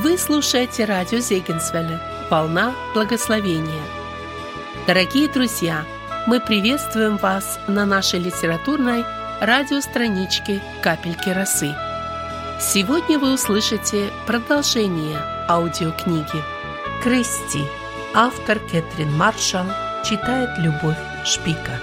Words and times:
Вы 0.00 0.16
слушаете 0.16 0.84
радио 0.84 1.18
Зегенсвелля 1.18 2.00
«Волна 2.30 2.72
благословения». 2.94 3.82
Дорогие 4.86 5.26
друзья, 5.26 5.84
мы 6.24 6.38
приветствуем 6.38 7.16
вас 7.16 7.58
на 7.66 7.84
нашей 7.84 8.20
литературной 8.20 9.04
радиостраничке 9.40 10.62
«Капельки 10.82 11.30
росы». 11.30 11.74
Сегодня 12.60 13.18
вы 13.18 13.34
услышите 13.34 14.12
продолжение 14.24 15.18
аудиокниги 15.48 16.44
«Кристи». 17.02 17.64
Автор 18.14 18.60
Кэтрин 18.60 19.12
Маршалл 19.16 19.66
читает 20.04 20.50
Любовь 20.58 20.96
Шпика. 21.24 21.80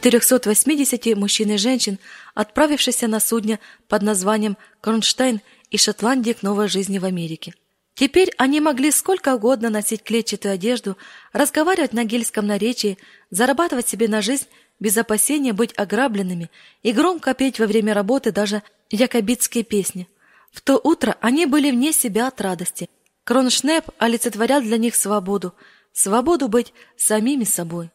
480 0.00 1.16
мужчин 1.16 1.52
и 1.52 1.56
женщин, 1.56 2.00
отправившихся 2.34 3.06
на 3.06 3.20
судне 3.20 3.60
под 3.86 4.02
названием 4.02 4.56
«Кронштейн» 4.80 5.40
из 5.70 5.84
Шотландии 5.84 6.32
к 6.32 6.42
новой 6.42 6.66
жизни 6.66 6.98
в 6.98 7.04
Америке. 7.04 7.54
Теперь 7.94 8.32
они 8.36 8.60
могли 8.60 8.90
сколько 8.90 9.36
угодно 9.36 9.70
носить 9.70 10.02
клетчатую 10.02 10.54
одежду, 10.54 10.96
разговаривать 11.32 11.92
на 11.92 12.02
гельском 12.02 12.44
наречии, 12.44 12.98
зарабатывать 13.30 13.88
себе 13.88 14.08
на 14.08 14.20
жизнь 14.20 14.46
без 14.80 14.96
опасения 14.96 15.52
быть 15.52 15.72
ограбленными 15.76 16.50
и 16.82 16.90
громко 16.90 17.32
петь 17.32 17.60
во 17.60 17.66
время 17.66 17.94
работы 17.94 18.32
даже 18.32 18.64
якобитские 18.90 19.62
песни. 19.62 20.08
В 20.50 20.60
то 20.60 20.80
утро 20.82 21.16
они 21.20 21.46
были 21.46 21.70
вне 21.70 21.92
себя 21.92 22.26
от 22.26 22.40
радости. 22.40 22.90
Кроншнеп 23.22 23.84
олицетворял 23.98 24.60
для 24.60 24.76
них 24.76 24.96
свободу, 24.96 25.54
свободу 25.92 26.48
быть 26.48 26.72
самими 26.96 27.44
собой. 27.44 27.90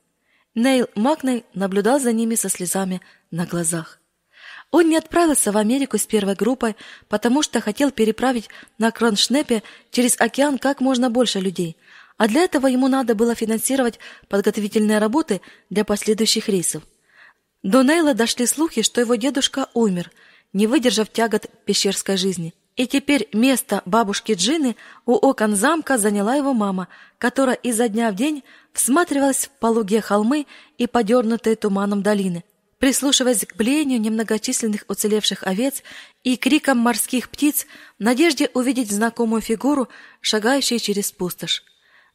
Нейл 0.59 0.87
Макней 0.93 1.45
наблюдал 1.53 2.01
за 2.01 2.11
ними 2.11 2.35
со 2.35 2.49
слезами 2.49 2.99
на 3.31 3.45
глазах. 3.45 3.99
Он 4.71 4.89
не 4.89 4.97
отправился 4.97 5.53
в 5.53 5.57
Америку 5.57 5.97
с 5.97 6.05
первой 6.05 6.35
группой, 6.35 6.75
потому 7.07 7.43
что 7.43 7.61
хотел 7.61 7.91
переправить 7.91 8.49
на 8.77 8.91
Кроншнепе 8.91 9.63
через 9.89 10.19
океан 10.19 10.57
как 10.57 10.81
можно 10.81 11.09
больше 11.09 11.39
людей, 11.39 11.77
а 12.17 12.27
для 12.27 12.41
этого 12.41 12.67
ему 12.67 12.89
надо 12.89 13.15
было 13.15 13.35
финансировать 13.35 13.99
подготовительные 14.27 14.99
работы 14.99 15.39
для 15.69 15.85
последующих 15.85 16.49
рейсов. 16.49 16.83
До 17.63 17.81
Нейла 17.81 18.13
дошли 18.13 18.45
слухи, 18.45 18.81
что 18.81 18.99
его 18.99 19.15
дедушка 19.15 19.69
умер, 19.73 20.11
не 20.51 20.67
выдержав 20.67 21.09
тягот 21.09 21.45
пещерской 21.63 22.17
жизни. 22.17 22.53
И 22.75 22.85
теперь 22.85 23.27
место 23.33 23.81
бабушки 23.85 24.33
Джины 24.33 24.75
у 25.05 25.13
окон 25.13 25.55
замка 25.55 25.97
заняла 25.97 26.35
его 26.35 26.53
мама, 26.53 26.87
которая 27.17 27.55
изо 27.55 27.89
дня 27.89 28.11
в 28.11 28.15
день 28.15 28.43
всматривалась 28.79 29.47
в 29.47 29.49
пологие 29.59 29.99
холмы 29.99 30.47
и 30.77 30.87
подернутые 30.87 31.57
туманом 31.57 32.01
долины, 32.01 32.45
прислушиваясь 32.77 33.45
к 33.45 33.57
блению 33.57 33.99
немногочисленных 33.99 34.85
уцелевших 34.87 35.43
овец 35.43 35.83
и 36.23 36.37
крикам 36.37 36.77
морских 36.77 37.29
птиц 37.29 37.67
в 37.99 38.03
надежде 38.03 38.49
увидеть 38.53 38.89
знакомую 38.89 39.41
фигуру, 39.41 39.89
шагающую 40.21 40.79
через 40.79 41.11
пустошь. 41.11 41.65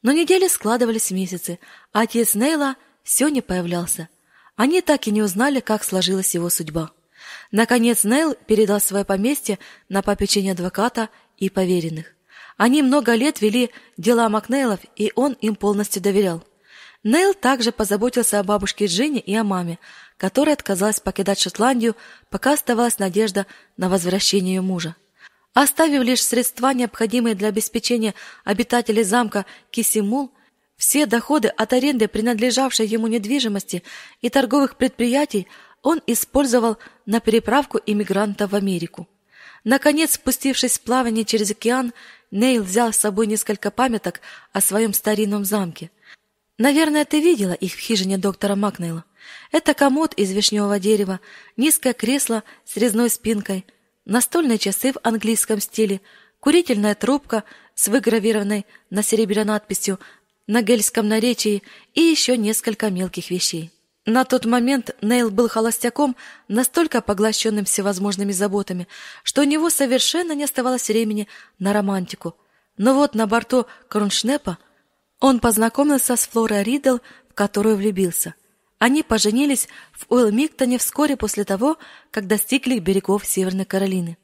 Но 0.01 0.13
недели 0.13 0.49
складывались 0.49 1.11
в 1.11 1.15
месяцы, 1.15 1.59
а 1.93 2.01
отец 2.01 2.35
Нейла 2.35 2.77
все 3.03 3.29
не 3.29 3.43
появлялся. 3.43 4.09
Они 4.57 4.81
так 4.81 5.07
и 5.07 5.11
не 5.11 5.21
узнали, 5.21 5.61
как 5.61 5.85
сложилась 5.85 6.33
его 6.33 6.49
судьба. 6.49 6.93
Наконец 7.53 8.05
Нейл 8.05 8.35
передал 8.47 8.81
свое 8.81 9.05
поместье 9.05 9.59
на 9.91 10.01
попечение 10.01 10.53
адвоката 10.53 11.11
и 11.37 11.51
поверенных. 11.51 12.15
Они 12.57 12.83
много 12.83 13.15
лет 13.17 13.43
вели 13.43 13.71
дела 13.99 14.31
Макнейлов, 14.31 14.81
и 14.97 15.13
он 15.15 15.35
им 15.35 15.57
полностью 15.57 16.01
доверял. 16.01 16.43
Нейл 17.05 17.35
также 17.35 17.71
позаботился 17.71 18.41
о 18.41 18.45
бабушке 18.45 18.87
Джинни 18.87 19.21
и 19.21 19.35
о 19.35 19.45
маме, 19.45 19.79
которая 20.17 20.55
отказалась 20.55 21.01
покидать 21.01 21.39
Шотландию, 21.39 21.97
пока 22.31 22.55
оставалась 22.55 22.99
надежда 22.99 23.47
на 23.77 23.91
возвращение 23.91 24.55
ее 24.55 24.61
мужа. 24.63 24.97
Оставив 25.53 26.03
лишь 26.03 26.25
средства, 26.25 26.73
необходимые 26.73 27.35
для 27.35 27.49
обеспечения 27.49 28.15
обитателей 28.43 29.05
замка 29.05 29.45
Кисимул, 29.71 30.33
все 30.77 31.05
доходы 31.05 31.49
от 31.49 31.75
аренды 31.75 32.09
принадлежавшей 32.09 32.87
ему 32.87 33.07
недвижимости 33.07 33.85
и 34.23 34.31
торговых 34.31 34.77
предприятий 34.77 35.47
он 35.83 36.01
использовал 36.07 36.79
на 37.05 37.21
переправку 37.21 37.79
иммигрантов 37.85 38.53
в 38.53 38.57
Америку. 38.57 39.07
Наконец, 39.63 40.15
спустившись 40.15 40.79
в 40.79 40.81
плавание 40.81 41.25
через 41.25 41.51
океан, 41.51 41.93
Нейл 42.31 42.65
взял 42.65 42.93
с 42.93 42.99
собой 42.99 43.27
несколько 43.27 43.71
памяток 43.71 44.21
о 44.53 44.61
своем 44.61 44.93
старинном 44.93 45.45
замке. 45.45 45.91
Наверное, 46.59 47.05
ты 47.05 47.21
видела 47.21 47.53
их 47.53 47.73
в 47.73 47.79
хижине 47.79 48.17
доктора 48.17 48.55
Макнейла. 48.55 49.05
Это 49.51 49.75
комод 49.75 50.15
из 50.15 50.31
вишневого 50.31 50.79
дерева, 50.79 51.21
низкое 51.57 51.95
кресло 51.95 52.45
с 52.65 52.77
резной 52.77 53.11
спинкой, 53.11 53.65
настольные 54.05 54.59
часы 54.59 54.93
в 54.93 54.99
английском 55.03 55.61
стиле, 55.61 56.01
курительная 56.39 56.95
трубка 56.95 57.43
с 57.75 57.89
выгравированной 57.89 58.67
на 58.91 59.03
серебре 59.03 59.45
надписью 59.45 59.99
на 60.47 60.63
гельском 60.63 61.09
наречии 61.09 61.63
и 61.95 62.03
еще 62.03 62.37
несколько 62.37 62.91
мелких 62.91 63.31
вещей. 63.31 63.73
На 64.07 64.25
тот 64.25 64.45
момент 64.45 64.95
Нейл 65.01 65.31
был 65.31 65.49
холостяком, 65.49 66.15
настолько 66.47 67.01
поглощенным 67.01 67.65
всевозможными 67.65 68.33
заботами, 68.33 68.87
что 69.23 69.41
у 69.41 69.45
него 69.45 69.71
совершенно 69.71 70.33
не 70.33 70.45
оставалось 70.45 70.89
времени 70.89 71.27
на 71.59 71.73
романтику. 71.73 72.37
Но 72.77 72.93
вот 72.95 73.15
на 73.15 73.27
борту 73.27 73.67
Кроншнепа 73.89 74.59
он 75.25 75.41
познакомился 75.41 76.17
с 76.17 76.27
Флорой 76.27 76.63
Ридл, 76.63 76.99
в 77.31 77.33
которую 77.33 77.77
влюбился. 77.77 78.35
Они 78.79 79.03
поженились 79.03 79.69
в 79.93 80.05
Уэлмиктоне 80.13 80.77
вскоре 80.77 81.17
после 81.17 81.45
того, 81.45 81.79
как 82.11 82.27
достигли 82.27 82.79
берегов 82.79 83.25
Северной 83.25 83.65
Каролины. 83.65 84.19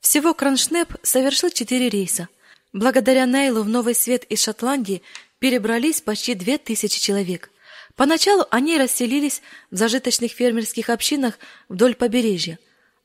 Всего 0.00 0.34
Кроншнеп 0.34 0.96
совершил 1.04 1.50
четыре 1.50 1.88
рейса. 1.88 2.26
Благодаря 2.72 3.24
Нейлу 3.24 3.62
в 3.62 3.68
Новый 3.68 3.94
Свет 3.94 4.24
из 4.24 4.42
Шотландии 4.42 5.02
перебрались 5.38 6.00
почти 6.00 6.34
две 6.34 6.58
тысячи 6.58 7.00
человек. 7.00 7.52
Поначалу 7.94 8.44
они 8.50 8.78
расселились 8.78 9.42
в 9.70 9.76
зажиточных 9.76 10.32
фермерских 10.32 10.90
общинах 10.90 11.38
вдоль 11.68 11.94
побережья. 11.94 12.58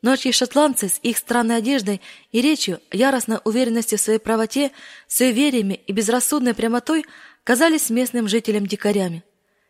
Ночью 0.03 0.31
шотландцы 0.31 0.89
с 0.89 0.99
их 1.01 1.17
странной 1.17 1.57
одеждой 1.57 2.01
и 2.31 2.39
речью, 2.39 2.79
яростной 2.91 3.39
уверенностью 3.43 3.97
в 3.97 4.01
своей 4.01 4.19
правоте, 4.19 4.71
суевериями 5.07 5.81
и 5.87 5.91
безрассудной 5.91 6.53
прямотой 6.53 7.05
казались 7.47 7.89
местным 7.89 8.27
жителям 8.27 8.65
дикарями. 8.65 9.23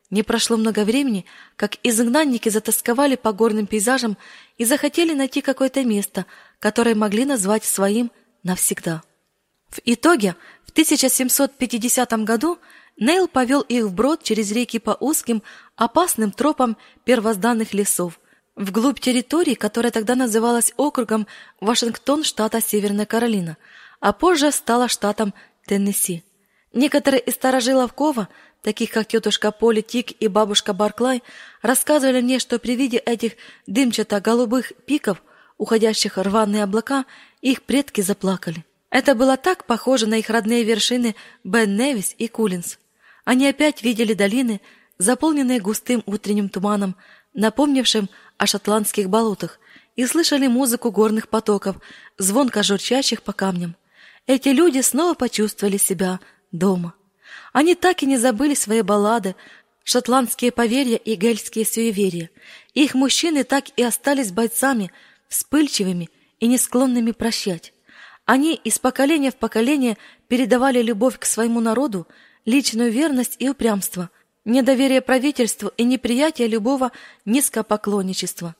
Не 0.09 0.23
прошло 0.23 0.57
много 0.57 0.79
времени, 0.79 1.25
как 1.55 1.75
изгнанники 1.83 2.49
затасковали 2.49 3.15
по 3.15 3.33
горным 3.33 3.67
пейзажам 3.67 4.17
и 4.57 4.65
захотели 4.65 5.13
найти 5.13 5.41
какое-то 5.41 5.85
место, 5.85 6.25
которое 6.57 6.95
могли 6.95 7.23
назвать 7.23 7.63
своим 7.63 8.11
навсегда. 8.41 9.03
В 9.69 9.79
итоге, 9.85 10.35
в 10.65 10.71
1750 10.71 12.13
году 12.23 12.57
Нейл 12.97 13.27
повел 13.27 13.61
их 13.61 13.85
вброд 13.85 14.23
через 14.23 14.51
реки 14.51 14.79
по 14.79 14.97
узким, 14.99 15.44
опасным 15.75 16.31
тропам 16.31 16.77
первозданных 17.03 17.75
лесов, 17.75 18.19
вглубь 18.55 18.99
территории, 18.99 19.53
которая 19.53 19.91
тогда 19.91 20.15
называлась 20.15 20.73
округом 20.77 21.27
Вашингтон 21.61 22.23
штата 22.23 22.59
Северная 22.59 23.05
Каролина, 23.05 23.55
а 23.99 24.13
позже 24.13 24.51
стала 24.51 24.88
штатом 24.88 25.35
Теннесси. 25.68 26.23
Некоторые 26.77 27.21
из 27.21 27.33
старожилов 27.33 27.91
Кова, 27.94 28.29
таких 28.62 28.91
как 28.91 29.07
тетушка 29.07 29.51
Поли 29.51 29.81
Тик 29.81 30.12
и 30.19 30.27
бабушка 30.27 30.74
Барклай, 30.74 31.24
рассказывали 31.63 32.21
мне, 32.21 32.38
что 32.38 32.59
при 32.59 32.75
виде 32.75 32.97
этих 33.00 33.31
дымчато-голубых 33.65 34.74
пиков, 34.85 35.24
уходящих 35.57 36.19
рваные 36.19 36.63
облака, 36.63 37.06
их 37.41 37.63
предки 37.63 38.01
заплакали. 38.01 38.63
Это 38.91 39.15
было 39.15 39.38
так 39.38 39.65
похоже 39.65 40.06
на 40.06 40.19
их 40.19 40.29
родные 40.29 40.63
вершины 40.63 41.15
Бен 41.44 41.75
Невис 41.75 42.13
и 42.15 42.27
Кулинс. 42.27 42.77
Они 43.25 43.47
опять 43.47 43.81
видели 43.81 44.13
долины, 44.13 44.62
заполненные 45.00 45.59
густым 45.59 46.03
утренним 46.06 46.47
туманом, 46.47 46.95
напомнившим 47.33 48.07
о 48.38 48.45
шотландских 48.45 49.09
болотах, 49.09 49.59
и 49.95 50.06
слышали 50.06 50.45
музыку 50.45 50.91
горных 50.91 51.27
потоков, 51.27 51.77
звонко 52.19 52.62
журчащих 52.62 53.23
по 53.23 53.33
камням. 53.33 53.75
Эти 54.27 54.50
люди 54.50 54.81
снова 54.81 55.15
почувствовали 55.15 55.77
себя 55.77 56.19
дома. 56.51 56.94
Они 57.53 57.75
так 57.75 58.03
и 58.03 58.05
не 58.05 58.17
забыли 58.17 58.53
свои 58.53 58.81
баллады, 58.81 59.35
шотландские 59.83 60.51
поверья 60.51 60.97
и 60.97 61.15
гельские 61.15 61.65
суеверия. 61.65 62.29
Их 62.73 62.94
мужчины 62.94 63.44
так 63.44 63.65
и 63.77 63.83
остались 63.83 64.31
бойцами, 64.31 64.91
вспыльчивыми 65.27 66.09
и 66.39 66.47
не 66.47 66.57
склонными 66.57 67.11
прощать. 67.11 67.73
Они 68.25 68.55
из 68.55 68.77
поколения 68.77 69.31
в 69.31 69.38
поколение 69.38 69.97
передавали 70.27 70.81
любовь 70.81 71.17
к 71.17 71.25
своему 71.25 71.61
народу, 71.61 72.07
личную 72.45 72.91
верность 72.91 73.38
и 73.39 73.49
упрямство, 73.49 74.09
недоверие 74.44 75.01
правительству 75.01 75.71
и 75.77 75.83
неприятие 75.83 76.47
любого 76.47 76.91
низкопоклонничества. 77.25 78.55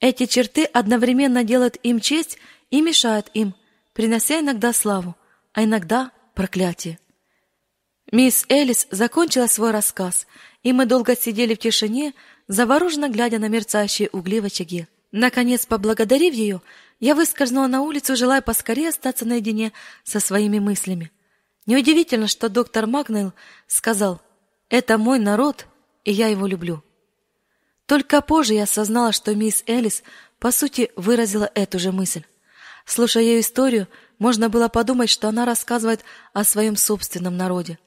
Эти 0.00 0.26
черты 0.26 0.64
одновременно 0.64 1.44
делают 1.44 1.76
им 1.82 2.00
честь 2.00 2.38
и 2.70 2.80
мешают 2.80 3.30
им, 3.34 3.54
принося 3.92 4.40
иногда 4.40 4.72
славу, 4.72 5.14
а 5.52 5.64
иногда 5.64 6.10
проклятие. 6.34 6.98
Мисс 8.12 8.44
Элис 8.50 8.86
закончила 8.90 9.46
свой 9.46 9.70
рассказ, 9.70 10.26
и 10.62 10.74
мы 10.74 10.84
долго 10.84 11.16
сидели 11.16 11.54
в 11.54 11.58
тишине, 11.58 12.12
завороженно 12.46 13.08
глядя 13.08 13.38
на 13.38 13.48
мерцающие 13.48 14.10
угли 14.12 14.40
в 14.40 14.44
очаге. 14.44 14.86
Наконец, 15.12 15.64
поблагодарив 15.64 16.34
ее, 16.34 16.60
я 17.00 17.14
выскользнула 17.14 17.68
на 17.68 17.80
улицу, 17.80 18.14
желая 18.14 18.42
поскорее 18.42 18.90
остаться 18.90 19.24
наедине 19.24 19.72
со 20.04 20.20
своими 20.20 20.58
мыслями. 20.58 21.10
Неудивительно, 21.64 22.26
что 22.26 22.50
доктор 22.50 22.86
Магнейл 22.86 23.32
сказал 23.66 24.20
«Это 24.68 24.98
мой 24.98 25.18
народ, 25.18 25.66
и 26.04 26.12
я 26.12 26.28
его 26.28 26.46
люблю». 26.46 26.84
Только 27.86 28.20
позже 28.20 28.52
я 28.52 28.64
осознала, 28.64 29.12
что 29.12 29.34
мисс 29.34 29.64
Элис, 29.66 30.02
по 30.38 30.52
сути, 30.52 30.90
выразила 30.96 31.50
эту 31.54 31.78
же 31.78 31.92
мысль. 31.92 32.24
Слушая 32.84 33.22
ее 33.22 33.40
историю, 33.40 33.88
можно 34.18 34.50
было 34.50 34.68
подумать, 34.68 35.08
что 35.08 35.28
она 35.28 35.46
рассказывает 35.46 36.04
о 36.34 36.44
своем 36.44 36.76
собственном 36.76 37.38
народе. 37.38 37.78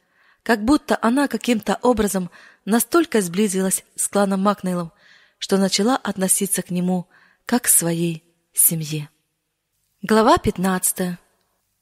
Как 0.45 0.63
будто 0.63 0.95
она 1.01 1.27
каким-то 1.27 1.79
образом 1.81 2.29
настолько 2.65 3.19
сблизилась 3.21 3.83
с 3.95 4.07
кланом 4.07 4.41
Макнейлом, 4.41 4.91
что 5.39 5.57
начала 5.57 5.97
относиться 5.97 6.61
к 6.61 6.69
нему 6.69 7.07
как 7.47 7.63
к 7.63 7.67
своей 7.67 8.23
семье. 8.53 9.09
Глава 10.03 10.37
15. 10.37 11.17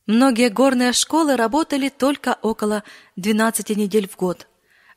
Многие 0.05 0.47
горные 0.47 0.93
школы 0.93 1.35
работали 1.35 1.89
только 1.89 2.37
около 2.41 2.85
12 3.17 3.75
недель 3.75 4.07
в 4.07 4.15
год. 4.15 4.47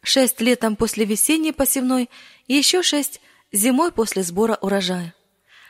Шесть 0.01 0.41
летом 0.41 0.77
после 0.77 1.05
весенней 1.05 1.53
посевной 1.53 2.09
и 2.47 2.55
еще 2.55 2.85
шесть 2.85 3.21
зимой 3.51 3.91
после 3.91 4.23
сбора 4.23 4.57
урожая. 4.61 5.13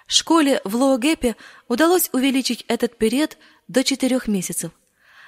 Школе 0.07 0.61
в 0.65 0.77
Лоогепе 0.77 1.35
удалось 1.67 2.11
увеличить 2.13 2.63
этот 2.69 2.99
период 2.99 3.39
до 3.69 3.83
четырех 3.83 4.29
месяцев. 4.29 4.73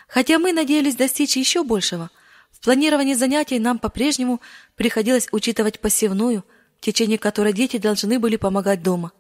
Хотя 0.06 0.38
мы 0.38 0.52
надеялись 0.52 0.96
достичь 0.96 1.34
еще 1.34 1.64
большего, 1.64 2.10
в 2.50 2.60
планировании 2.60 3.14
занятий 3.14 3.58
нам 3.58 3.78
по-прежнему 3.78 4.40
приходилось 4.74 5.28
учитывать 5.32 5.80
посевную, 5.80 6.44
в 6.78 6.84
течение 6.84 7.18
которой 7.18 7.52
дети 7.52 7.76
должны 7.76 8.18
были 8.18 8.36
помогать 8.36 8.82
дома. 8.82 9.12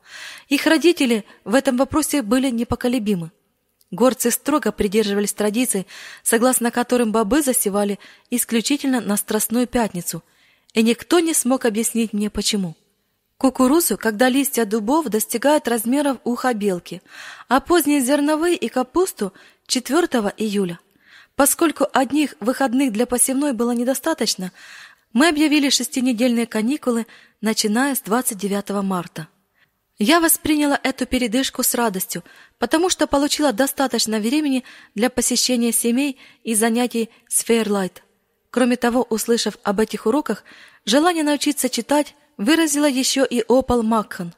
Их 0.48 0.66
родители 0.66 1.24
в 1.44 1.54
этом 1.54 1.76
вопросе 1.76 2.22
были 2.22 2.50
непоколебимы. 2.50 3.30
Горцы 3.90 4.30
строго 4.30 4.70
придерживались 4.70 5.32
традиций, 5.32 5.86
согласно 6.22 6.70
которым 6.70 7.10
бобы 7.10 7.42
засевали 7.42 7.98
исключительно 8.30 9.00
на 9.00 9.16
Страстную 9.16 9.66
Пятницу, 9.66 10.22
и 10.74 10.82
никто 10.82 11.20
не 11.20 11.32
смог 11.32 11.64
объяснить 11.64 12.12
мне 12.12 12.28
почему. 12.28 12.76
Кукурузу, 13.38 13.96
когда 13.96 14.28
листья 14.28 14.64
дубов 14.64 15.06
достигают 15.06 15.68
размеров 15.68 16.18
уха 16.24 16.52
белки, 16.52 17.00
а 17.48 17.60
поздние 17.60 18.00
зерновые 18.00 18.56
и 18.56 18.68
капусту 18.68 19.32
4 19.68 20.06
июля. 20.36 20.80
Поскольку 21.38 21.86
одних 21.92 22.34
выходных 22.40 22.92
для 22.92 23.06
посевной 23.06 23.52
было 23.52 23.70
недостаточно, 23.70 24.50
мы 25.12 25.28
объявили 25.28 25.70
шестинедельные 25.70 26.46
каникулы, 26.48 27.06
начиная 27.40 27.94
с 27.94 28.00
29 28.00 28.82
марта. 28.82 29.28
Я 30.00 30.18
восприняла 30.18 30.80
эту 30.82 31.06
передышку 31.06 31.62
с 31.62 31.76
радостью, 31.76 32.24
потому 32.58 32.90
что 32.90 33.06
получила 33.06 33.52
достаточно 33.52 34.18
времени 34.18 34.64
для 34.96 35.10
посещения 35.10 35.70
семей 35.70 36.18
и 36.42 36.56
занятий 36.56 37.08
с 37.28 37.44
Фейрлайт. 37.44 38.02
Кроме 38.50 38.74
того, 38.74 39.06
услышав 39.08 39.58
об 39.62 39.78
этих 39.78 40.06
уроках, 40.06 40.42
желание 40.86 41.22
научиться 41.22 41.68
читать 41.68 42.16
выразила 42.36 42.86
еще 42.86 43.24
и 43.24 43.44
Опал 43.48 43.84
Макхан. 43.84 44.34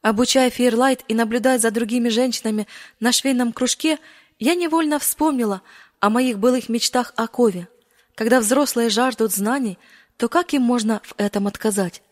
Обучая 0.00 0.50
Фейрлайт 0.50 1.04
и 1.06 1.14
наблюдая 1.14 1.60
за 1.60 1.70
другими 1.70 2.08
женщинами 2.08 2.66
на 2.98 3.12
швейном 3.12 3.52
кружке, 3.52 4.00
я 4.40 4.56
невольно 4.56 4.98
вспомнила 4.98 5.62
о 6.02 6.10
моих 6.10 6.40
былых 6.40 6.68
мечтах 6.68 7.14
о 7.16 7.28
Кове. 7.28 7.68
Когда 8.16 8.40
взрослые 8.40 8.90
жаждут 8.90 9.32
знаний, 9.32 9.78
то 10.16 10.28
как 10.28 10.52
им 10.52 10.60
можно 10.60 11.00
в 11.04 11.14
этом 11.16 11.46
отказать? 11.46 12.02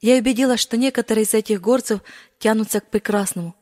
Я 0.00 0.16
убедилась, 0.16 0.60
что 0.60 0.78
некоторые 0.78 1.24
из 1.24 1.34
этих 1.34 1.60
горцев 1.60 2.00
тянутся 2.38 2.80
к 2.80 2.88
прекрасному. 2.88 3.54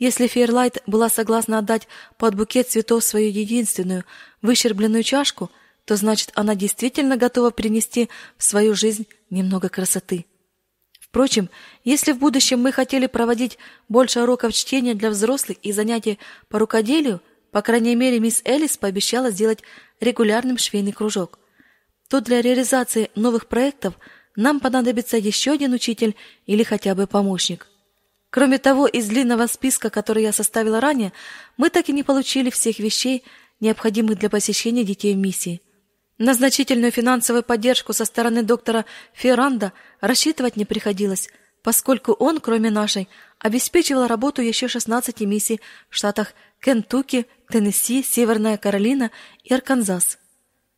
Если 0.00 0.26
Фейрлайт 0.26 0.82
была 0.86 1.08
согласна 1.08 1.58
отдать 1.58 1.86
под 2.18 2.34
букет 2.34 2.68
цветов 2.68 3.04
свою 3.04 3.30
единственную, 3.30 4.04
выщербленную 4.42 5.04
чашку, 5.04 5.52
то 5.84 5.94
значит, 5.94 6.32
она 6.34 6.56
действительно 6.56 7.16
готова 7.16 7.50
принести 7.50 8.08
в 8.36 8.42
свою 8.42 8.74
жизнь 8.74 9.06
немного 9.30 9.68
красоты. 9.68 10.26
Впрочем, 10.98 11.48
если 11.84 12.10
в 12.10 12.18
будущем 12.18 12.60
мы 12.60 12.72
хотели 12.72 13.06
проводить 13.06 13.56
больше 13.88 14.20
уроков 14.20 14.52
чтения 14.52 14.94
для 14.94 15.10
взрослых 15.10 15.58
и 15.62 15.70
занятий 15.70 16.18
по 16.48 16.58
рукоделию, 16.58 17.20
по 17.50 17.62
крайней 17.62 17.94
мере, 17.94 18.20
мисс 18.20 18.42
Элис 18.44 18.76
пообещала 18.76 19.30
сделать 19.30 19.62
регулярным 20.00 20.58
швейный 20.58 20.92
кружок, 20.92 21.38
то 22.08 22.20
для 22.20 22.40
реализации 22.40 23.10
новых 23.14 23.46
проектов 23.46 23.94
нам 24.36 24.60
понадобится 24.60 25.16
еще 25.16 25.52
один 25.52 25.72
учитель 25.72 26.14
или 26.46 26.62
хотя 26.62 26.94
бы 26.94 27.06
помощник. 27.06 27.66
Кроме 28.30 28.58
того, 28.58 28.86
из 28.86 29.08
длинного 29.08 29.46
списка, 29.46 29.90
который 29.90 30.22
я 30.22 30.32
составила 30.32 30.80
ранее, 30.80 31.12
мы 31.56 31.70
так 31.70 31.88
и 31.88 31.92
не 31.92 32.02
получили 32.02 32.50
всех 32.50 32.78
вещей, 32.78 33.24
необходимых 33.60 34.18
для 34.18 34.30
посещения 34.30 34.84
детей 34.84 35.14
миссии. 35.14 35.60
На 36.18 36.34
значительную 36.34 36.92
финансовую 36.92 37.42
поддержку 37.42 37.92
со 37.92 38.04
стороны 38.04 38.42
доктора 38.42 38.84
Ферранда 39.14 39.72
рассчитывать 40.00 40.56
не 40.56 40.64
приходилось, 40.64 41.28
поскольку 41.62 42.12
он, 42.12 42.40
кроме 42.40 42.70
нашей, 42.70 43.08
обеспечивал 43.40 44.06
работу 44.06 44.42
еще 44.42 44.68
16 44.68 45.20
миссий 45.20 45.60
в 45.88 45.96
штатах 45.96 46.34
Кентукки, 46.60 47.26
Теннесси, 47.50 48.02
Северная 48.02 48.56
Каролина 48.56 49.10
и 49.44 49.54
Арканзас. 49.54 50.18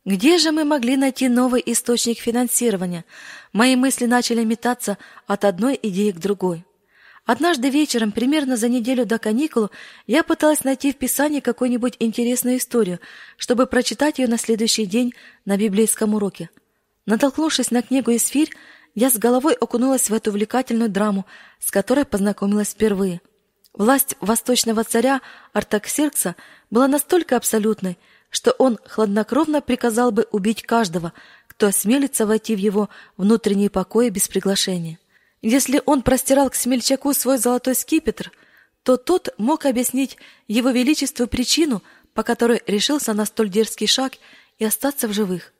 Где 0.05 0.39
же 0.39 0.51
мы 0.51 0.65
могли 0.65 0.97
найти 0.97 1.29
новый 1.29 1.63
источник 1.65 2.19
финансирования? 2.19 3.05
Мои 3.53 3.77
мысли 3.77 4.07
начали 4.07 4.45
метаться 4.45 4.99
от 5.27 5.45
одной 5.45 5.79
идеи 5.83 6.11
к 6.11 6.19
другой. 6.19 6.65
Однажды 7.27 7.69
вечером, 7.69 8.11
примерно 8.11 8.57
за 8.57 8.69
неделю 8.69 9.05
до 9.05 9.19
каникул, 9.19 9.71
я 10.07 10.23
пыталась 10.25 10.65
найти 10.65 10.93
в 10.93 10.97
Писании 10.97 11.41
какую-нибудь 11.41 11.97
интересную 11.99 12.57
историю, 12.57 12.99
чтобы 13.37 13.67
прочитать 13.67 14.19
ее 14.19 14.27
на 14.27 14.39
следующий 14.39 14.87
день 14.87 15.15
на 15.45 15.57
библейском 15.57 16.15
уроке. 16.15 16.51
Натолкнувшись 17.07 17.71
на 17.71 17.83
книгу 17.83 18.15
«Исфирь», 18.17 18.51
я 18.95 19.11
с 19.11 19.19
головой 19.19 19.55
окунулась 19.55 20.11
в 20.11 20.15
эту 20.15 20.31
увлекательную 20.31 20.91
драму, 20.91 21.27
с 21.59 21.71
которой 21.71 22.05
познакомилась 22.05 22.71
впервые. 22.71 23.21
Власть 23.73 24.17
восточного 24.21 24.85
царя 24.85 25.21
Артаксеркса 25.53 26.35
была 26.71 26.89
настолько 26.89 27.37
абсолютной, 27.37 27.99
что 28.31 28.53
он 28.53 28.79
хладнокровно 28.87 29.61
приказал 29.61 30.11
бы 30.11 30.27
убить 30.33 30.63
каждого, 30.63 31.13
кто 31.47 31.69
осмелится 31.69 32.27
войти 32.27 32.55
в 32.55 32.59
его 32.59 32.89
внутренние 33.17 33.71
покои 33.71 34.09
без 34.09 34.29
приглашения. 34.29 34.99
Если 35.43 35.83
он 35.87 36.03
простирал 36.03 36.51
к 36.51 36.55
смельчаку 36.55 37.13
свой 37.15 37.39
золотой 37.39 37.75
скипетр, 37.75 38.33
то 38.83 38.97
тот 38.97 39.29
мог 39.39 39.67
объяснить 39.67 40.17
его 40.49 40.71
величеству 40.71 41.27
причину, 41.27 41.83
по 42.15 42.23
которой 42.23 42.63
решился 42.67 43.15
на 43.15 43.25
столь 43.25 43.51
дерзкий 43.51 43.87
шаг 43.87 44.15
и 44.59 44.65
остаться 44.65 45.07
в 45.07 45.13
живых. 45.13 45.53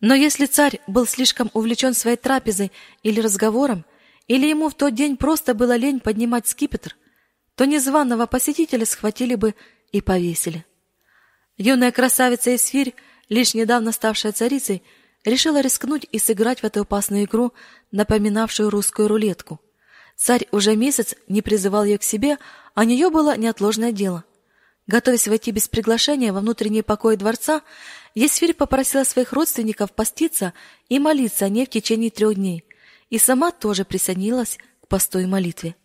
Но 0.00 0.14
если 0.14 0.46
царь 0.46 0.80
был 0.86 1.06
слишком 1.06 1.50
увлечен 1.52 1.94
своей 1.94 2.16
трапезой 2.16 2.72
или 3.02 3.20
разговором, 3.20 3.84
или 4.28 4.46
ему 4.46 4.68
в 4.68 4.74
тот 4.74 4.94
день 4.94 5.16
просто 5.16 5.54
было 5.54 5.76
лень 5.76 6.00
поднимать 6.00 6.48
скипетр, 6.48 6.96
то 7.54 7.66
незваного 7.66 8.26
посетителя 8.26 8.86
схватили 8.86 9.34
бы 9.34 9.54
и 9.92 10.00
повесили. 10.00 10.64
Юная 11.58 11.92
красавица 11.92 12.54
Эсфирь, 12.54 12.94
лишь 13.28 13.52
недавно 13.52 13.92
ставшая 13.92 14.32
царицей, 14.32 14.82
решила 15.24 15.60
рискнуть 15.60 16.06
и 16.10 16.18
сыграть 16.18 16.60
в 16.60 16.64
эту 16.64 16.80
опасную 16.80 17.24
игру, 17.24 17.52
напоминавшую 17.92 18.70
русскую 18.70 19.08
рулетку. 19.08 19.60
Царь 20.16 20.46
уже 20.52 20.76
месяц 20.76 21.14
не 21.28 21.42
призывал 21.42 21.84
ее 21.84 21.98
к 21.98 22.02
себе, 22.02 22.38
а 22.74 22.80
у 22.80 22.84
нее 22.84 23.10
было 23.10 23.36
неотложное 23.36 23.92
дело. 23.92 24.24
Готовясь 24.90 25.28
войти 25.28 25.52
без 25.52 25.68
приглашения 25.68 26.32
во 26.32 26.40
внутренние 26.40 26.82
покои 26.82 27.14
дворца, 27.14 27.62
Есфирь 28.16 28.54
попросила 28.54 29.04
своих 29.04 29.32
родственников 29.32 29.92
поститься 29.92 30.52
и 30.88 30.98
молиться 30.98 31.44
о 31.44 31.48
ней 31.48 31.64
в 31.64 31.70
течение 31.70 32.10
трех 32.10 32.34
дней, 32.34 32.64
и 33.08 33.16
сама 33.16 33.52
тоже 33.52 33.84
присоединилась 33.84 34.58
к 34.82 34.88
посту 34.88 35.20
и 35.20 35.26
молитве. 35.26 35.76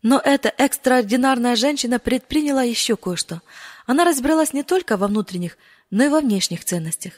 Но 0.00 0.18
эта 0.24 0.48
экстраординарная 0.56 1.56
женщина 1.56 1.98
предприняла 1.98 2.62
еще 2.62 2.96
кое-что. 2.96 3.42
Она 3.84 4.04
разбиралась 4.04 4.54
не 4.54 4.62
только 4.62 4.96
во 4.96 5.08
внутренних, 5.08 5.58
но 5.90 6.04
и 6.04 6.08
во 6.08 6.20
внешних 6.20 6.64
ценностях. 6.64 7.12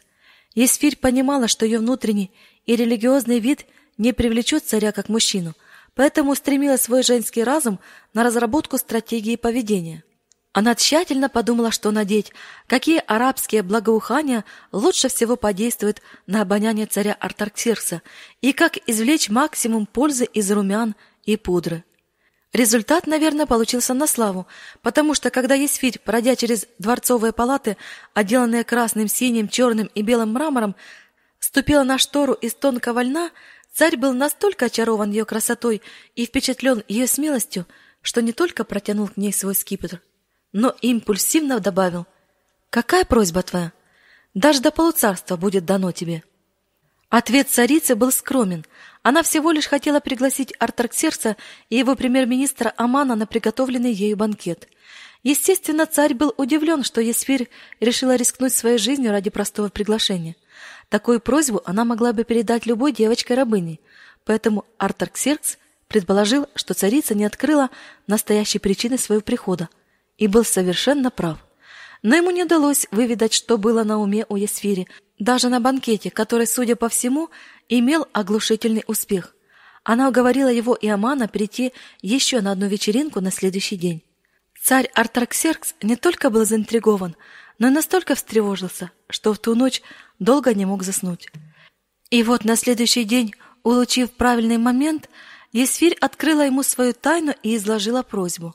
Есфирь 0.57 0.97
понимала, 0.97 1.47
что 1.47 1.65
ее 1.65 1.79
внутренний 1.79 2.33
и 2.67 2.75
религиозный 2.75 3.39
вид 3.39 3.67
не 3.99 4.13
привлечет 4.13 4.65
царя 4.65 4.91
как 4.91 5.09
мужчину, 5.09 5.55
поэтому 5.95 6.33
устремила 6.33 6.77
свой 6.77 7.05
женский 7.05 7.45
разум 7.45 7.79
на 8.15 8.25
разработку 8.25 8.79
стратегии 8.79 9.37
поведения. 9.37 10.03
Она 10.53 10.75
тщательно 10.75 11.29
подумала, 11.29 11.71
что 11.71 11.93
надеть, 11.93 12.33
какие 12.67 13.03
арабские 13.07 13.63
благоухания 13.63 14.45
лучше 14.73 15.09
всего 15.09 15.37
подействуют 15.37 16.03
на 16.27 16.43
обоняние 16.43 16.87
царя 16.87 17.17
Артарксеркса 17.21 18.03
и 18.41 18.53
как 18.53 18.77
извлечь 18.89 19.29
максимум 19.29 19.87
пользы 19.87 20.25
из 20.25 20.51
румян 20.51 20.97
и 21.25 21.37
пудры. 21.37 21.85
Результат, 22.53 23.07
наверное, 23.07 23.47
получился 23.47 23.95
на 23.95 24.09
славу, 24.09 24.49
потому 24.83 25.15
что 25.15 25.31
когда 25.31 25.55
Есфирь, 25.55 26.01
пройдя 26.01 26.35
через 26.35 26.67
дворцовые 26.81 27.33
палаты, 27.33 27.77
отделанные 28.13 28.65
красным, 28.65 29.07
синим, 29.07 29.47
черным 29.49 29.89
и 29.95 30.03
белым 30.03 30.33
мрамором, 30.33 30.75
ступила 31.39 31.85
на 31.85 31.97
штору 31.97 32.33
из 32.33 32.55
тонкого 32.55 33.05
льна, 33.05 33.31
царь 33.73 33.97
был 33.97 34.13
настолько 34.15 34.67
очарован 34.67 35.13
ее 35.13 35.25
красотой 35.25 35.81
и 36.17 36.27
впечатлен 36.27 36.83
ее 36.89 37.07
смелостью, 37.07 37.67
что 38.03 38.21
не 38.21 38.33
только 38.33 38.65
протянул 38.65 39.07
к 39.07 39.17
ней 39.17 39.33
свой 39.33 39.55
скипетр, 39.55 40.03
но 40.53 40.75
импульсивно 40.81 41.61
добавил 41.61 42.07
«Какая 42.71 43.05
просьба 43.05 43.43
твоя? 43.43 43.73
Даже 44.35 44.61
до 44.61 44.71
полуцарства 44.71 45.37
будет 45.37 45.65
дано 45.65 45.93
тебе». 45.93 46.23
Ответ 47.09 47.51
царицы 47.51 47.97
был 47.97 48.13
скромен. 48.13 48.65
Она 49.03 49.25
всего 49.25 49.51
лишь 49.51 49.67
хотела 49.67 49.99
пригласить 49.99 50.55
Артарксеркса 50.61 51.37
и 51.69 51.77
его 51.77 51.97
премьер-министра 51.97 52.73
Амана 52.77 53.17
на 53.17 53.27
приготовленный 53.27 53.93
ею 53.93 54.17
банкет. 54.17 54.69
Естественно, 55.25 55.87
царь 55.87 56.15
был 56.15 56.33
удивлен, 56.37 56.85
что 56.85 57.01
Есфирь 57.01 57.51
решила 57.81 58.15
рискнуть 58.15 58.55
своей 58.55 58.79
жизнью 58.79 59.11
ради 59.11 59.29
простого 59.29 59.69
приглашения. 59.69 60.37
Такую 60.89 61.21
просьбу 61.21 61.63
она 61.65 61.85
могла 61.85 62.13
бы 62.13 62.25
передать 62.25 62.65
любой 62.65 62.93
девочке-рабыне, 62.93 63.81
поэтому 64.25 64.65
Артарксеркс 64.79 65.59
предположил, 65.89 66.47
что 66.55 66.75
царица 66.75 67.15
не 67.15 67.25
открыла 67.25 67.71
настоящей 68.07 68.61
причины 68.61 68.99
своего 68.99 69.23
прихода, 69.23 69.69
и 70.21 70.29
был 70.29 70.45
совершенно 70.45 71.11
прав. 71.11 71.39
Но 72.03 72.15
ему 72.15 72.31
не 72.31 72.45
удалось 72.45 72.87
выведать, 72.93 73.33
что 73.33 73.59
было 73.59 73.83
на 73.83 73.99
уме 73.99 74.25
у 74.29 74.37
Есфири, 74.37 74.87
даже 75.19 75.49
на 75.49 75.61
банкете, 75.61 76.11
который, 76.11 76.47
судя 76.47 76.77
по 76.77 76.89
всему, 76.89 77.31
имел 77.69 78.07
оглушительный 78.13 78.85
успех. 78.87 79.35
Она 79.83 80.09
уговорила 80.09 80.49
его 80.49 80.75
и 80.75 80.87
Амана 80.89 81.27
прийти 81.27 81.73
еще 82.03 82.41
на 82.43 82.53
одну 82.53 82.69
вечеринку 82.69 83.21
на 83.21 83.33
следующий 83.33 83.77
день. 83.77 84.03
Царь 84.63 84.91
Артарксеркс 84.95 85.75
не 85.83 85.97
только 85.97 86.29
был 86.29 86.45
заинтригован, 86.45 87.17
но 87.59 87.69
и 87.69 87.71
настолько 87.71 88.15
встревожился, 88.15 88.91
что 89.09 89.33
в 89.33 89.39
ту 89.39 89.55
ночь 89.55 89.83
долго 90.19 90.55
не 90.55 90.67
мог 90.67 90.83
заснуть. 90.83 91.29
И 92.11 92.23
вот 92.23 92.45
на 92.45 92.57
следующий 92.57 93.05
день, 93.05 93.35
улучив 93.63 94.11
правильный 94.13 94.59
момент, 94.59 95.09
Есфирь 95.53 95.97
открыла 96.01 96.43
ему 96.43 96.63
свою 96.63 96.93
тайну 96.93 97.35
и 97.43 97.57
изложила 97.57 98.03
просьбу. 98.03 98.55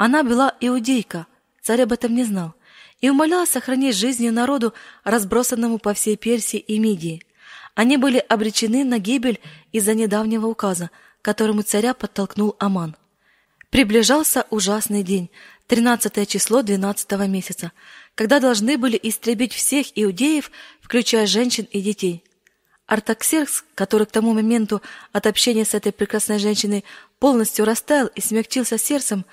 Она 0.00 0.22
была 0.22 0.56
иудейка, 0.60 1.26
царь 1.60 1.82
об 1.82 1.92
этом 1.92 2.14
не 2.14 2.24
знал 2.24 2.54
и 3.02 3.10
умоляла 3.10 3.44
сохранить 3.44 3.94
жизнь 3.94 4.30
народу, 4.30 4.72
разбросанному 5.04 5.78
по 5.78 5.92
всей 5.92 6.16
Персии 6.16 6.58
и 6.58 6.78
Мидии. 6.78 7.22
Они 7.74 7.98
были 7.98 8.16
обречены 8.16 8.82
на 8.82 8.98
гибель 8.98 9.40
из-за 9.72 9.92
недавнего 9.92 10.46
указа, 10.46 10.88
которому 11.20 11.60
царя 11.60 11.92
подтолкнул 11.92 12.56
Аман. 12.58 12.96
Приближался 13.68 14.46
ужасный 14.48 15.02
день, 15.02 15.28
13 15.66 16.26
число 16.26 16.62
12 16.62 17.10
месяца, 17.28 17.70
когда 18.14 18.40
должны 18.40 18.78
были 18.78 18.98
истребить 19.02 19.52
всех 19.52 19.88
иудеев, 19.96 20.50
включая 20.80 21.26
женщин 21.26 21.68
и 21.70 21.82
детей. 21.82 22.24
Артаксеркс, 22.86 23.64
который 23.74 24.06
к 24.06 24.12
тому 24.12 24.32
моменту 24.32 24.80
от 25.12 25.26
общения 25.26 25.66
с 25.66 25.74
этой 25.74 25.92
прекрасной 25.92 26.38
женщиной 26.38 26.86
полностью 27.18 27.66
растаял 27.66 28.06
и 28.06 28.22
смягчился 28.22 28.78
сердцем, 28.78 29.26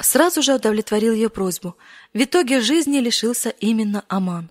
сразу 0.00 0.42
же 0.42 0.54
удовлетворил 0.54 1.12
ее 1.12 1.28
просьбу. 1.28 1.76
В 2.12 2.22
итоге 2.22 2.60
жизни 2.60 2.98
лишился 2.98 3.50
именно 3.50 4.04
Аман. 4.08 4.50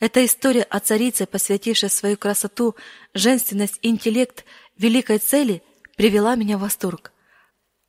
Эта 0.00 0.24
история 0.24 0.62
о 0.62 0.80
царице, 0.80 1.26
посвятившей 1.26 1.90
свою 1.90 2.16
красоту, 2.16 2.74
женственность 3.14 3.78
интеллект 3.82 4.44
великой 4.76 5.18
цели, 5.18 5.62
привела 5.96 6.34
меня 6.34 6.58
в 6.58 6.62
восторг. 6.62 7.12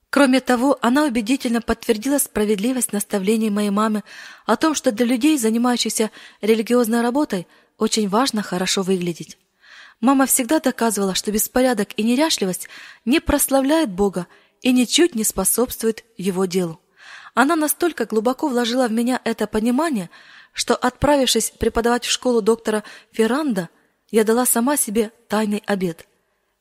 Кроме 0.10 0.40
того, 0.40 0.78
она 0.82 1.06
убедительно 1.06 1.62
подтвердила 1.62 2.20
справедливость 2.20 2.94
наставлений 2.94 3.50
моей 3.50 3.72
мамы 3.72 4.04
о 4.46 4.56
том, 4.56 4.74
что 4.74 4.92
для 4.92 5.06
людей, 5.06 5.38
занимающихся 5.38 6.12
религиозной 6.42 7.02
работой, 7.02 7.48
очень 7.78 8.08
важно 8.08 8.42
хорошо 8.42 8.82
выглядеть. 8.82 9.38
Мама 10.00 10.26
всегда 10.26 10.60
доказывала, 10.60 11.16
что 11.16 11.32
беспорядок 11.32 11.90
и 11.98 12.04
неряшливость 12.04 12.70
не 13.04 13.20
прославляют 13.20 13.90
Бога 13.90 14.28
и 14.66 14.72
ничуть 14.72 15.14
не 15.14 15.24
способствует 15.24 16.04
его 16.18 16.46
делу. 16.46 16.82
Она 17.36 17.56
настолько 17.56 18.06
глубоко 18.06 18.48
вложила 18.48 18.88
в 18.88 18.92
меня 18.92 19.22
это 19.24 19.46
понимание, 19.46 20.10
что, 20.54 20.76
отправившись 20.76 21.52
преподавать 21.52 22.04
в 22.06 22.10
школу 22.10 22.42
доктора 22.42 22.84
Ферранда, 23.12 23.70
я 24.10 24.24
дала 24.24 24.48
сама 24.48 24.76
себе 24.76 25.12
тайный 25.28 25.62
обет. 25.68 26.08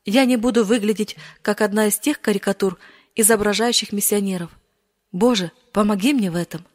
Я 0.04 0.26
не 0.26 0.36
буду 0.36 0.64
выглядеть, 0.64 1.16
как 1.40 1.62
одна 1.62 1.86
из 1.86 1.98
тех 1.98 2.20
карикатур, 2.20 2.78
изображающих 3.14 3.90
миссионеров. 3.90 4.50
Боже, 5.10 5.50
помоги 5.72 6.12
мне 6.12 6.30
в 6.30 6.36
этом. 6.36 6.66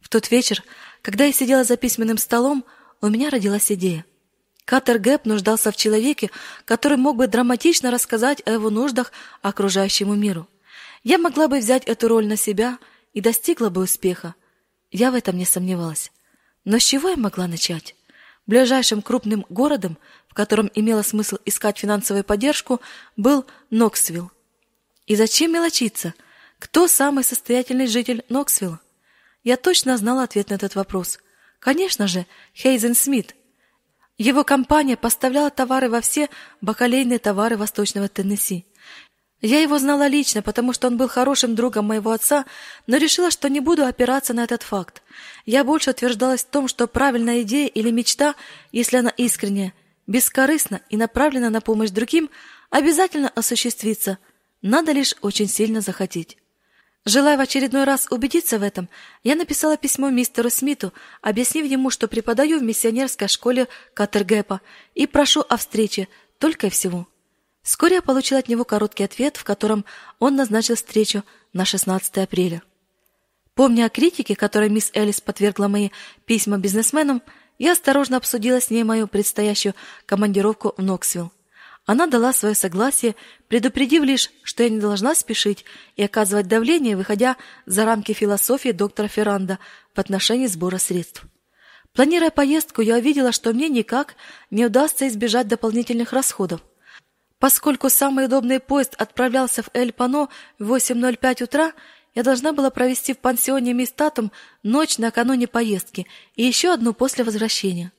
В 0.00 0.08
тот 0.08 0.30
вечер, 0.30 0.62
когда 1.02 1.24
я 1.24 1.32
сидела 1.32 1.64
за 1.64 1.76
письменным 1.76 2.18
столом, 2.18 2.64
у 3.00 3.08
меня 3.08 3.28
родилась 3.28 3.72
идея. 3.72 4.04
Катер 4.64 4.98
Гэп 4.98 5.26
нуждался 5.26 5.70
в 5.70 5.76
человеке, 5.76 6.30
который 6.64 6.96
мог 6.96 7.16
бы 7.16 7.26
драматично 7.26 7.90
рассказать 7.90 8.42
о 8.46 8.52
его 8.52 8.70
нуждах 8.70 9.12
окружающему 9.42 10.14
миру. 10.14 10.48
Я 11.02 11.18
могла 11.18 11.48
бы 11.48 11.58
взять 11.58 11.84
эту 11.84 12.08
роль 12.08 12.26
на 12.26 12.36
себя 12.36 12.78
и 13.12 13.20
достигла 13.20 13.68
бы 13.68 13.82
успеха. 13.82 14.34
Я 14.90 15.10
в 15.10 15.14
этом 15.14 15.36
не 15.36 15.44
сомневалась. 15.44 16.10
Но 16.64 16.78
с 16.78 16.82
чего 16.82 17.10
я 17.10 17.16
могла 17.16 17.46
начать? 17.46 17.94
Ближайшим 18.46 19.02
крупным 19.02 19.44
городом, 19.50 19.98
в 20.28 20.34
котором 20.34 20.70
имело 20.74 21.02
смысл 21.02 21.36
искать 21.44 21.78
финансовую 21.78 22.24
поддержку, 22.24 22.80
был 23.16 23.44
Ноксвилл. 23.70 24.30
И 25.06 25.14
зачем 25.14 25.52
мелочиться? 25.52 26.14
Кто 26.58 26.88
самый 26.88 27.24
состоятельный 27.24 27.86
житель 27.86 28.24
Ноксвилла? 28.30 28.80
Я 29.42 29.58
точно 29.58 29.98
знала 29.98 30.22
ответ 30.22 30.48
на 30.48 30.54
этот 30.54 30.74
вопрос. 30.74 31.18
Конечно 31.58 32.08
же, 32.08 32.26
Хейзен 32.54 32.94
Смит– 32.94 33.34
его 34.18 34.44
компания 34.44 34.96
поставляла 34.96 35.50
товары 35.50 35.88
во 35.88 36.00
все 36.00 36.28
бакалейные 36.60 37.18
товары 37.18 37.56
Восточного 37.56 38.08
Теннесси. 38.08 38.64
Я 39.40 39.60
его 39.60 39.78
знала 39.78 40.06
лично, 40.06 40.40
потому 40.40 40.72
что 40.72 40.86
он 40.86 40.96
был 40.96 41.08
хорошим 41.08 41.54
другом 41.54 41.86
моего 41.86 42.12
отца, 42.12 42.46
но 42.86 42.96
решила, 42.96 43.30
что 43.30 43.50
не 43.50 43.60
буду 43.60 43.84
опираться 43.84 44.32
на 44.32 44.44
этот 44.44 44.62
факт. 44.62 45.02
Я 45.44 45.64
больше 45.64 45.90
утверждалась 45.90 46.44
в 46.44 46.48
том, 46.48 46.66
что 46.66 46.86
правильная 46.86 47.42
идея 47.42 47.68
или 47.68 47.90
мечта, 47.90 48.36
если 48.72 48.96
она 48.96 49.10
искренняя, 49.10 49.74
бескорыстна 50.06 50.80
и 50.88 50.96
направлена 50.96 51.50
на 51.50 51.60
помощь 51.60 51.90
другим, 51.90 52.30
обязательно 52.70 53.28
осуществится. 53.28 54.18
Надо 54.62 54.92
лишь 54.92 55.14
очень 55.20 55.48
сильно 55.48 55.82
захотеть. 55.82 56.38
Желая 57.06 57.36
в 57.36 57.40
очередной 57.40 57.84
раз 57.84 58.06
убедиться 58.10 58.58
в 58.58 58.62
этом, 58.62 58.88
я 59.22 59.34
написала 59.34 59.76
письмо 59.76 60.08
мистеру 60.08 60.48
Смиту, 60.48 60.94
объяснив 61.20 61.66
ему, 61.66 61.90
что 61.90 62.08
преподаю 62.08 62.58
в 62.58 62.62
миссионерской 62.62 63.28
школе 63.28 63.68
Каттергепа 63.92 64.62
и 64.94 65.06
прошу 65.06 65.44
о 65.46 65.58
встрече, 65.58 66.08
только 66.38 66.68
и 66.68 66.70
всего. 66.70 67.06
Вскоре 67.62 67.96
я 67.96 68.02
получила 68.02 68.40
от 68.40 68.48
него 68.48 68.64
короткий 68.64 69.04
ответ, 69.04 69.36
в 69.36 69.44
котором 69.44 69.84
он 70.18 70.36
назначил 70.36 70.76
встречу 70.76 71.24
на 71.52 71.66
16 71.66 72.18
апреля. 72.18 72.62
Помня 73.54 73.84
о 73.84 73.90
критике, 73.90 74.34
которой 74.34 74.70
мисс 74.70 74.90
Элис 74.94 75.20
подвергла 75.20 75.68
мои 75.68 75.90
письма 76.24 76.58
бизнесменам, 76.58 77.22
я 77.58 77.72
осторожно 77.72 78.16
обсудила 78.16 78.60
с 78.60 78.70
ней 78.70 78.82
мою 78.82 79.08
предстоящую 79.08 79.74
командировку 80.06 80.72
в 80.76 80.82
Ноксвилл. 80.82 81.30
Она 81.86 82.06
дала 82.06 82.32
свое 82.32 82.54
согласие, 82.54 83.14
предупредив 83.48 84.04
лишь, 84.04 84.30
что 84.42 84.62
я 84.62 84.70
не 84.70 84.80
должна 84.80 85.14
спешить 85.14 85.64
и 85.96 86.02
оказывать 86.02 86.48
давление, 86.48 86.96
выходя 86.96 87.36
за 87.66 87.84
рамки 87.84 88.12
философии 88.12 88.70
доктора 88.70 89.06
Ферранда 89.06 89.58
в 89.94 89.98
отношении 90.00 90.46
сбора 90.46 90.78
средств. 90.78 91.24
Планируя 91.92 92.30
поездку, 92.30 92.80
я 92.80 92.96
увидела, 92.96 93.32
что 93.32 93.52
мне 93.52 93.68
никак 93.68 94.16
не 94.50 94.64
удастся 94.64 95.06
избежать 95.06 95.46
дополнительных 95.46 96.12
расходов. 96.12 96.62
Поскольку 97.38 97.90
самый 97.90 98.24
удобный 98.24 98.60
поезд 98.60 98.94
отправлялся 98.96 99.62
в 99.62 99.68
Эль-Пано 99.74 100.28
в 100.58 100.72
8.05 100.72 101.44
утра, 101.44 101.72
я 102.14 102.22
должна 102.22 102.52
была 102.52 102.70
провести 102.70 103.12
в 103.12 103.18
пансионе 103.18 103.74
Мистатум 103.74 104.32
ночь 104.62 104.96
накануне 104.98 105.46
поездки 105.46 106.06
и 106.34 106.44
еще 106.44 106.72
одну 106.72 106.94
после 106.94 107.24
возвращения. 107.24 107.92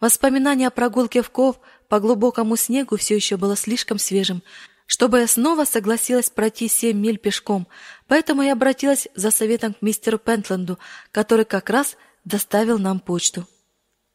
Воспоминание 0.00 0.68
о 0.68 0.70
прогулке 0.70 1.20
в 1.22 1.30
Ков– 1.30 1.58
по 1.88 2.00
глубокому 2.00 2.56
снегу 2.56 2.96
все 2.96 3.16
еще 3.16 3.36
было 3.36 3.56
слишком 3.56 3.98
свежим, 3.98 4.42
чтобы 4.86 5.20
я 5.20 5.26
снова 5.26 5.64
согласилась 5.64 6.30
пройти 6.30 6.68
семь 6.68 6.98
миль 6.98 7.18
пешком, 7.18 7.66
поэтому 8.06 8.42
я 8.42 8.52
обратилась 8.52 9.08
за 9.14 9.30
советом 9.30 9.74
к 9.74 9.82
мистеру 9.82 10.18
Пентленду, 10.18 10.78
который 11.10 11.44
как 11.44 11.70
раз 11.70 11.96
доставил 12.24 12.78
нам 12.78 13.00
почту. 13.00 13.46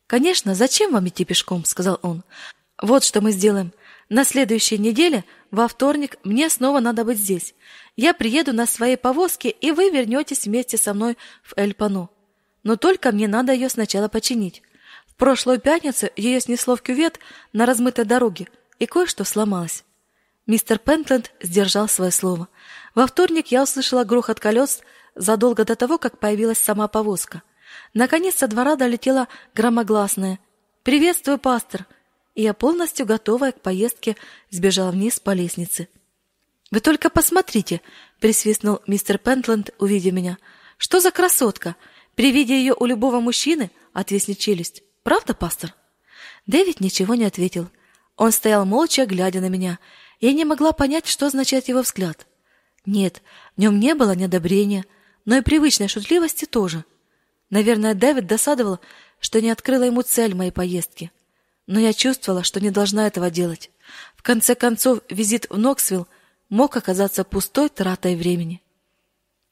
«Конечно, 0.07 0.55
зачем 0.55 0.91
вам 0.91 1.07
идти 1.07 1.25
пешком?»— 1.25 1.63
сказал 1.65 1.99
он. 2.01 2.23
«Вот 2.81 3.03
что 3.03 3.21
мы 3.21 3.31
сделаем. 3.31 3.73
На 4.09 4.23
следующей 4.23 4.79
неделе, 4.79 5.23
во 5.51 5.67
вторник, 5.67 6.17
мне 6.23 6.49
снова 6.49 6.79
надо 6.79 7.03
быть 7.05 7.19
здесь. 7.19 7.53
Я 7.95 8.13
приеду 8.13 8.53
на 8.53 8.65
своей 8.65 8.97
повозке, 8.97 9.49
и 9.49 9.71
вы 9.71 9.91
вернетесь 9.91 10.45
вместе 10.45 10.77
со 10.77 10.93
мной 10.93 11.17
в 11.43 11.53
Эль-Пано. 11.57 12.09
Но 12.63 12.75
только 12.75 13.11
мне 13.11 13.27
надо 13.27 13.53
ее 13.53 13.69
сначала 13.69 14.07
починить 14.07 14.63
прошлую 15.19 15.59
пятницу 15.59 16.07
ее 16.15 16.39
снесло 16.39 16.75
в 16.75 16.81
кювет 16.81 17.19
на 17.53 17.67
размытой 17.67 18.05
дороге, 18.05 18.47
и 18.79 18.87
кое-что 18.87 19.23
сломалось. 19.25 19.83
Мистер 20.47 20.79
Пентленд 20.79 21.31
сдержал 21.41 21.87
свое 21.87 22.09
слово. 22.09 22.47
Во 22.95 23.05
вторник 23.05 23.47
я 23.47 23.61
услышала 23.61 24.03
грохот 24.03 24.39
колес 24.39 24.81
задолго 25.13 25.65
до 25.65 25.75
того, 25.75 25.99
как 25.99 26.17
появилась 26.17 26.57
сама 26.57 26.87
повозка. 26.87 27.43
Наконец 27.93 28.37
со 28.37 28.47
двора 28.47 28.75
долетела 28.75 29.27
громогласная 29.53 30.39
«Приветствую, 30.81 31.37
пастор!» 31.37 31.85
и 32.33 32.43
я 32.43 32.53
полностью 32.53 33.05
готовая 33.05 33.51
к 33.51 33.61
поездке 33.61 34.15
сбежала 34.49 34.91
вниз 34.91 35.19
по 35.19 35.31
лестнице. 35.31 35.89
«Вы 36.71 36.79
только 36.79 37.09
посмотрите!»— 37.09 37.81
присвистнул 38.19 38.79
мистер 38.87 39.17
Пентленд, 39.17 39.71
увидя 39.77 40.11
меня. 40.11 40.37
«Что 40.77 41.01
за 41.01 41.11
красотка! 41.11 41.75
При 42.15 42.31
виде 42.31 42.57
ее 42.57 42.73
у 42.79 42.85
любого 42.85 43.19
мужчины 43.19 43.71
отвеснет 43.93 44.37
челюсть. 44.37 44.83
Правда, 45.09 45.33
пастор?» 45.33 45.73
Дэвид 46.45 46.81
ничего 46.81 47.15
не 47.15 47.25
ответил. 47.25 47.67
Он 48.15 48.31
стоял 48.31 48.63
молча, 48.63 49.07
глядя 49.07 49.41
на 49.41 49.49
меня. 49.49 49.79
Я 50.19 50.33
не 50.33 50.45
могла 50.45 50.71
понять, 50.71 51.07
что 51.07 51.25
означает 51.25 51.67
его 51.67 51.81
взгляд. 51.81 52.27
Нет, 52.85 53.23
в 53.57 53.59
нем 53.59 53.79
не 53.79 53.95
было 53.95 54.11
неодобрения, 54.11 54.85
но 55.25 55.37
и 55.37 55.41
привычной 55.41 55.87
шутливости 55.87 56.45
тоже. 56.45 56.85
Наверное, 57.49 57.95
Дэвид 57.95 58.27
досадовал, 58.27 58.81
что 59.19 59.41
не 59.41 59.49
открыла 59.49 59.85
ему 59.85 60.03
цель 60.03 60.35
моей 60.35 60.51
поездки. 60.51 61.11
Но 61.65 61.79
я 61.79 61.91
чувствовала, 61.91 62.43
что 62.43 62.59
не 62.59 62.69
должна 62.69 63.07
этого 63.07 63.31
делать. 63.31 63.71
В 64.15 64.21
конце 64.21 64.53
концов, 64.53 64.99
визит 65.09 65.47
в 65.49 65.57
Ноксвилл 65.57 66.07
мог 66.49 66.77
оказаться 66.77 67.23
пустой 67.23 67.69
тратой 67.69 68.15
времени. 68.15 68.61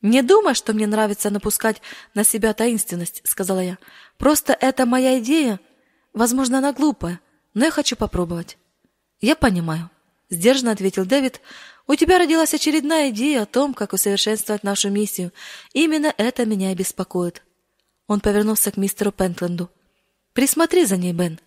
«Не 0.04 0.22
думай, 0.22 0.54
что 0.54 0.74
мне 0.74 0.86
нравится 0.86 1.32
напускать 1.32 1.82
на 2.14 2.24
себя 2.24 2.54
таинственность»,— 2.54 3.22
сказала 3.26 3.62
я. 3.62 3.80
«Просто 4.18 4.54
это 4.54 4.86
моя 4.86 5.20
идея. 5.20 5.60
Возможно, 6.14 6.58
она 6.58 6.74
глупая, 6.74 7.20
но 7.54 7.66
я 7.66 7.72
хочу 7.72 7.96
попробовать». 7.96 8.58
«Я 9.22 9.36
понимаю»,— 9.36 9.90
сдержанно 10.30 10.72
ответил 10.72 11.06
Дэвид. 11.06 11.42
«У 11.88 11.96
тебя 11.96 12.18
родилась 12.20 12.54
очередная 12.54 13.10
идея 13.10 13.44
о 13.44 13.46
том, 13.46 13.74
как 13.74 13.94
усовершенствовать 13.94 14.64
нашу 14.64 14.90
миссию. 14.90 15.32
Именно 15.74 16.14
это 16.18 16.46
меня 16.46 16.72
и 16.72 16.76
беспокоит». 16.76 17.44
Он 18.08 18.20
повернулся 18.20 18.72
к 18.72 18.78
мистеру 18.78 19.12
Пентленду. 19.12 19.70
«Присмотри 20.34 20.86
за 20.86 20.98
ней, 20.98 21.14
Бен. 21.14 21.40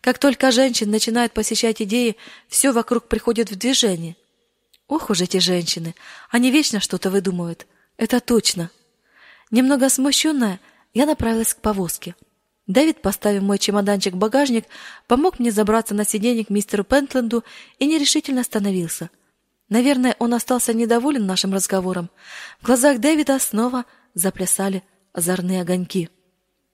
Как 0.00 0.18
только 0.18 0.52
женщин 0.52 0.90
начинают 0.90 1.32
посещать 1.32 1.82
идеи, 1.82 2.16
все 2.48 2.72
вокруг 2.72 3.08
приходит 3.08 3.50
в 3.50 3.56
движение. 3.56 4.16
Ох 4.88 5.10
уж 5.10 5.20
эти 5.20 5.38
женщины, 5.38 5.94
они 6.30 6.50
вечно 6.50 6.80
что-то 6.80 7.10
выдумывают. 7.10 7.66
Это 7.96 8.20
точно. 8.20 8.70
Немного 9.50 9.88
смущенная, 9.88 10.60
я 10.96 11.04
направилась 11.04 11.52
к 11.52 11.60
повозке. 11.60 12.14
Дэвид, 12.66 13.02
поставив 13.02 13.42
мой 13.42 13.58
чемоданчик 13.58 14.14
в 14.14 14.16
багажник, 14.16 14.64
помог 15.06 15.38
мне 15.38 15.50
забраться 15.50 15.94
на 15.94 16.06
сиденье 16.06 16.42
к 16.42 16.48
мистеру 16.48 16.84
Пентленду 16.84 17.44
и 17.78 17.84
нерешительно 17.84 18.40
остановился. 18.40 19.10
Наверное, 19.68 20.16
он 20.18 20.32
остался 20.32 20.72
недоволен 20.72 21.26
нашим 21.26 21.52
разговором. 21.52 22.08
В 22.62 22.64
глазах 22.64 22.98
Дэвида 22.98 23.38
снова 23.40 23.84
заплясали 24.14 24.82
озорные 25.12 25.60
огоньки. 25.60 26.08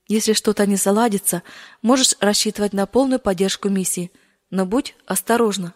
Если 0.07 0.31
что-то 0.31 0.65
не 0.67 0.77
заладится, 0.77 1.43
можешь 1.81 2.15
рассчитывать 2.21 2.71
на 2.71 2.85
полную 2.85 3.19
поддержку 3.19 3.67
миссии, 3.67 4.09
но 4.49 4.65
будь 4.65 4.95
осторожна. 5.05 5.73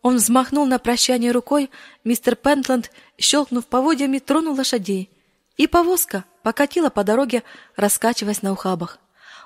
Он 0.00 0.16
взмахнул 0.16 0.64
на 0.64 0.78
прощание 0.78 1.32
рукой, 1.32 1.68
мистер 2.02 2.34
Пентленд, 2.34 2.90
щелкнув 3.18 3.66
поводьями, 3.66 4.20
тронул 4.20 4.54
лошадей. 4.54 5.10
И 5.60 5.66
повозка 5.66 6.24
покатила 6.42 6.88
по 6.88 7.04
дороге, 7.04 7.42
раскачиваясь 7.76 8.40
на 8.40 8.52
ухабах. 8.52 8.98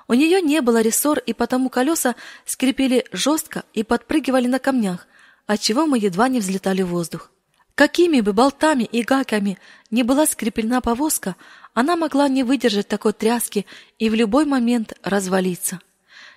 У 0.07 0.13
нее 0.13 0.39
не 0.41 0.61
было 0.61 0.79
рессор, 0.79 1.19
и 1.19 1.33
потому 1.33 1.69
колеса 1.69 2.15
скрипели 2.45 3.03
жестко 3.11 3.65
и 3.73 3.83
подпрыгивали 3.83 4.47
на 4.47 4.59
камнях, 4.59 5.07
отчего 5.45 5.85
мы 5.85 5.97
едва 5.97 6.29
не 6.29 6.39
взлетали 6.39 6.83
в 6.83 6.87
воздух. 6.87 7.31
Какими 7.75 8.21
бы 8.21 8.31
болтами 8.31 8.83
и 8.83 9.03
гаками 9.03 9.57
не 9.91 10.03
была 10.03 10.25
скреплена 10.25 10.79
повозка, 10.79 11.35
она 11.73 11.97
могла 11.97 12.29
не 12.29 12.43
выдержать 12.45 12.87
такой 12.87 13.11
тряски 13.11 13.65
и 13.99 14.09
в 14.09 14.13
любой 14.13 14.45
момент 14.45 14.93
развалиться. 15.03 15.81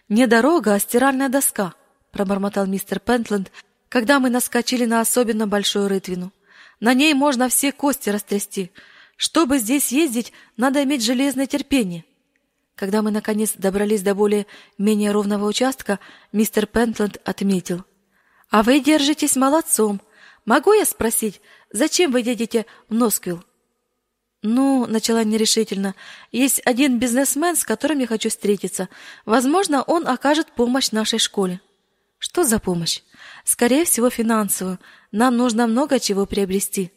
«Не 0.09 0.27
дорога, 0.27 0.75
а 0.75 0.81
стиральная 0.81 1.29
доска»,— 1.29 1.75
пробормотал 2.11 2.67
мистер 2.67 2.99
Пентленд, 2.99 3.53
когда 3.89 4.19
мы 4.19 4.29
наскочили 4.29 4.87
на 4.87 5.01
особенно 5.01 5.47
большую 5.47 5.87
рытвину. 5.87 6.33
На 6.81 6.95
ней 6.95 7.15
можно 7.15 7.49
все 7.49 7.71
кости 7.71 8.11
растрясти. 8.11 8.73
Чтобы 9.19 9.59
здесь 9.59 9.91
ездить, 9.91 10.33
надо 10.57 10.85
иметь 10.85 11.05
железное 11.05 11.49
терпение. 11.49 12.05
Когда 12.77 13.03
мы, 13.03 13.11
наконец, 13.11 13.55
добрались 13.57 14.03
до 14.03 14.15
более-менее 14.15 15.11
ровного 15.11 15.45
участка, 15.45 15.99
мистер 16.31 16.67
Пентленд 16.67 17.21
отметил.— 17.25 17.85
А 18.51 18.63
вы 18.63 18.79
держитесь 18.79 19.35
молодцом. 19.35 20.01
Могу 20.45 20.73
я 20.73 20.85
спросить, 20.85 21.41
зачем 21.73 22.13
вы 22.13 22.21
едете 22.21 22.65
в 22.89 22.95
Носквилл?— 22.95 23.43
Ну,— 24.43 24.87
начала 24.89 25.25
нерешительно,— 25.25 25.97
есть 26.31 26.63
один 26.65 27.01
бизнесмен, 27.01 27.57
с 27.57 27.65
которым 27.65 27.99
я 27.99 28.07
хочу 28.07 28.29
встретиться. 28.31 28.89
Возможно, 29.27 29.83
он 29.83 30.07
окажет 30.07 30.53
помощь 30.53 30.93
нашей 30.93 31.19
школе.— 31.19 31.61
Что 32.19 32.45
за 32.45 32.61
помощь? 32.61 33.03
Скорее 33.45 33.85
всего, 33.85 34.11
финансовую. 34.11 34.79
Нам 35.11 35.37
нужно 35.37 35.67
много 35.67 35.99
чего 35.99 36.25
приобрести. 36.25 36.93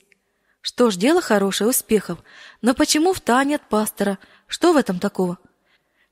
Что 0.61 0.91
ж, 0.91 0.95
дело 0.95 1.21
хорошее, 1.21 1.69
успехов. 1.69 2.19
Но 2.61 2.73
почему 2.73 3.13
в 3.13 3.19
тайне 3.19 3.55
от 3.55 3.67
пастора? 3.67 4.19
Что 4.47 4.73
в 4.73 4.77
этом 4.77 4.99
такого? 4.99 5.39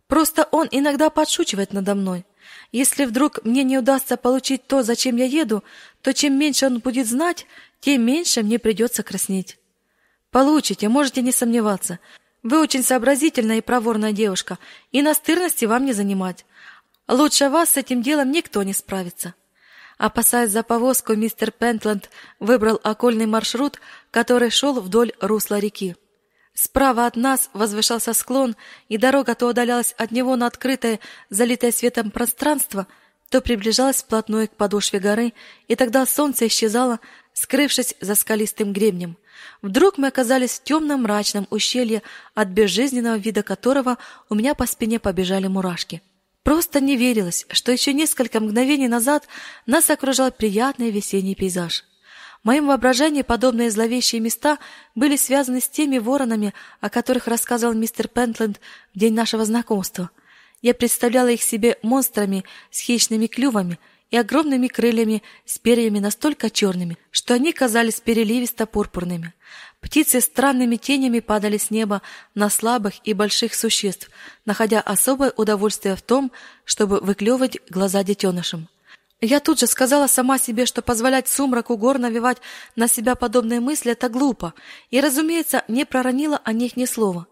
Просто 0.07 0.47
он 0.51 0.67
иногда 0.71 1.11
подшучивает 1.11 1.71
надо 1.71 1.93
мной. 1.93 2.25
Если 2.71 3.05
вдруг 3.05 3.43
мне 3.45 3.63
не 3.63 3.77
удастся 3.77 4.17
получить 4.17 4.65
то, 4.65 4.81
зачем 4.81 5.17
я 5.17 5.25
еду, 5.25 5.63
то 6.01 6.13
чем 6.13 6.37
меньше 6.37 6.65
он 6.65 6.79
будет 6.79 7.07
знать, 7.07 7.45
тем 7.79 8.03
меньше 8.05 8.41
мне 8.41 8.57
придется 8.57 9.03
краснеть. 9.03 9.59
Получите, 10.31 10.89
можете 10.89 11.21
не 11.21 11.31
сомневаться. 11.31 11.99
Вы 12.41 12.59
очень 12.59 12.83
сообразительная 12.83 13.57
и 13.57 13.61
проворная 13.61 14.13
девушка, 14.13 14.57
и 14.91 15.01
настырности 15.01 15.65
вам 15.65 15.85
не 15.85 15.93
занимать. 15.93 16.45
Лучше 17.07 17.49
вас 17.49 17.71
с 17.71 17.77
этим 17.77 18.01
делом 18.01 18.31
никто 18.31 18.63
не 18.63 18.73
справится. 18.73 19.33
Опасаясь 19.99 20.51
за 20.51 20.63
повозку, 20.63 21.13
мистер 21.13 21.51
Пентленд 21.51 22.09
выбрал 22.39 22.79
окольный 22.83 23.25
маршрут, 23.25 23.81
который 24.11 24.49
шел 24.49 24.79
вдоль 24.79 25.11
русла 25.19 25.59
реки. 25.59 25.97
Справа 26.53 27.05
от 27.05 27.17
нас 27.17 27.49
возвышался 27.51 28.13
склон, 28.13 28.55
и 28.87 28.97
дорога 28.97 29.35
то 29.35 29.47
удалялась 29.47 29.93
от 29.97 30.11
него 30.11 30.37
на 30.37 30.47
открытое, 30.47 31.01
залитое 31.29 31.73
светом 31.73 32.11
пространство, 32.11 32.87
то 33.29 33.41
приближалась 33.41 33.97
вплотную 33.97 34.47
к 34.47 34.55
подошве 34.55 34.99
горы, 34.99 35.33
и 35.67 35.75
тогда 35.75 36.05
солнце 36.05 36.47
исчезало, 36.47 37.01
скрывшись 37.33 37.93
за 37.99 38.15
скалистым 38.15 38.71
гребнем. 38.71 39.17
Вдруг 39.61 39.97
мы 39.97 40.07
оказались 40.07 40.59
в 40.59 40.63
темном 40.63 41.03
мрачном 41.03 41.45
ущелье, 41.49 42.03
от 42.35 42.47
безжизненного 42.47 43.17
вида 43.17 43.43
которого 43.43 43.97
у 44.29 44.35
меня 44.35 44.55
по 44.55 44.65
спине 44.65 44.97
побежали 44.97 45.47
мурашки. 45.47 46.01
Просто 46.43 46.79
не 46.79 46.95
верилось, 46.95 47.45
что 47.51 47.71
еще 47.71 47.93
несколько 47.93 48.39
мгновений 48.39 48.87
назад 48.87 49.27
нас 49.65 49.89
окружал 49.89 50.31
приятный 50.31 50.89
весенний 50.89 51.35
пейзаж. 51.35 51.83
В 52.41 52.45
моем 52.45 52.67
воображении 52.67 53.21
подобные 53.21 53.69
зловещие 53.69 54.21
места 54.21 54.59
были 54.95 55.17
связаны 55.17 55.59
с 55.59 55.67
теми 55.67 55.97
воронами, 55.97 56.53
о 56.79 56.89
которых 56.89 57.27
рассказывал 57.27 57.73
мистер 57.73 58.07
Пентленд 58.07 58.61
в 58.95 58.99
день 58.99 59.13
нашего 59.13 59.43
знакомства. 59.43 60.09
Я 60.61 60.73
представляла 60.73 61.27
их 61.27 61.41
себе 61.41 61.77
монстрами 61.83 62.45
с 62.71 62.79
хищными 62.79 63.27
клювами 63.27 63.77
и 64.09 64.17
огромными 64.17 64.67
крыльями 64.67 65.21
с 65.45 65.57
перьями 65.57 65.99
настолько 65.99 66.49
черными, 66.49 66.97
что 67.11 67.33
они 67.33 67.51
казались 67.51 68.01
переливисто-пурпурными. 68.03 69.33
Птицы 69.81 70.19
странными 70.19 70.75
тенями 70.75 71.19
падали 71.19 71.57
с 71.57 71.71
неба 71.71 72.01
на 72.35 72.49
слабых 72.49 72.95
и 73.05 73.13
больших 73.13 73.55
существ, 73.55 74.09
находя 74.45 74.81
особое 74.81 75.31
удовольствие 75.35 75.95
в 75.95 76.01
том, 76.01 76.31
чтобы 76.65 76.99
выклевывать 76.99 77.57
глаза 77.69 78.03
детенышам. 78.03 78.67
Я 79.21 79.39
тут 79.39 79.59
же 79.59 79.67
сказала 79.67 80.07
сама 80.07 80.37
себе, 80.37 80.65
что 80.65 80.81
позволять 80.81 81.27
сумраку 81.27 81.75
гор 81.75 81.97
навевать 81.97 82.37
на 82.75 82.87
себя 82.87 83.15
подобные 83.15 83.59
мысли– 83.59 83.91
это 83.93 84.07
глупо, 84.07 84.53
и, 84.91 85.01
разумеется, 85.01 85.63
не 85.67 85.85
проронила 85.85 86.39
о 86.43 86.53
них 86.53 86.77
ни 86.77 86.85
слова. 86.85 87.27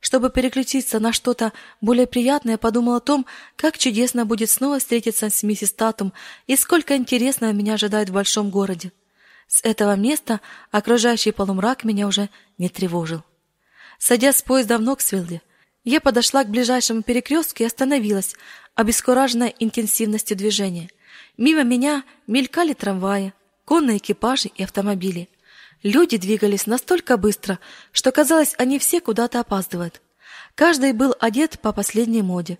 Чтобы 0.00 0.30
переключиться 0.30 1.00
на 1.00 1.12
что-то 1.12 1.52
более 1.80 2.06
приятное, 2.06 2.58
подумала 2.58 2.98
о 2.98 3.00
том, 3.00 3.26
как 3.56 3.76
чудесно 3.76 4.24
будет 4.24 4.50
снова 4.50 4.78
встретиться 4.78 5.28
с 5.28 5.42
миссис 5.42 5.72
Татум 5.72 6.12
и 6.46 6.56
сколько 6.56 6.96
интересного 6.96 7.52
меня 7.52 7.74
ожидает 7.74 8.10
в 8.10 8.12
большом 8.12 8.50
городе. 8.50 8.92
С 9.46 9.62
этого 9.62 9.96
места 9.96 10.40
окружающий 10.70 11.32
полумрак 11.32 11.84
меня 11.84 12.06
уже 12.06 12.28
не 12.58 12.68
тревожил. 12.68 13.22
Садя 13.98 14.32
с 14.32 14.42
поезда 14.42 14.78
в 14.78 14.82
Ноксвилле, 14.82 15.40
я 15.84 16.00
подошла 16.00 16.44
к 16.44 16.50
ближайшему 16.50 17.02
перекрестку 17.02 17.62
и 17.62 17.66
остановилась, 17.66 18.34
обескураженная 18.74 19.54
интенсивностью 19.58 20.36
движения. 20.36 20.90
Мимо 21.36 21.62
меня 21.62 22.02
мелькали 22.26 22.72
трамваи, 22.72 23.32
конные 23.64 23.98
экипажи 23.98 24.48
и 24.48 24.64
автомобили. 24.64 25.28
Люди 25.82 26.16
двигались 26.16 26.66
настолько 26.66 27.16
быстро, 27.16 27.58
что 27.92 28.10
казалось, 28.10 28.54
они 28.58 28.78
все 28.78 29.00
куда-то 29.00 29.40
опаздывают. 29.40 30.02
Каждый 30.54 30.92
был 30.92 31.14
одет 31.20 31.60
по 31.60 31.72
последней 31.72 32.22
моде. 32.22 32.58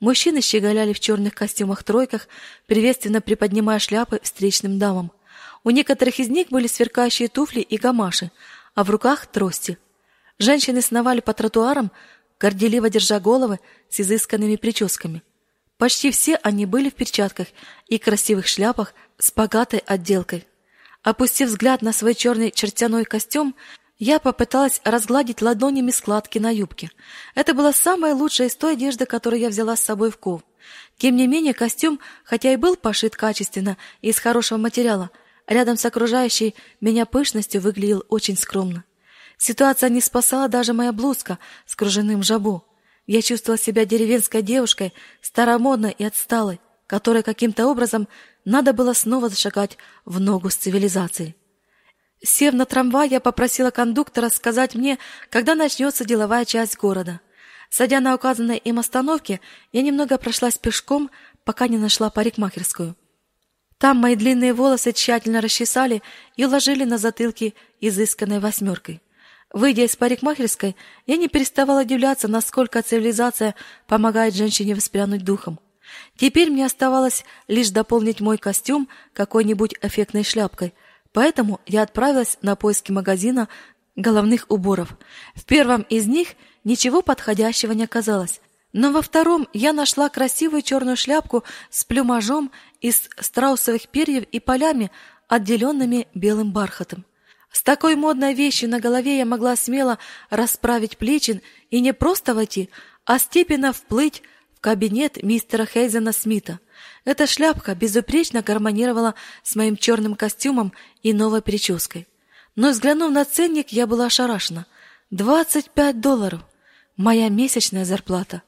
Мужчины 0.00 0.42
щеголяли 0.42 0.92
в 0.92 1.00
черных 1.00 1.34
костюмах-тройках, 1.34 2.28
приветственно 2.66 3.20
приподнимая 3.20 3.78
шляпы 3.78 4.20
встречным 4.22 4.78
дамам. 4.78 5.12
У 5.66 5.70
некоторых 5.70 6.20
из 6.20 6.28
них 6.28 6.50
были 6.50 6.68
сверкающие 6.68 7.26
туфли 7.26 7.60
и 7.60 7.76
гамаши, 7.76 8.30
а 8.76 8.84
в 8.84 8.90
руках 8.90 9.26
трости. 9.26 9.78
Женщины 10.38 10.80
сновали 10.80 11.18
по 11.18 11.32
тротуарам, 11.32 11.90
горделиво 12.38 12.88
держа 12.88 13.18
головы 13.18 13.58
с 13.88 13.98
изысканными 13.98 14.54
прическами. 14.54 15.24
Почти 15.76 16.12
все 16.12 16.36
они 16.36 16.66
были 16.66 16.88
в 16.88 16.94
перчатках 16.94 17.48
и 17.88 17.98
красивых 17.98 18.46
шляпах 18.46 18.94
с 19.18 19.32
богатой 19.32 19.80
отделкой. 19.80 20.46
Опустив 21.02 21.48
взгляд 21.48 21.82
на 21.82 21.92
свой 21.92 22.14
черный 22.14 22.52
чертяной 22.52 23.04
костюм, 23.04 23.56
я 23.98 24.20
попыталась 24.20 24.80
разгладить 24.84 25.42
ладонями 25.42 25.90
складки 25.90 26.38
на 26.38 26.54
юбке. 26.54 26.92
Это 27.34 27.54
была 27.54 27.72
самая 27.72 28.14
лучшая 28.14 28.46
из 28.46 28.54
той 28.54 28.74
одежды, 28.74 29.04
которую 29.04 29.40
я 29.40 29.48
взяла 29.48 29.74
с 29.74 29.82
собой 29.82 30.12
в 30.12 30.18
Ков. 30.18 30.42
Тем 30.96 31.16
не 31.16 31.26
менее, 31.26 31.54
костюм, 31.54 31.98
хотя 32.22 32.52
и 32.52 32.56
был 32.56 32.76
пошит 32.76 33.16
качественно 33.16 33.76
и 34.00 34.10
из 34.10 34.20
хорошего 34.20 34.58
материала, 34.58 35.10
рядом 35.46 35.76
с 35.76 35.84
окружающей 35.84 36.54
меня 36.80 37.06
пышностью 37.06 37.60
выглядел 37.60 38.04
очень 38.08 38.36
скромно. 38.36 38.84
Ситуация 39.38 39.90
не 39.90 40.00
спасала 40.00 40.48
даже 40.48 40.72
моя 40.72 40.92
блузка 40.92 41.38
с 41.66 41.74
кружевным 41.74 42.22
жабо. 42.22 42.64
Я 43.06 43.22
чувствовала 43.22 43.58
себя 43.58 43.84
деревенской 43.84 44.42
девушкой, 44.42 44.92
старомодной 45.20 45.94
и 45.96 46.04
отсталой, 46.04 46.60
которой 46.86 47.22
каким-то 47.22 47.66
образом 47.66 48.08
надо 48.44 48.72
было 48.72 48.92
снова 48.94 49.28
зашагать 49.28 49.76
в 50.04 50.20
ногу 50.20 50.50
с 50.50 50.56
цивилизацией. 50.56 51.36
Сев 52.22 52.54
на 52.54 52.64
трамвай, 52.64 53.08
я 53.08 53.20
попросила 53.20 53.70
кондуктора 53.70 54.30
сказать 54.30 54.74
мне, 54.74 54.98
когда 55.30 55.54
начнется 55.54 56.04
деловая 56.04 56.44
часть 56.44 56.76
города. 56.76 57.20
Садя 57.68 58.00
на 58.00 58.14
указанной 58.14 58.56
им 58.56 58.78
остановке, 58.78 59.40
я 59.72 59.82
немного 59.82 60.16
прошлась 60.18 60.56
пешком, 60.56 61.10
пока 61.44 61.68
не 61.68 61.78
нашла 61.78 62.10
парикмахерскую. 62.10 62.96
Там 63.78 63.98
мои 63.98 64.16
длинные 64.16 64.54
волосы 64.54 64.92
тщательно 64.92 65.40
расчесали 65.40 66.02
и 66.36 66.44
уложили 66.44 66.84
на 66.84 66.98
затылке 66.98 67.54
изысканной 67.80 68.40
восьмеркой. 68.40 69.02
Выйдя 69.52 69.84
из 69.84 69.96
парикмахерской, 69.96 70.76
я 71.06 71.16
не 71.16 71.28
переставала 71.28 71.82
удивляться, 71.82 72.28
насколько 72.28 72.82
цивилизация 72.82 73.54
помогает 73.86 74.34
женщине 74.34 74.74
воспрянуть 74.74 75.24
духом. 75.24 75.60
Теперь 76.16 76.50
мне 76.50 76.66
оставалось 76.66 77.24
лишь 77.48 77.70
дополнить 77.70 78.20
мой 78.20 78.38
костюм 78.38 78.88
какой-нибудь 79.12 79.74
эффектной 79.82 80.24
шляпкой— 80.24 80.74
Поэтому 81.16 81.62
я 81.64 81.80
отправилась 81.80 82.36
на 82.42 82.56
поиски 82.56 82.92
магазина 82.92 83.48
головных 83.94 84.44
уборов. 84.50 84.90
В 85.34 85.46
первом 85.46 85.80
из 85.88 86.06
них 86.06 86.34
ничего 86.62 87.00
подходящего 87.00 87.72
не 87.72 87.84
оказалось, 87.84 88.42
но 88.74 88.92
во 88.92 89.00
втором 89.00 89.48
я 89.54 89.72
нашла 89.72 90.10
красивую 90.10 90.60
черную 90.60 90.98
шляпку 90.98 91.42
с 91.70 91.84
плюмажом 91.84 92.52
из 92.80 93.08
страусовых 93.18 93.88
перьев 93.88 94.24
и 94.32 94.40
полями, 94.40 94.90
отделенными 95.28 96.08
белым 96.14 96.52
бархатом. 96.52 97.04
С 97.50 97.62
такой 97.62 97.96
модной 97.96 98.34
вещью 98.34 98.68
на 98.68 98.80
голове 98.80 99.18
я 99.18 99.24
могла 99.24 99.56
смело 99.56 99.98
расправить 100.30 100.98
плечи 100.98 101.42
и 101.70 101.80
не 101.80 101.92
просто 101.92 102.34
войти, 102.34 102.68
а 103.04 103.18
степенно 103.18 103.72
вплыть 103.72 104.22
в 104.54 104.60
кабинет 104.60 105.22
мистера 105.22 105.64
Хейзена 105.64 106.12
Смита. 106.12 106.60
Эта 107.04 107.26
шляпка 107.26 107.74
безупречно 107.74 108.42
гармонировала 108.42 109.14
с 109.42 109.56
моим 109.56 109.76
черным 109.76 110.16
костюмом 110.16 110.72
и 111.02 111.12
новой 111.12 111.40
прической. 111.40 112.06
Но 112.56 112.70
взглянув 112.70 113.10
на 113.12 113.24
ценник, 113.24 113.68
я 113.70 113.86
была 113.86 114.06
ошарашена. 114.06 114.66
Двадцать 115.10 115.70
пять 115.70 116.00
долларов! 116.00 116.42
Моя 116.96 117.28
месячная 117.28 117.84
зарплата. 117.84 118.42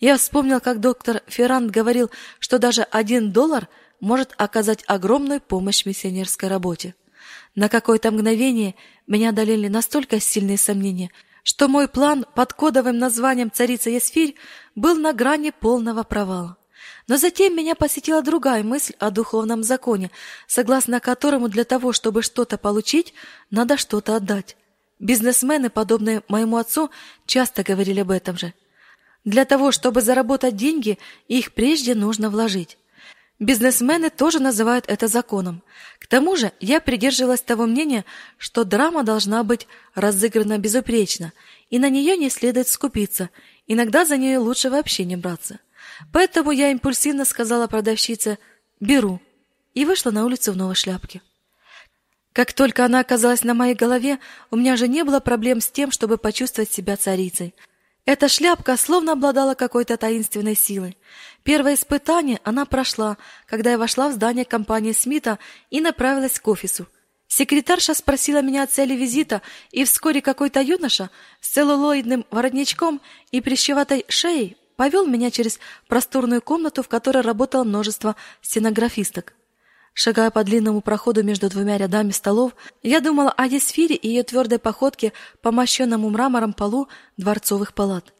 Я 0.00 0.16
вспомнил, 0.16 0.60
как 0.60 0.80
доктор 0.80 1.22
Ферранд 1.26 1.70
говорил, 1.70 2.10
что 2.38 2.58
даже 2.58 2.82
один 2.82 3.32
доллар 3.32 3.68
может 4.00 4.32
оказать 4.36 4.84
огромную 4.86 5.40
помощь 5.40 5.84
миссионерской 5.84 6.48
работе. 6.48 6.94
На 7.56 7.68
какое-то 7.68 8.10
мгновение 8.12 8.76
меня 9.08 9.30
одолели 9.30 9.66
настолько 9.66 10.20
сильные 10.20 10.58
сомнения, 10.58 11.10
что 11.42 11.66
мой 11.66 11.88
план 11.88 12.24
под 12.34 12.52
кодовым 12.52 12.98
названием 12.98 13.50
«Царица 13.50 13.90
Есфирь» 13.90 14.36
был 14.76 14.96
на 14.96 15.12
грани 15.12 15.50
полного 15.50 16.04
провала. 16.04 16.56
Но 17.08 17.16
затем 17.16 17.56
меня 17.56 17.74
посетила 17.74 18.22
другая 18.22 18.62
мысль 18.62 18.94
о 19.00 19.10
духовном 19.10 19.64
законе, 19.64 20.10
согласно 20.46 21.00
которому 21.00 21.48
для 21.48 21.64
того, 21.64 21.92
чтобы 21.92 22.22
что-то 22.22 22.58
получить, 22.58 23.14
надо 23.50 23.76
что-то 23.76 24.14
отдать. 24.14 24.56
Бизнесмены, 25.00 25.70
подобные 25.70 26.22
моему 26.28 26.56
отцу, 26.58 26.90
часто 27.26 27.64
говорили 27.64 28.00
об 28.00 28.10
этом 28.10 28.36
же. 28.36 28.52
Для 29.24 29.44
того, 29.44 29.72
чтобы 29.72 30.00
заработать 30.00 30.56
деньги, 30.56 30.98
их 31.26 31.52
прежде 31.52 31.94
нужно 31.94 32.30
вложить. 32.30 32.78
Бизнесмены 33.38 34.10
тоже 34.10 34.40
называют 34.40 34.86
это 34.88 35.06
законом. 35.06 35.62
К 36.00 36.08
тому 36.08 36.34
же 36.36 36.50
я 36.58 36.80
придерживалась 36.80 37.40
того 37.40 37.66
мнения, 37.66 38.04
что 38.36 38.64
драма 38.64 39.04
должна 39.04 39.44
быть 39.44 39.68
разыграна 39.94 40.58
безупречно, 40.58 41.32
и 41.70 41.78
на 41.78 41.88
нее 41.88 42.16
не 42.16 42.30
следует 42.30 42.66
скупиться, 42.66 43.30
иногда 43.68 44.04
за 44.04 44.16
нее 44.16 44.38
лучше 44.38 44.70
вообще 44.70 45.04
не 45.04 45.16
браться. 45.16 45.60
Поэтому 46.12 46.50
я 46.50 46.70
импульсивно 46.72 47.24
сказала 47.24 47.68
продавщице 47.68 48.38
«беру» 48.80 49.20
и 49.74 49.84
вышла 49.84 50.10
на 50.10 50.24
улицу 50.24 50.52
в 50.52 50.56
новой 50.56 50.74
шляпке. 50.74 51.22
Как 52.32 52.52
только 52.52 52.84
она 52.84 53.00
оказалась 53.00 53.44
на 53.44 53.54
моей 53.54 53.74
голове, 53.74 54.18
у 54.50 54.56
меня 54.56 54.76
же 54.76 54.88
не 54.88 55.04
было 55.04 55.20
проблем 55.20 55.60
с 55.60 55.68
тем, 55.68 55.90
чтобы 55.90 56.18
почувствовать 56.18 56.72
себя 56.72 56.96
царицей. 56.96 57.54
Эта 58.08 58.26
шляпка 58.26 58.78
словно 58.78 59.12
обладала 59.12 59.52
какой-то 59.52 59.98
таинственной 59.98 60.56
силой. 60.56 60.96
Первое 61.42 61.74
испытание 61.74 62.40
она 62.42 62.64
прошла, 62.64 63.18
когда 63.46 63.72
я 63.72 63.76
вошла 63.76 64.08
в 64.08 64.14
здание 64.14 64.46
компании 64.46 64.92
Смита 64.92 65.38
и 65.68 65.82
направилась 65.82 66.40
к 66.40 66.48
офису. 66.48 66.86
Секретарша 67.26 67.92
спросила 67.92 68.40
меня 68.40 68.62
о 68.62 68.66
цели 68.66 68.94
визита, 68.94 69.42
и 69.72 69.84
вскоре 69.84 70.22
какой-то 70.22 70.62
юноша 70.62 71.10
с 71.42 71.50
целлулоидным 71.50 72.24
воротничком 72.30 73.02
и 73.30 73.42
прищеватой 73.42 74.06
шеей 74.08 74.56
повел 74.76 75.06
меня 75.06 75.30
через 75.30 75.60
просторную 75.86 76.40
комнату, 76.40 76.82
в 76.82 76.88
которой 76.88 77.20
работало 77.20 77.64
множество 77.64 78.16
стенографисток. 78.40 79.34
Шагая 80.00 80.30
по 80.30 80.44
длинному 80.44 80.80
проходу 80.80 81.24
между 81.24 81.50
двумя 81.50 81.76
рядами 81.76 82.12
столов, 82.12 82.54
я 82.84 83.00
думала 83.00 83.32
о 83.36 83.46
Есфире 83.46 83.96
и 83.96 84.06
ее 84.06 84.22
твердой 84.22 84.60
походке 84.60 85.12
по 85.42 85.50
мощенному 85.50 86.08
мрамором 86.08 86.52
полу 86.52 86.86
дворцовых 87.16 87.74
палат. 87.74 88.14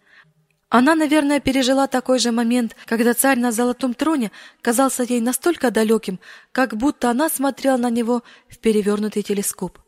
Она, 0.71 0.97
наверное, 0.97 1.38
пережила 1.38 1.87
такой 1.87 2.19
же 2.19 2.33
момент, 2.33 2.75
когда 2.85 3.14
царь 3.14 3.38
на 3.38 3.53
золотом 3.53 3.95
троне 3.95 4.33
казался 4.61 5.05
ей 5.05 5.21
настолько 5.21 5.71
далеким, 5.71 6.19
как 6.51 6.77
будто 6.77 7.11
она 7.11 7.29
смотрела 7.29 7.77
на 7.77 7.91
него 7.91 8.25
в 8.49 8.59
перевернутый 8.59 9.23
телескоп. 9.23 9.79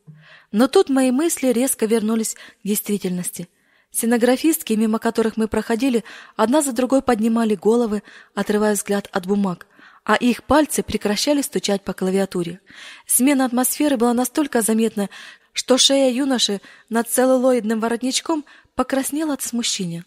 Но 0.53 0.69
тут 0.69 0.91
мои 0.91 1.11
мысли 1.11 1.49
резко 1.49 1.87
вернулись 1.87 2.35
к 2.35 2.39
действительности— 2.63 3.49
Стенографистки, 3.93 4.73
мимо 4.75 5.01
которых 5.01 5.37
мы 5.37 5.49
проходили, 5.49 6.05
одна 6.37 6.63
за 6.63 6.73
другой 6.73 7.03
поднимали 7.03 7.57
головы, 7.57 8.03
отрывая 8.37 8.75
взгляд 8.75 9.09
от 9.11 9.27
бумаг, 9.27 9.67
а 10.11 10.17
их 10.17 10.43
пальцы 10.43 10.83
прекращали 10.83 11.41
стучать 11.41 11.85
по 11.85 11.93
клавиатуре. 11.93 12.59
Смена 13.07 13.45
атмосферы 13.45 13.97
была 13.97 14.13
настолько 14.13 14.61
заметна, 14.61 15.09
что 15.53 15.79
шея 15.79 16.11
юноши 16.11 16.61
над 16.89 17.09
целлулоидным 17.09 17.79
воротничком 17.79 18.45
покраснела 18.75 19.35
от 19.35 19.43
смущения. 19.43 20.05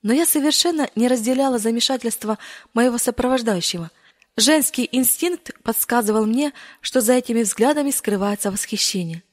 Но 0.00 0.12
я 0.12 0.26
совершенно 0.26 0.88
не 0.94 1.08
разделяла 1.08 1.58
замешательства 1.58 2.38
моего 2.72 2.98
сопровождающего. 2.98 3.90
Женский 4.36 4.88
инстинкт 4.92 5.50
подсказывал 5.64 6.24
мне, 6.24 6.52
что 6.80 7.00
за 7.00 7.14
этими 7.14 7.42
взглядами 7.42 7.90
скрывается 7.90 8.52
восхищение. 8.52 9.24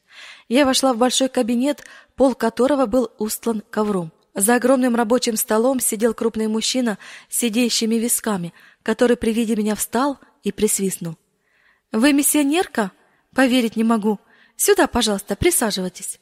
Я 0.48 0.66
вошла 0.66 0.92
в 0.92 0.98
большой 0.98 1.28
кабинет, 1.28 1.84
пол 2.16 2.34
которого 2.34 2.86
был 2.86 3.12
устлан 3.18 3.62
ковром. 3.70 4.10
За 4.34 4.56
огромным 4.56 4.94
рабочим 4.94 5.36
столом 5.36 5.80
сидел 5.80 6.14
крупный 6.14 6.46
мужчина 6.46 6.98
с 7.28 7.38
сидящими 7.38 7.96
висками, 7.96 8.54
который 8.82 9.16
при 9.16 9.32
виде 9.32 9.56
меня 9.56 9.74
встал 9.74 10.18
и 10.42 10.52
присвистнул. 10.52 11.16
«Вы 11.92 12.12
миссионерка? 12.12 12.92
Поверить 13.34 13.76
не 13.76 13.84
могу. 13.84 14.18
Сюда, 14.56 14.86
пожалуйста, 14.86 15.36
присаживайтесь». 15.36 16.20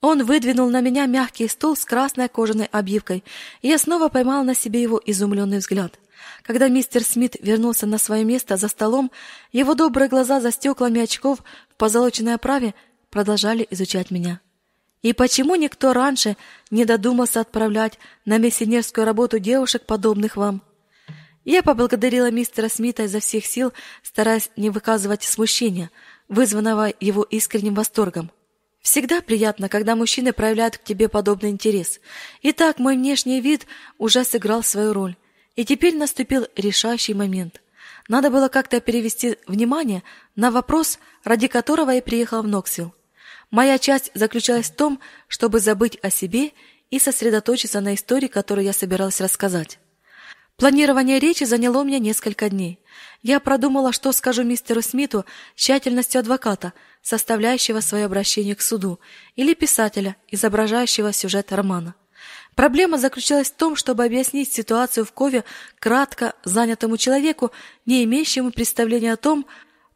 Он 0.00 0.24
выдвинул 0.24 0.68
на 0.68 0.80
меня 0.80 1.06
мягкий 1.06 1.46
стул 1.46 1.76
с 1.76 1.84
красной 1.84 2.28
кожаной 2.28 2.68
обивкой, 2.72 3.22
и 3.62 3.68
я 3.68 3.78
снова 3.78 4.08
поймал 4.08 4.42
на 4.42 4.54
себе 4.54 4.82
его 4.82 5.00
изумленный 5.04 5.58
взгляд. 5.58 5.98
Когда 6.42 6.68
мистер 6.68 7.04
Смит 7.04 7.36
вернулся 7.40 7.86
на 7.86 7.98
свое 7.98 8.24
место 8.24 8.56
за 8.56 8.66
столом, 8.66 9.12
его 9.52 9.74
добрые 9.74 10.08
глаза 10.08 10.40
за 10.40 10.50
стеклами 10.50 11.00
очков 11.00 11.38
в 11.70 11.76
позолоченной 11.76 12.34
оправе 12.34 12.74
продолжали 13.10 13.66
изучать 13.70 14.10
меня. 14.10 14.40
И 15.02 15.12
почему 15.12 15.56
никто 15.56 15.92
раньше 15.92 16.36
не 16.70 16.84
додумался 16.84 17.40
отправлять 17.40 17.98
на 18.24 18.38
миссионерскую 18.38 19.04
работу 19.04 19.38
девушек, 19.40 19.84
подобных 19.84 20.36
вам? 20.36 20.62
Я 21.44 21.64
поблагодарила 21.64 22.30
мистера 22.30 22.68
Смита 22.68 23.02
изо 23.04 23.18
всех 23.18 23.44
сил, 23.44 23.72
стараясь 24.04 24.50
не 24.56 24.70
выказывать 24.70 25.24
смущения, 25.24 25.90
вызванного 26.28 26.92
его 27.00 27.24
искренним 27.24 27.74
восторгом. 27.74 28.30
Всегда 28.80 29.20
приятно, 29.20 29.68
когда 29.68 29.96
мужчины 29.96 30.32
проявляют 30.32 30.78
к 30.78 30.84
тебе 30.84 31.08
подобный 31.08 31.50
интерес. 31.50 32.00
Итак, 32.42 32.78
мой 32.78 32.96
внешний 32.96 33.40
вид 33.40 33.66
уже 33.98 34.24
сыграл 34.24 34.62
свою 34.62 34.92
роль, 34.92 35.16
и 35.56 35.64
теперь 35.64 35.96
наступил 35.96 36.46
решающий 36.56 37.14
момент. 37.14 37.60
Надо 38.08 38.30
было 38.30 38.48
как-то 38.48 38.80
перевести 38.80 39.36
внимание 39.46 40.02
на 40.36 40.50
вопрос, 40.50 40.98
ради 41.24 41.48
которого 41.48 41.90
я 41.90 42.02
приехала 42.02 42.42
в 42.42 42.48
Ноксвилл. 42.48 42.94
Моя 43.52 43.78
часть 43.78 44.10
заключалась 44.14 44.70
в 44.70 44.74
том, 44.74 44.98
чтобы 45.28 45.60
забыть 45.60 45.98
о 46.02 46.08
себе 46.08 46.52
и 46.90 46.98
сосредоточиться 46.98 47.80
на 47.82 47.94
истории, 47.94 48.26
которую 48.26 48.64
я 48.64 48.72
собиралась 48.72 49.20
рассказать. 49.20 49.78
Планирование 50.56 51.18
речи 51.18 51.44
заняло 51.44 51.80
у 51.80 51.84
меня 51.84 51.98
несколько 51.98 52.48
дней. 52.48 52.80
Я 53.20 53.40
продумала, 53.40 53.92
что 53.92 54.10
скажу 54.12 54.42
мистеру 54.42 54.80
Смиту 54.80 55.26
тщательностью 55.54 56.20
адвоката, 56.20 56.72
составляющего 57.02 57.80
свое 57.80 58.06
обращение 58.06 58.54
к 58.54 58.62
суду, 58.62 59.00
или 59.36 59.52
писателя, 59.52 60.16
изображающего 60.28 61.12
сюжет 61.12 61.52
романа. 61.52 61.94
Проблема 62.54 62.96
заключалась 62.96 63.50
в 63.50 63.56
том, 63.56 63.76
чтобы 63.76 64.04
объяснить 64.04 64.50
ситуацию 64.50 65.04
в 65.04 65.12
Кове 65.12 65.44
кратко 65.78 66.34
занятому 66.42 66.96
человеку, 66.96 67.50
не 67.84 68.02
имеющему 68.04 68.50
представления 68.50 69.12
о 69.12 69.18
том, 69.18 69.46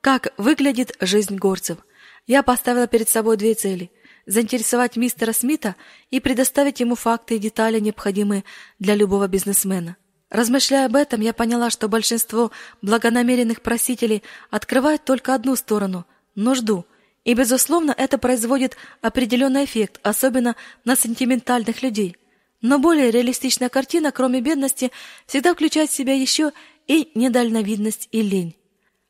как 0.02 0.34
выглядит 0.36 0.94
жизнь 1.00 1.36
горцев. 1.36 1.78
Я 2.26 2.42
поставила 2.42 2.86
перед 2.86 3.08
собой 3.08 3.36
две 3.36 3.54
цели– 3.54 3.90
заинтересовать 4.26 4.96
мистера 4.96 5.32
Смита 5.32 5.76
и 6.10 6.18
предоставить 6.18 6.80
ему 6.80 6.96
факты 6.96 7.36
и 7.36 7.38
детали, 7.38 7.78
необходимые 7.78 8.42
для 8.80 8.96
любого 8.96 9.28
бизнесмена. 9.28 9.96
Размышляя 10.28 10.86
об 10.86 10.96
этом, 10.96 11.20
я 11.20 11.32
поняла, 11.32 11.70
что 11.70 11.88
большинство 11.88 12.50
благонамеренных 12.82 13.62
просителей 13.62 14.24
открывают 14.50 15.04
только 15.04 15.34
одну 15.34 15.54
сторону– 15.54 16.04
нужду. 16.34 16.84
И, 17.24 17.34
безусловно, 17.34 17.94
это 17.96 18.18
производит 18.18 18.76
определенный 19.00 19.64
эффект, 19.64 20.00
особенно 20.02 20.56
на 20.84 20.96
сентиментальных 20.96 21.82
людей. 21.82 22.16
Но 22.60 22.80
более 22.80 23.12
реалистичная 23.12 23.68
картина, 23.68 24.10
кроме 24.10 24.40
бедности, 24.40 24.90
всегда 25.26 25.54
включает 25.54 25.90
в 25.90 25.94
себя 25.94 26.14
еще 26.14 26.52
и 26.88 27.12
недальновидность 27.14 28.08
и 28.10 28.22
лень. 28.22 28.56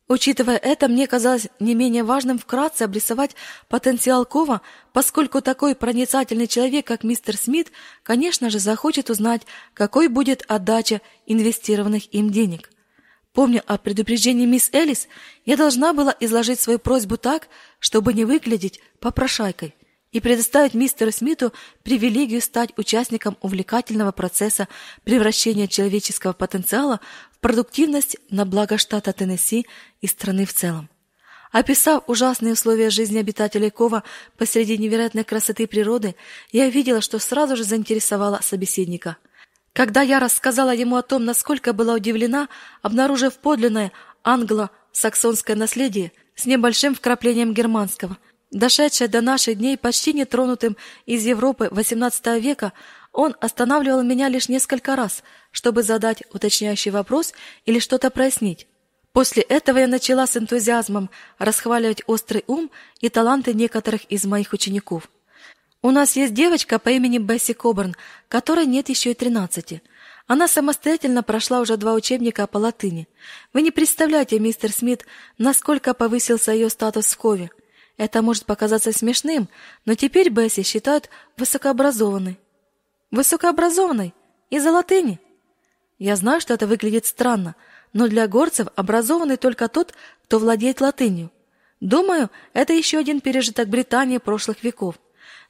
Учитывая 0.08 0.56
это, 0.56 0.86
мне 0.86 1.08
казалось 1.08 1.48
не 1.58 1.74
менее 1.74 2.04
важным 2.04 2.38
вкратце 2.38 2.82
обрисовать 2.82 3.34
потенциал 3.68 4.24
Кова, 4.24 4.60
поскольку 4.92 5.40
такой 5.40 5.74
проницательный 5.74 6.46
человек, 6.46 6.86
как 6.86 7.02
мистер 7.02 7.36
Смит, 7.36 7.72
конечно 8.04 8.48
же, 8.48 8.60
захочет 8.60 9.10
узнать, 9.10 9.42
какой 9.74 10.06
будет 10.06 10.44
отдача 10.46 11.00
инвестированных 11.26 12.14
им 12.14 12.30
денег. 12.30 12.70
Помня 13.32 13.62
о 13.66 13.78
предупреждении 13.78 14.46
мисс 14.46 14.70
Элис, 14.72 15.08
я 15.44 15.56
должна 15.56 15.92
была 15.92 16.14
изложить 16.20 16.60
свою 16.60 16.78
просьбу 16.78 17.16
так, 17.16 17.48
чтобы 17.80 18.14
не 18.14 18.24
выглядеть 18.24 18.80
попрошайкой– 19.00 19.74
и 20.16 20.20
предоставить 20.20 20.72
мистеру 20.72 21.12
Смиту 21.12 21.52
привилегию 21.82 22.40
стать 22.40 22.70
участником 22.78 23.36
увлекательного 23.42 24.12
процесса 24.12 24.66
превращения 25.04 25.66
человеческого 25.66 26.32
потенциала 26.32 27.00
продуктивность 27.40 28.16
на 28.30 28.44
благо 28.44 28.78
штата 28.78 29.12
Теннесси 29.12 29.66
и 30.00 30.06
страны 30.06 30.46
в 30.46 30.52
целом. 30.52 30.88
Описав 31.52 32.04
ужасные 32.08 32.52
условия 32.52 32.90
жизни 32.90 33.18
обитателей 33.18 33.70
Кова 33.70 34.02
посреди 34.36 34.76
невероятной 34.76 35.24
красоты 35.24 35.66
природы, 35.66 36.16
я 36.52 36.68
видела, 36.68 37.00
что 37.00 37.18
сразу 37.18 37.56
же 37.56 37.64
заинтересовала 37.64 38.40
собеседника. 38.42 39.16
Когда 39.72 40.02
я 40.02 40.18
рассказала 40.18 40.74
ему 40.74 40.96
о 40.96 41.02
том, 41.02 41.24
насколько 41.24 41.72
была 41.72 41.94
удивлена, 41.94 42.48
обнаружив 42.82 43.38
подлинное 43.38 43.92
англо-саксонское 44.24 45.56
наследие 45.56 46.12
с 46.34 46.46
небольшим 46.46 46.94
вкраплением 46.94 47.54
германского– 47.54 48.18
Дошедший 48.52 49.08
до 49.08 49.20
наших 49.20 49.58
дней 49.58 49.76
почти 49.76 50.12
нетронутым 50.12 50.76
из 51.04 51.24
Европы 51.24 51.68
XVIII 51.70 52.40
века, 52.40 52.72
он 53.12 53.34
останавливал 53.40 54.02
меня 54.02 54.28
лишь 54.28 54.48
несколько 54.48 54.94
раз, 54.94 55.24
чтобы 55.56 55.82
задать 55.82 56.22
уточняющий 56.34 56.90
вопрос 56.90 57.32
или 57.64 57.78
что-то 57.78 58.10
прояснить. 58.10 58.66
После 59.14 59.42
этого 59.42 59.78
я 59.78 59.86
начала 59.86 60.26
с 60.26 60.36
энтузиазмом 60.36 61.08
расхваливать 61.38 62.02
острый 62.06 62.44
ум 62.46 62.70
и 63.00 63.08
таланты 63.08 63.54
некоторых 63.54 64.04
из 64.04 64.26
моих 64.26 64.52
учеников. 64.52 65.08
У 65.80 65.90
нас 65.92 66.14
есть 66.14 66.34
девочка 66.34 66.78
по 66.78 66.90
имени 66.90 67.16
Бесси 67.16 67.54
Коберн, 67.54 67.96
которой 68.28 68.66
нет 68.66 68.90
еще 68.90 69.12
и 69.12 69.14
тринадцати. 69.14 69.80
Она 70.26 70.46
самостоятельно 70.46 71.22
прошла 71.22 71.60
уже 71.60 71.78
два 71.78 71.94
учебника 71.94 72.46
по 72.46 72.58
латыни. 72.58 73.08
Вы 73.54 73.62
не 73.62 73.70
представляете, 73.70 74.38
мистер 74.38 74.70
Смит, 74.70 75.06
насколько 75.38 75.94
повысился 75.94 76.52
ее 76.52 76.68
статус 76.68 77.06
в 77.06 77.16
Кове. 77.16 77.48
Это 77.96 78.20
может 78.20 78.44
показаться 78.44 78.92
смешным, 78.92 79.48
но 79.86 79.94
теперь 79.94 80.28
Бесси 80.28 80.62
считают 80.64 81.08
высокообразованной. 81.38 82.38
Высокообразованной? 83.10 84.12
Из-за 84.50 84.70
латыни? 84.70 85.18
Я 85.98 86.16
знаю, 86.16 86.40
что 86.40 86.54
это 86.54 86.66
выглядит 86.66 87.06
странно, 87.06 87.56
но 87.92 88.08
для 88.08 88.28
горцев 88.28 88.68
образованный 88.76 89.36
только 89.36 89.68
тот, 89.68 89.94
кто 90.24 90.38
владеет 90.38 90.80
латынью. 90.80 91.30
Думаю, 91.80 92.30
это 92.52 92.72
еще 92.72 92.98
один 92.98 93.20
пережиток 93.20 93.68
Британии 93.68 94.18
прошлых 94.18 94.62
веков. 94.62 94.96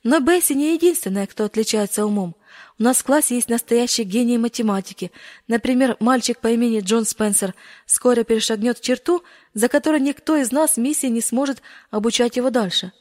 Но 0.02 0.20
Бесси 0.20 0.54
не 0.54 0.74
единственная, 0.74 1.26
кто 1.26 1.44
отличается 1.44 2.06
умом. 2.06 2.36
У 2.78 2.82
нас 2.82 2.98
в 2.98 3.04
классе 3.04 3.36
есть 3.36 3.48
настоящий 3.48 4.04
гений 4.04 4.38
математики. 4.38 5.10
Например, 5.48 5.96
мальчик 5.98 6.38
по 6.38 6.48
имени 6.48 6.80
Джон 6.80 7.04
Спенсер 7.06 7.54
скоро 7.86 8.22
перешагнет 8.22 8.80
черту, 8.80 9.24
за 9.54 9.68
которой 9.68 10.00
никто 10.00 10.36
из 10.36 10.52
нас 10.52 10.76
миссии 10.76 11.06
не 11.08 11.20
сможет 11.20 11.62
обучать 11.90 12.36
его 12.36 12.50
дальше. 12.50 12.92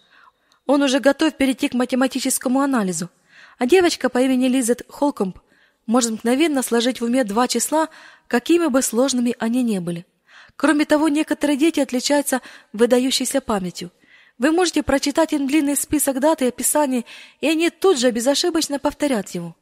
Он 0.66 0.82
уже 0.82 1.00
готов 1.00 1.36
перейти 1.36 1.70
к 1.70 1.74
математическому 1.74 2.62
анализу. 2.62 3.10
А 3.58 3.68
девочка 3.68 4.10
по 4.10 4.20
имени 4.20 4.48
Лизет 4.48 4.84
Холкомб 4.90 5.38
может 5.86 6.12
мгновенно 6.12 6.62
сложить 6.62 7.02
в 7.02 7.04
уме 7.04 7.24
два 7.24 7.48
числа, 7.48 7.90
какими 8.28 8.68
бы 8.68 8.82
сложными 8.82 9.36
они 9.40 9.64
ни 9.64 9.80
были. 9.80 10.06
Кроме 10.56 10.86
того, 10.86 11.10
некоторые 11.10 11.58
дети 11.58 11.80
отличаются 11.80 12.42
выдающейся 12.74 13.42
памятью– 13.42 13.92
вы 14.38 14.52
можете 14.52 14.84
прочитать 14.84 15.32
им 15.32 15.48
длинный 15.48 15.78
список 15.78 16.20
дат 16.20 16.42
и 16.42 16.48
описаний, 16.48 17.06
и 17.40 17.48
они 17.48 17.70
тут 17.70 17.98
же 17.98 18.12
безошибочно 18.12 18.80
повторят 18.80 19.30
его. 19.30 19.56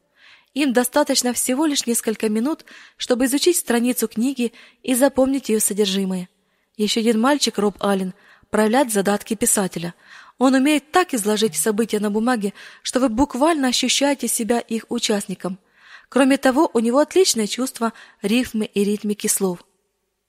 Им 0.52 0.72
достаточно 0.72 1.32
всего 1.32 1.66
лишь 1.66 1.86
несколько 1.86 2.28
минут, 2.28 2.64
чтобы 2.96 3.26
изучить 3.26 3.56
страницу 3.56 4.08
книги 4.08 4.52
и 4.82 4.94
запомнить 4.94 5.48
ее 5.48 5.60
содержимое. 5.60 6.28
Еще 6.76 7.00
один 7.00 7.20
мальчик, 7.20 7.58
Роб 7.58 7.76
Аллен, 7.80 8.14
проявляет 8.50 8.92
задатки 8.92 9.34
писателя. 9.34 9.94
Он 10.38 10.54
умеет 10.54 10.90
так 10.90 11.14
изложить 11.14 11.56
события 11.56 12.00
на 12.00 12.10
бумаге, 12.10 12.52
что 12.82 12.98
вы 12.98 13.08
буквально 13.08 13.68
ощущаете 13.68 14.26
себя 14.26 14.58
их 14.58 14.86
участником. 14.88 15.58
Кроме 16.08 16.36
того, 16.36 16.70
у 16.72 16.78
него 16.78 16.98
отличное 16.98 17.46
чувство 17.46 17.92
рифмы 18.22 18.66
и 18.66 18.84
ритмики 18.84 19.26
слов. 19.26 19.64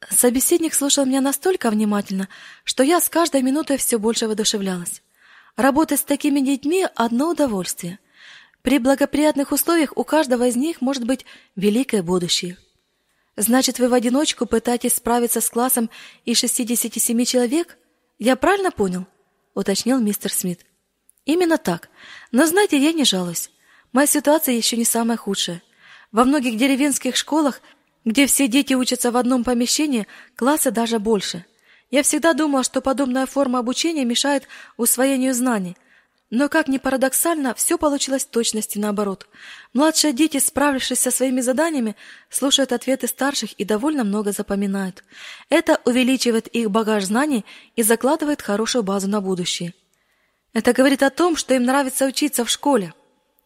Собеседник 0.10 0.74
слушал 0.74 1.06
меня 1.06 1.22
настолько 1.22 1.70
внимательно, 1.70 2.28
что 2.64 2.84
я 2.84 3.00
с 3.00 3.10
каждой 3.10 3.42
минутой 3.42 3.78
все 3.78 3.98
больше 3.98 4.28
воодушевлялась. 4.28 5.02
Работать 5.56 6.02
с 6.02 6.04
такими 6.04 6.42
детьми– 6.42 6.86
одно 6.96 7.30
удовольствие. 7.30 8.00
При 8.62 8.80
благоприятных 8.80 9.52
условиях 9.52 9.94
у 9.96 10.04
каждого 10.04 10.48
из 10.48 10.56
них 10.56 10.82
может 10.82 11.06
быть 11.06 11.26
великое 11.56 12.04
будущее. 12.04 12.58
Значит, 13.38 13.80
вы 13.80 13.90
в 13.90 13.94
одиночку 13.94 14.46
пытаетесь 14.46 14.96
справиться 14.96 15.42
с 15.42 15.50
классом 15.50 15.90
из 16.24 16.38
67 16.38 17.26
человек? 17.26 17.78
Я 18.18 18.36
правильно 18.36 18.72
понял? 18.72 19.06
уточнил 19.54 20.00
мистер 20.00 20.32
Смит. 20.32 20.66
Именно 21.26 21.58
так. 21.58 21.90
Но 22.32 22.46
знаете, 22.46 22.78
я 22.78 22.92
не 22.92 23.06
жалуюсь. 23.06 23.50
Моя 23.96 24.08
ситуация 24.08 24.54
еще 24.54 24.76
не 24.76 24.84
самая 24.84 25.16
худшая. 25.16 25.64
Во 26.12 26.26
многих 26.26 26.58
деревенских 26.58 27.16
школах 27.16 27.62
где 28.04 28.28
все 28.28 28.50
дети 28.50 28.74
учатся 28.74 29.10
в 29.10 29.16
одном 29.16 29.46
помещении, 29.46 30.06
классы 30.36 30.70
даже 30.70 31.00
больше. 31.00 31.46
Я 31.92 32.04
всегда 32.04 32.34
думала, 32.34 32.66
что 32.66 32.82
подобная 32.82 33.26
форма 33.26 33.60
обучения 33.60 34.04
мешает 34.04 34.50
усвоению 34.76 35.34
знаний. 35.34 35.78
Но, 36.30 36.50
как 36.50 36.68
ни 36.68 36.78
парадоксально, 36.78 37.54
все 37.54 37.78
получилось 37.78 38.26
в 38.26 38.32
точности 38.32 38.78
наоборот. 38.78 39.30
Младшие 39.72 40.12
дети, 40.12 40.40
справившись 40.40 41.00
со 41.00 41.10
своими 41.10 41.40
заданиями, 41.40 41.96
слушают 42.30 42.74
ответы 42.74 43.08
старших 43.08 43.54
и 43.54 43.64
довольно 43.64 44.04
много 44.04 44.34
запоминают. 44.34 45.06
Это 45.48 45.80
увеличивает 45.86 46.48
их 46.48 46.70
багаж 46.70 47.06
знаний 47.06 47.46
и 47.78 47.82
закладывает 47.82 48.42
хорошую 48.42 48.84
базу 48.84 49.08
на 49.08 49.22
будущее. 49.22 49.74
Это 50.52 50.74
говорит 50.74 51.02
о 51.02 51.12
том, 51.12 51.38
что 51.38 51.54
им 51.54 51.64
нравится 51.64 52.06
учиться 52.06 52.44
в 52.44 52.50
школе. 52.50 52.94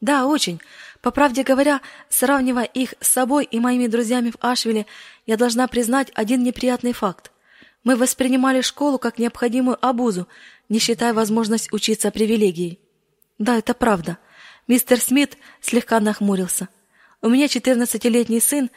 Да, 0.02 0.26
очень. 0.26 0.62
По 1.02 1.12
правде 1.12 1.44
говоря, 1.44 1.82
сравнивая 2.10 2.64
их 2.64 2.94
с 3.00 3.08
собой 3.08 3.46
и 3.46 3.60
моими 3.60 3.88
друзьями 3.88 4.32
в 4.32 4.38
Ашвиле, 4.40 4.86
я 5.26 5.38
должна 5.38 5.68
признать 5.68 6.12
один 6.14 6.44
неприятный 6.44 6.94
факт. 6.94 7.32
Мы 7.84 7.96
воспринимали 7.96 8.62
школу 8.62 8.98
как 8.98 9.20
необходимую 9.20 9.78
обузу, 9.86 10.28
не 10.68 10.80
считая 10.80 11.14
возможность 11.14 11.72
учиться 11.72 12.12
привилегией. 12.12 12.80
Да, 13.38 13.58
это 13.58 13.74
правда. 13.74 14.18
Мистер 14.68 15.00
Смит 15.00 15.38
слегка 15.62 16.00
нахмурился. 16.00 16.70
У 17.22 17.30
меня 17.30 17.48
четырнадцатилетний 17.48 18.42
сын, 18.42 18.70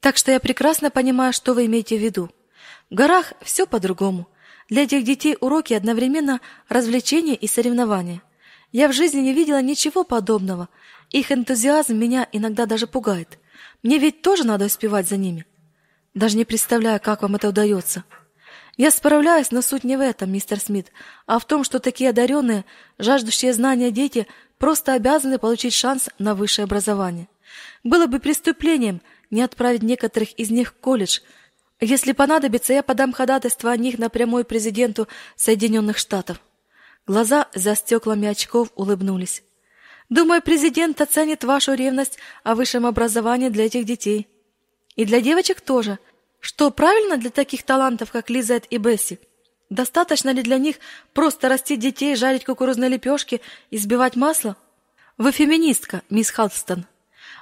так 0.00 0.16
что 0.16 0.32
я 0.32 0.40
прекрасно 0.40 0.90
понимаю, 0.90 1.32
что 1.32 1.54
вы 1.54 1.66
имеете 1.66 1.96
в 1.96 2.02
виду. 2.02 2.30
В 2.90 2.94
горах 2.94 3.32
все 3.42 3.66
по-другому. 3.66 4.28
Для 4.68 4.82
этих 4.82 5.04
детей 5.04 5.36
уроки 5.40 5.74
одновременно 5.74 6.40
развлечения 6.68 7.34
и 7.34 7.46
соревнования. 7.46 8.22
Я 8.72 8.88
в 8.88 8.92
жизни 8.92 9.20
не 9.20 9.32
видела 9.32 9.62
ничего 9.62 10.02
подобного– 10.02 10.68
их 11.12 11.30
энтузиазм 11.30 11.96
меня 11.96 12.26
иногда 12.32 12.64
даже 12.64 12.86
пугает. 12.86 13.38
Мне 13.82 13.98
ведь 13.98 14.22
тоже 14.22 14.44
надо 14.44 14.64
успевать 14.64 15.06
за 15.06 15.18
ними. 15.18 15.44
Даже 16.14 16.38
не 16.38 16.46
представляю, 16.46 17.00
как 17.00 17.20
вам 17.22 17.34
это 17.34 17.50
удается. 17.50 18.04
Я 18.78 18.90
справляюсь, 18.90 19.50
но 19.50 19.60
суть 19.60 19.84
не 19.84 19.98
в 19.98 20.00
этом, 20.00 20.32
мистер 20.32 20.58
Смит, 20.58 20.90
а 21.26 21.38
в 21.38 21.44
том, 21.44 21.64
что 21.64 21.78
такие 21.78 22.10
одаренные, 22.10 22.64
жаждущие 22.98 23.52
знания 23.52 23.90
дети 23.90 24.26
просто 24.56 24.94
обязаны 24.94 25.38
получить 25.38 25.74
шанс 25.74 26.08
на 26.18 26.34
высшее 26.34 26.64
образование. 26.64 27.28
Было 27.84 28.06
бы 28.06 28.18
преступлением 28.18 29.02
не 29.30 29.42
отправить 29.42 29.82
некоторых 29.82 30.32
из 30.32 30.50
них 30.50 30.70
в 30.70 30.72
колледж. 30.76 31.20
Если 31.80 32.12
понадобится, 32.12 32.72
я 32.72 32.82
подам 32.82 33.12
ходатайство 33.12 33.70
о 33.70 33.76
них 33.76 33.98
напрямую 33.98 34.46
президенту 34.46 35.08
Соединенных 35.36 35.98
Штатов. 35.98 36.40
Глаза 37.06 37.48
за 37.54 37.74
стеклами 37.74 38.28
очков 38.28 38.68
улыбнулись. 38.76 39.42
Думаю, 40.08 40.42
президент 40.42 41.00
оценит 41.00 41.42
вашу 41.42 41.74
ревность 41.74 42.18
о 42.44 42.54
высшем 42.54 42.86
образовании 42.86 43.48
для 43.48 43.66
этих 43.66 43.84
детей. 43.84 44.28
И 44.94 45.04
для 45.04 45.20
девочек 45.20 45.60
тоже. 45.60 45.98
Что 46.38 46.70
правильно 46.70 47.16
для 47.16 47.30
таких 47.30 47.62
талантов, 47.62 48.12
как 48.12 48.30
Лизет 48.30 48.66
и 48.70 48.76
Бесси? 48.76 49.18
Достаточно 49.70 50.30
ли 50.30 50.42
для 50.42 50.58
них 50.58 50.76
просто 51.14 51.48
растить 51.48 51.80
детей, 51.80 52.14
жарить 52.14 52.44
кукурузные 52.44 52.90
лепешки 52.90 53.40
и 53.70 53.78
сбивать 53.78 54.16
масло? 54.16 54.56
Вы 55.18 55.32
феминистка, 55.32 56.02
мисс 56.10 56.30
Халстон. 56.30 56.86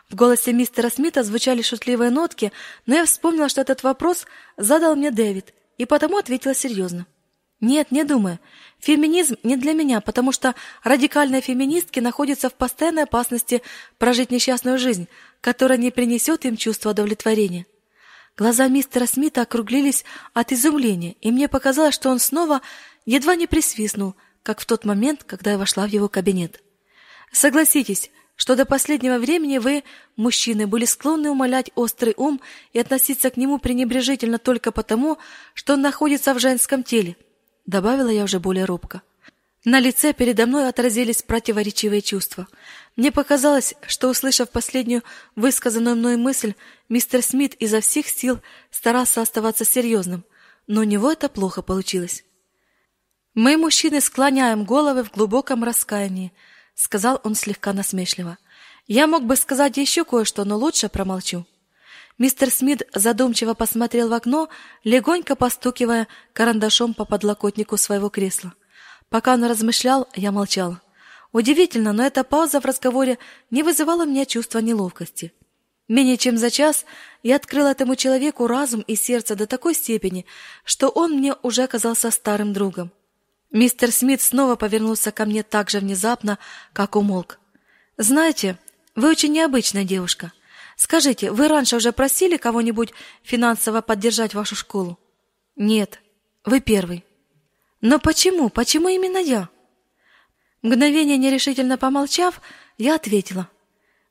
В 0.08 0.14
голосе 0.14 0.52
мистера 0.52 0.90
Смита 0.90 1.22
звучали 1.22 1.62
шутливые 1.62 2.10
нотки, 2.10 2.52
но 2.86 2.94
я 2.94 3.04
вспомнила, 3.04 3.48
что 3.48 3.60
этот 3.60 3.82
вопрос 3.82 4.26
задал 4.56 4.96
мне 4.96 5.10
Дэвид, 5.10 5.52
и 5.76 5.86
потому 5.86 6.18
ответила 6.18 6.54
серьезно. 6.54 7.06
Нет, 7.60 7.90
не 7.90 8.04
думаю. 8.04 8.38
Феминизм 8.78 9.36
не 9.42 9.56
для 9.56 9.74
меня, 9.74 10.00
потому 10.00 10.32
что 10.32 10.54
радикальные 10.82 11.42
феминистки 11.42 12.00
находятся 12.00 12.48
в 12.48 12.54
постоянной 12.54 13.02
опасности 13.02 13.62
прожить 13.98 14.30
несчастную 14.30 14.78
жизнь, 14.78 15.08
которая 15.42 15.76
не 15.76 15.90
принесет 15.90 16.46
им 16.46 16.56
чувства 16.56 16.90
удовлетворения. 16.90 17.66
Глаза 18.36 18.68
мистера 18.68 19.04
Смита 19.04 19.42
округлились 19.42 20.04
от 20.32 20.52
изумления, 20.52 21.16
и 21.20 21.30
мне 21.30 21.48
показалось, 21.48 21.94
что 21.94 22.08
он 22.08 22.18
снова 22.18 22.62
едва 23.04 23.34
не 23.34 23.46
присвистнул, 23.46 24.14
как 24.42 24.60
в 24.60 24.66
тот 24.66 24.86
момент, 24.86 25.24
когда 25.24 25.50
я 25.52 25.58
вошла 25.58 25.86
в 25.86 25.90
его 25.90 26.08
кабинет. 26.08 26.62
Согласитесь, 27.32 28.10
что 28.36 28.56
до 28.56 28.64
последнего 28.64 29.18
времени 29.18 29.58
вы, 29.58 29.84
мужчины, 30.16 30.66
были 30.66 30.86
склонны 30.86 31.28
умолять 31.28 31.70
острый 31.74 32.14
ум 32.16 32.40
и 32.72 32.78
относиться 32.78 33.28
к 33.28 33.36
нему 33.36 33.58
пренебрежительно 33.58 34.38
только 34.38 34.72
потому, 34.72 35.18
что 35.52 35.74
он 35.74 35.82
находится 35.82 36.32
в 36.32 36.38
женском 36.38 36.82
теле, 36.82 37.16
добавила 37.70 38.10
я 38.10 38.24
уже 38.24 38.38
более 38.40 38.66
робко. 38.66 39.00
На 39.64 39.78
лице 39.78 40.12
передо 40.12 40.46
мной 40.46 40.68
отразились 40.68 41.22
противоречивые 41.22 42.02
чувства. 42.02 42.48
Мне 42.96 43.12
показалось, 43.12 43.74
что, 43.86 44.08
услышав 44.08 44.50
последнюю 44.50 45.02
высказанную 45.36 45.96
мной 45.96 46.16
мысль, 46.16 46.54
мистер 46.88 47.22
Смит 47.22 47.54
изо 47.54 47.80
всех 47.80 48.08
сил 48.08 48.40
старался 48.70 49.22
оставаться 49.22 49.64
серьезным, 49.64 50.24
но 50.66 50.80
у 50.80 50.84
него 50.84 51.12
это 51.12 51.28
плохо 51.28 51.62
получилось. 51.62 52.24
Мы, 53.34 53.56
мужчины, 53.56 54.00
склоняем 54.00 54.64
головы 54.64 55.04
в 55.04 55.12
глубоком 55.12 55.62
раскаянии, 55.62 56.32
сказал 56.74 57.20
он 57.22 57.34
слегка 57.34 57.72
насмешливо. 57.72 58.38
Я 58.86 59.06
мог 59.06 59.24
бы 59.24 59.36
сказать 59.36 59.76
еще 59.76 60.04
кое-что, 60.04 60.44
но 60.44 60.56
лучше 60.56 60.88
промолчу. 60.88 61.46
Мистер 62.20 62.50
Смит 62.50 62.82
задумчиво 62.94 63.54
посмотрел 63.54 64.10
в 64.10 64.12
окно, 64.12 64.50
легонько 64.84 65.36
постукивая 65.36 66.06
карандашом 66.34 66.92
по 66.92 67.06
подлокотнику 67.06 67.78
своего 67.78 68.10
кресла. 68.10 68.52
Пока 69.08 69.32
он 69.32 69.44
размышлял, 69.44 70.06
я 70.14 70.30
молчал. 70.30 70.76
Удивительно, 71.32 71.94
но 71.94 72.04
эта 72.04 72.22
пауза 72.22 72.60
в 72.60 72.66
разговоре 72.66 73.18
не 73.50 73.62
вызывала 73.62 74.02
у 74.02 74.06
меня 74.06 74.26
чувства 74.26 74.58
неловкости. 74.58 75.32
Менее 75.88 76.18
чем 76.18 76.36
за 76.36 76.50
час 76.50 76.84
я 77.22 77.36
открыл 77.36 77.66
этому 77.66 77.96
человеку 77.96 78.46
разум 78.46 78.82
и 78.82 78.96
сердце 78.96 79.34
до 79.34 79.46
такой 79.46 79.74
степени, 79.74 80.26
что 80.62 80.90
он 80.90 81.12
мне 81.12 81.34
уже 81.42 81.62
оказался 81.62 82.10
старым 82.10 82.52
другом. 82.52 82.92
Мистер 83.50 83.90
Смит 83.92 84.20
снова 84.20 84.56
повернулся 84.56 85.10
ко 85.10 85.24
мне 85.24 85.42
так 85.42 85.70
же 85.70 85.78
внезапно, 85.78 86.38
как 86.74 86.96
умолк. 86.96 87.38
Знаете, 87.96 88.58
вы 88.94 89.08
очень 89.08 89.32
необычная 89.32 89.84
девушка. 89.84 90.32
Скажите, 90.82 91.30
вы 91.30 91.48
раньше 91.48 91.76
уже 91.76 91.92
просили 91.92 92.38
кого-нибудь 92.38 92.94
финансово 93.22 93.82
поддержать 93.82 94.32
вашу 94.32 94.56
школу? 94.56 94.98
Нет, 95.54 96.00
вы 96.46 96.60
первый. 96.60 97.04
Но 97.82 97.98
почему? 97.98 98.48
Почему 98.48 98.88
именно 98.88 99.18
я? 99.18 99.50
Мгновение 100.62 101.18
нерешительно 101.18 101.76
помолчав, 101.76 102.40
я 102.78 102.94
ответила: 102.94 103.50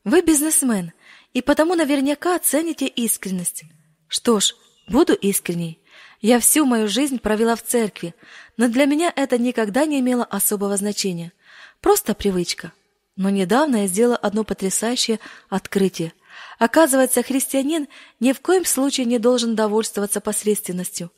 Вы 0.04 0.22
бизнесмен, 0.22 0.92
и 1.32 1.42
потому 1.42 1.74
наверняка 1.74 2.36
оцените 2.36 2.86
искренность. 2.86 3.64
Что 4.06 4.38
ж, 4.38 4.54
буду 4.86 5.14
искренней. 5.14 5.80
Я 6.20 6.38
всю 6.38 6.64
мою 6.66 6.86
жизнь 6.86 7.18
провела 7.18 7.56
в 7.56 7.64
церкви, 7.64 8.14
но 8.56 8.68
для 8.68 8.84
меня 8.84 9.12
это 9.16 9.38
никогда 9.38 9.86
не 9.86 9.98
имело 9.98 10.22
особого 10.22 10.76
значения. 10.76 11.32
Просто 11.80 12.14
привычка. 12.14 12.72
Но 13.16 13.28
недавно 13.28 13.82
я 13.82 13.86
сделала 13.88 14.16
одно 14.16 14.44
потрясающее 14.44 15.18
открытие. 15.48 16.12
Оказывается, 16.60 17.22
христианин 17.22 17.88
ни 18.20 18.32
в 18.32 18.40
коем 18.40 18.66
случае 18.66 19.06
не 19.06 19.18
должен 19.18 19.56
довольствоваться 19.56 20.20
посредственностью. 20.20 21.10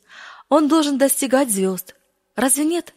Он 0.47 0.67
должен 0.67 0.97
достигать 0.97 1.51
звезд, 1.51 1.95
Разве 2.35 2.63
нет? 2.65 2.93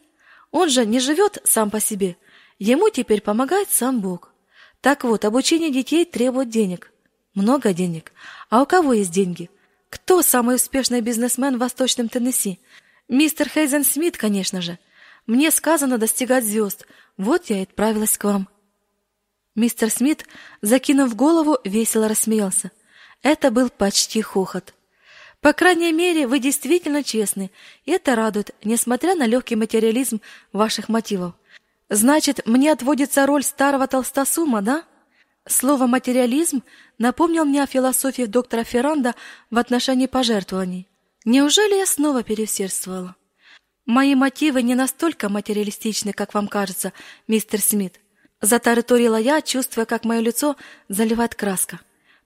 Он 0.50 0.70
же 0.70 0.86
не 0.86 1.00
живет 1.00 1.38
сам 1.44 1.70
по 1.70 1.80
себе. 1.80 2.16
Ему 2.58 2.88
теперь 2.88 3.20
помогает 3.20 3.70
сам 3.70 4.00
Бог. 4.00 4.32
Так 4.80 5.02
вот, 5.04 5.24
обучение 5.24 5.70
детей 5.70 6.04
требует 6.04 6.48
денег. 6.48 6.92
Много 7.34 7.74
денег. 7.74 8.12
А 8.48 8.62
у 8.62 8.66
кого 8.66 8.92
есть 8.94 9.10
деньги? 9.10 9.50
Кто 9.90 10.22
самый 10.22 10.54
успешный 10.54 11.00
бизнесмен 11.00 11.56
в 11.56 11.60
Восточном 11.60 12.08
Теннесси? 12.08 12.60
Мистер 13.08 13.48
Хейзен 13.48 13.84
Смит, 13.84 14.16
конечно 14.16 14.62
же. 14.62 14.78
Мне 15.26 15.50
сказано 15.50 15.98
достигать 15.98 16.44
звезд. 16.44 16.86
Вот 17.16 17.50
я 17.50 17.58
и 17.58 17.62
отправилась 17.64 18.16
к 18.16 18.24
вам. 18.24 18.48
Мистер 19.56 19.90
Смит, 19.90 20.26
закинув 20.60 21.16
голову, 21.16 21.58
весело 21.64 22.08
рассмеялся. 22.08 22.70
Это 23.22 23.50
был 23.50 23.70
почти 23.70 24.20
хохот. 24.20 24.74
По 25.40 25.54
крайней 25.54 25.92
мере, 25.92 26.26
вы 26.26 26.38
действительно 26.38 27.02
честны, 27.02 27.50
и 27.86 27.92
это 27.92 28.14
радует, 28.14 28.54
несмотря 28.64 29.14
на 29.14 29.26
легкий 29.26 29.56
материализм 29.56 30.20
ваших 30.52 30.90
мотивов. 30.90 31.34
Значит, 31.88 32.46
мне 32.46 32.70
отводится 32.70 33.24
роль 33.26 33.42
старого 33.42 33.86
толстосума, 33.86 34.60
да? 34.60 34.84
Слово 35.48 35.86
материализм 35.86 36.62
напомнил 36.98 37.44
мне 37.44 37.62
о 37.62 37.66
философии 37.66 38.24
доктора 38.24 38.64
Ферранда 38.64 39.14
в 39.50 39.56
отношении 39.56 40.06
пожертвований. 40.06 40.86
Неужели 41.24 41.76
я 41.76 41.86
снова 41.86 42.22
переусердствовала? 42.22 43.16
Мои 43.86 44.14
мотивы 44.16 44.62
не 44.62 44.74
настолько 44.74 45.28
материалистичны, 45.28 46.12
как 46.12 46.34
вам 46.34 46.48
кажется, 46.48 46.92
мистер 47.28 47.60
Смит. 47.60 48.00
Затараторила 48.40 49.16
я, 49.16 49.40
чувствуя, 49.40 49.86
как 49.86 50.04
мое 50.04 50.20
лицо 50.20 50.56
заливает 50.88 51.34
краска. 51.34 51.80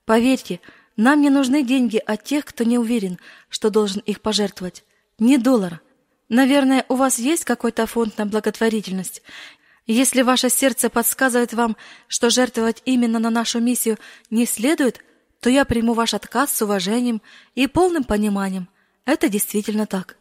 Поверьте, 0.05 0.61
нам 0.97 1.21
не 1.21 1.31
нужны 1.31 1.63
деньги 1.63 1.99
от 1.99 2.25
тех, 2.25 2.45
кто 2.45 2.65
не 2.65 2.79
уверен, 2.79 3.19
что 3.49 3.71
должен 3.71 4.01
их 4.01 4.21
пожертвовать. 4.21 4.85
Не 5.19 5.39
доллара. 5.39 5.81
Наверное, 6.29 6.85
у 6.89 6.95
вас 6.95 7.19
есть 7.19 7.45
какой-то 7.45 7.87
фонд 7.87 8.19
на 8.19 8.27
благотворительность. 8.27 9.23
Если 9.87 10.23
ваше 10.23 10.51
сердце 10.51 10.91
подсказывает 10.91 11.53
вам, 11.53 11.77
что 12.07 12.31
жертвовать 12.31 12.83
именно 12.85 13.19
на 13.19 13.31
нашу 13.31 13.61
миссию 13.61 13.99
не 14.31 14.47
следует, 14.47 15.01
то 15.41 15.49
я 15.49 15.65
приму 15.65 15.95
ваш 15.95 16.15
отказ 16.15 16.55
с 16.55 16.63
уважением 16.63 17.23
и 17.55 17.67
полным 17.67 18.05
пониманием. 18.05 18.69
Это 19.05 19.29
действительно 19.29 19.87
так. 19.87 20.17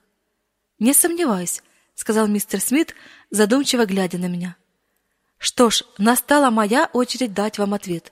Не 0.80 0.94
сомневаюсь, 0.94 1.62
сказал 1.94 2.28
мистер 2.28 2.62
Смит, 2.62 2.96
задумчиво 3.30 3.86
глядя 3.86 4.18
на 4.18 4.28
меня. 4.28 4.56
Что 5.40 5.70
ж, 5.70 5.84
настала 5.98 6.52
моя 6.52 6.90
очередь 6.94 7.34
дать 7.34 7.58
вам 7.58 7.74
ответ. 7.74 8.12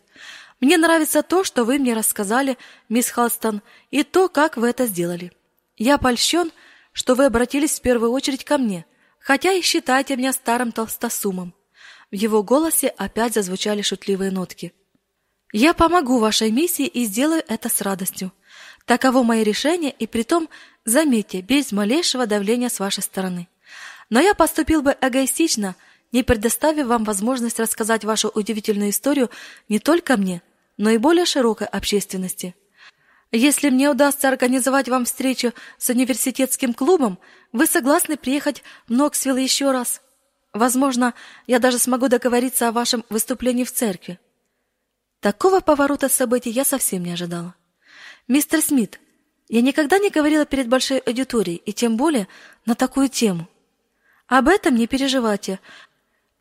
Мне 0.60 0.78
нравится 0.78 1.22
то, 1.22 1.44
что 1.44 1.66
вы 1.66 1.78
мне 1.78 1.94
рассказали, 1.94 2.58
мисс 2.90 3.10
Халстон, 3.10 3.62
и 3.92 4.04
то, 4.04 4.30
как 4.30 4.58
вы 4.58 4.70
это 4.70 4.88
сделали. 4.88 5.32
Я 5.76 6.00
польщен, 6.00 6.52
что 6.94 7.14
вы 7.14 7.26
обратились 7.26 7.78
в 7.78 7.82
первую 7.82 8.12
очередь 8.12 8.44
ко 8.44 8.58
мне, 8.58 8.86
хотя 9.20 9.52
и 9.52 9.62
считаете 9.62 10.16
меня 10.16 10.34
старым 10.34 10.72
толстосумом. 10.72 11.54
В 12.10 12.16
его 12.16 12.42
голосе 12.42 12.88
опять 12.88 13.34
зазвучали 13.34 13.82
шутливые 13.82 14.32
нотки. 14.32 14.74
Я 15.52 15.74
помогу 15.74 16.20
вашей 16.20 16.50
миссии 16.50 16.88
и 16.88 17.06
сделаю 17.06 17.44
это 17.48 17.70
с 17.70 17.82
радостью. 17.82 18.32
Таково 18.86 19.24
мое 19.24 19.44
решение, 19.44 19.92
и 19.92 20.08
притом, 20.08 20.50
заметьте, 20.86 21.42
без 21.42 21.74
малейшего 21.74 22.26
давления 22.26 22.70
с 22.70 22.80
вашей 22.80 23.04
стороны. 23.04 23.50
Но 24.10 24.22
я 24.22 24.34
поступил 24.34 24.82
бы 24.82 24.96
эгоистично, 25.00 25.76
не 26.12 26.24
предоставив 26.24 26.88
вам 26.88 27.04
возможность 27.04 27.60
рассказать 27.60 28.04
вашу 28.04 28.30
удивительную 28.30 28.92
историю 28.92 29.30
не 29.70 29.80
только 29.80 30.18
мне, 30.18 30.42
но 30.78 30.90
и 30.90 30.98
более 30.98 31.26
широкой 31.26 31.68
общественности. 31.68 32.56
Если 33.32 33.70
мне 33.70 33.90
удастся 33.90 34.30
организовать 34.30 34.88
вам 34.88 35.06
встречу 35.06 35.54
с 35.78 35.90
университетским 35.90 36.74
клубом, 36.74 37.20
вы 37.52 37.66
согласны 37.66 38.16
приехать 38.16 38.64
в 38.88 38.92
Ноксвилл 38.92 39.36
еще 39.36 39.72
раз? 39.72 40.02
Возможно, 40.54 41.14
я 41.46 41.60
даже 41.60 41.78
смогу 41.78 42.08
договориться 42.08 42.68
о 42.68 42.72
вашем 42.72 43.04
выступлении 43.10 43.66
в 43.66 43.72
церкви. 43.72 44.20
Такого 45.20 45.60
поворота 45.60 46.10
событий 46.10 46.52
я 46.52 46.64
совсем 46.64 47.04
не 47.04 47.12
ожидала. 47.12 47.54
Мистер 48.28 48.62
Смит, 48.62 49.00
я 49.50 49.62
никогда 49.62 49.98
не 49.98 50.10
говорила 50.10 50.46
перед 50.46 50.68
большой 50.68 51.00
аудиторией, 51.00 51.58
и 51.58 51.74
тем 51.74 51.98
более 51.98 52.28
на 52.66 52.76
такую 52.76 53.10
тему. 53.10 53.48
Об 54.28 54.50
этом 54.50 54.76
не 54.76 54.88
переживайте. 54.88 55.60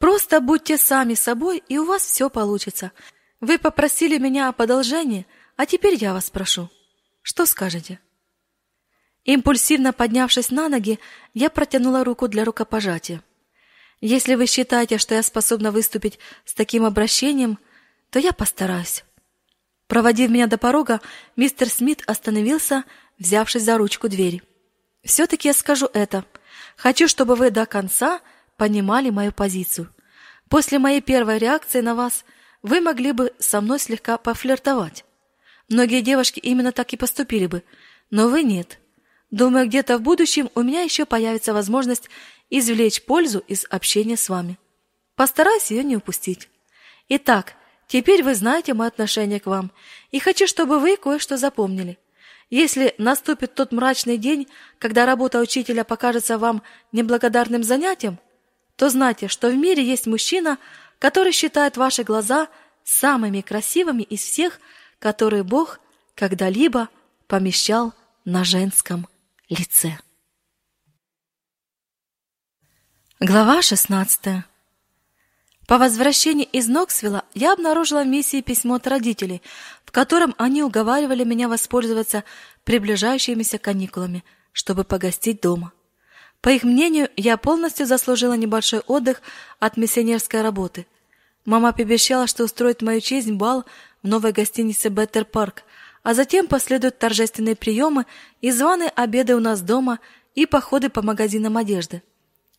Просто 0.06 0.40
будьте 0.40 0.78
сами 0.78 1.14
собой, 1.14 1.64
и 1.68 1.78
у 1.78 1.84
вас 1.84 2.04
все 2.04 2.30
получится. 2.30 2.92
Вы 3.40 3.58
попросили 3.58 4.18
меня 4.18 4.48
о 4.48 4.52
подолжении, 4.52 5.26
А 5.56 5.66
теперь 5.66 5.96
я 5.96 6.12
вас 6.12 6.30
прошу, 6.30 6.70
что 7.22 7.44
скажете?» 7.44 7.98
Импульсивно 9.24 9.92
поднявшись 9.92 10.52
на 10.52 10.68
ноги, 10.68 11.00
я 11.34 11.50
протянула 11.50 12.04
руку 12.04 12.28
для 12.28 12.44
рукопожатия. 12.44 13.20
«Если 14.00 14.36
вы 14.36 14.46
считаете, 14.46 14.98
что 14.98 15.16
я 15.16 15.24
способна 15.24 15.72
выступить 15.72 16.20
с 16.44 16.54
таким 16.54 16.84
обращением, 16.84 17.58
то 18.10 18.20
я 18.20 18.32
постараюсь». 18.32 19.02
Проводив 19.88 20.30
меня 20.30 20.46
до 20.46 20.56
порога, 20.56 21.00
мистер 21.34 21.68
Смит 21.68 22.04
остановился, 22.06 22.84
взявшись 23.18 23.64
за 23.64 23.76
ручку 23.76 24.08
двери. 24.08 24.44
«Все-таки 25.02 25.48
я 25.48 25.54
скажу 25.54 25.88
это. 25.92 26.24
Хочу, 26.76 27.08
чтобы 27.08 27.34
вы 27.34 27.50
до 27.50 27.66
конца 27.66 28.20
понимали 28.56 29.10
мою 29.10 29.32
позицию. 29.32 29.92
После 30.48 30.78
моей 30.78 31.00
первой 31.00 31.38
реакции 31.38 31.80
на 31.80 31.94
вас 31.94 32.24
вы 32.62 32.80
могли 32.80 33.12
бы 33.12 33.32
со 33.38 33.60
мной 33.60 33.78
слегка 33.78 34.16
пофлиртовать. 34.18 35.04
Многие 35.68 36.00
девушки 36.00 36.38
именно 36.38 36.72
так 36.72 36.92
и 36.92 36.96
поступили 36.96 37.46
бы, 37.46 37.64
но 38.10 38.28
вы 38.28 38.42
нет. 38.42 38.78
Думаю, 39.30 39.66
где-то 39.66 39.98
в 39.98 40.02
будущем 40.02 40.50
у 40.54 40.62
меня 40.62 40.82
еще 40.82 41.04
появится 41.04 41.52
возможность 41.52 42.08
извлечь 42.50 43.02
пользу 43.02 43.40
из 43.48 43.66
общения 43.70 44.16
с 44.16 44.28
вами. 44.28 44.58
Постараюсь 45.16 45.70
ее 45.70 45.82
не 45.82 45.96
упустить. 45.96 46.48
Итак, 47.08 47.54
теперь 47.88 48.22
вы 48.22 48.34
знаете 48.34 48.74
мое 48.74 48.88
отношение 48.88 49.40
к 49.40 49.46
вам, 49.46 49.72
и 50.12 50.20
хочу, 50.20 50.46
чтобы 50.46 50.78
вы 50.78 50.96
кое-что 50.96 51.36
запомнили. 51.36 51.98
Если 52.50 52.94
наступит 52.98 53.54
тот 53.54 53.72
мрачный 53.72 54.18
день, 54.18 54.46
когда 54.78 55.04
работа 55.04 55.40
учителя 55.40 55.82
покажется 55.82 56.38
вам 56.38 56.62
неблагодарным 56.92 57.64
занятием, 57.64 58.20
то 58.76 58.90
знайте, 58.90 59.28
что 59.28 59.48
в 59.48 59.56
мире 59.56 59.84
есть 59.84 60.06
мужчина, 60.06 60.58
который 60.98 61.32
считает 61.32 61.76
ваши 61.76 62.04
глаза 62.04 62.48
самыми 62.84 63.40
красивыми 63.40 64.02
из 64.02 64.20
всех, 64.20 64.60
которые 64.98 65.42
Бог 65.42 65.80
когда-либо 66.14 66.88
помещал 67.26 67.94
на 68.24 68.44
женском 68.44 69.08
лице. 69.48 69.98
Глава 73.18 73.62
16. 73.62 74.44
По 75.66 75.78
возвращении 75.78 76.44
из 76.44 76.68
Ноксвилла 76.68 77.24
я 77.34 77.54
обнаружила 77.54 78.04
в 78.04 78.06
миссии 78.06 78.40
письмо 78.40 78.74
от 78.74 78.86
родителей, 78.86 79.42
в 79.84 79.90
котором 79.90 80.34
они 80.38 80.62
уговаривали 80.62 81.24
меня 81.24 81.48
воспользоваться 81.48 82.24
приближающимися 82.64 83.58
каникулами, 83.58 84.22
чтобы 84.52 84.84
погостить 84.84 85.40
дома. 85.40 85.72
По 86.46 86.50
их 86.50 86.62
мнению, 86.62 87.08
я 87.16 87.38
полностью 87.38 87.86
заслужила 87.86 88.34
небольшой 88.34 88.78
отдых 88.86 89.20
от 89.58 89.76
миссионерской 89.76 90.42
работы. 90.42 90.86
Мама 91.44 91.72
пообещала, 91.72 92.28
что 92.28 92.44
устроит 92.44 92.82
мою 92.82 93.00
честь 93.00 93.32
бал 93.32 93.64
в 94.04 94.06
новой 94.06 94.30
гостинице 94.30 94.88
Беттер 94.88 95.24
Парк, 95.24 95.64
а 96.04 96.14
затем 96.14 96.46
последуют 96.46 97.00
торжественные 97.00 97.56
приемы 97.56 98.06
и 98.42 98.52
званые 98.52 98.90
обеды 98.90 99.34
у 99.34 99.40
нас 99.40 99.60
дома 99.60 99.98
и 100.36 100.46
походы 100.46 100.88
по 100.88 101.02
магазинам 101.02 101.56
одежды. 101.56 102.04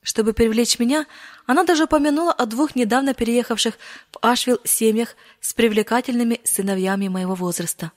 Чтобы 0.04 0.34
привлечь 0.34 0.80
меня, 0.80 1.06
она 1.46 1.64
даже 1.64 1.86
упомянула 1.86 2.34
о 2.34 2.46
двух 2.46 2.76
недавно 2.76 3.14
переехавших 3.14 3.76
в 4.12 4.18
Ашвилл 4.22 4.60
семьях 4.66 5.16
с 5.40 5.54
привлекательными 5.54 6.42
сыновьями 6.44 7.08
моего 7.08 7.36
возраста. 7.36 7.94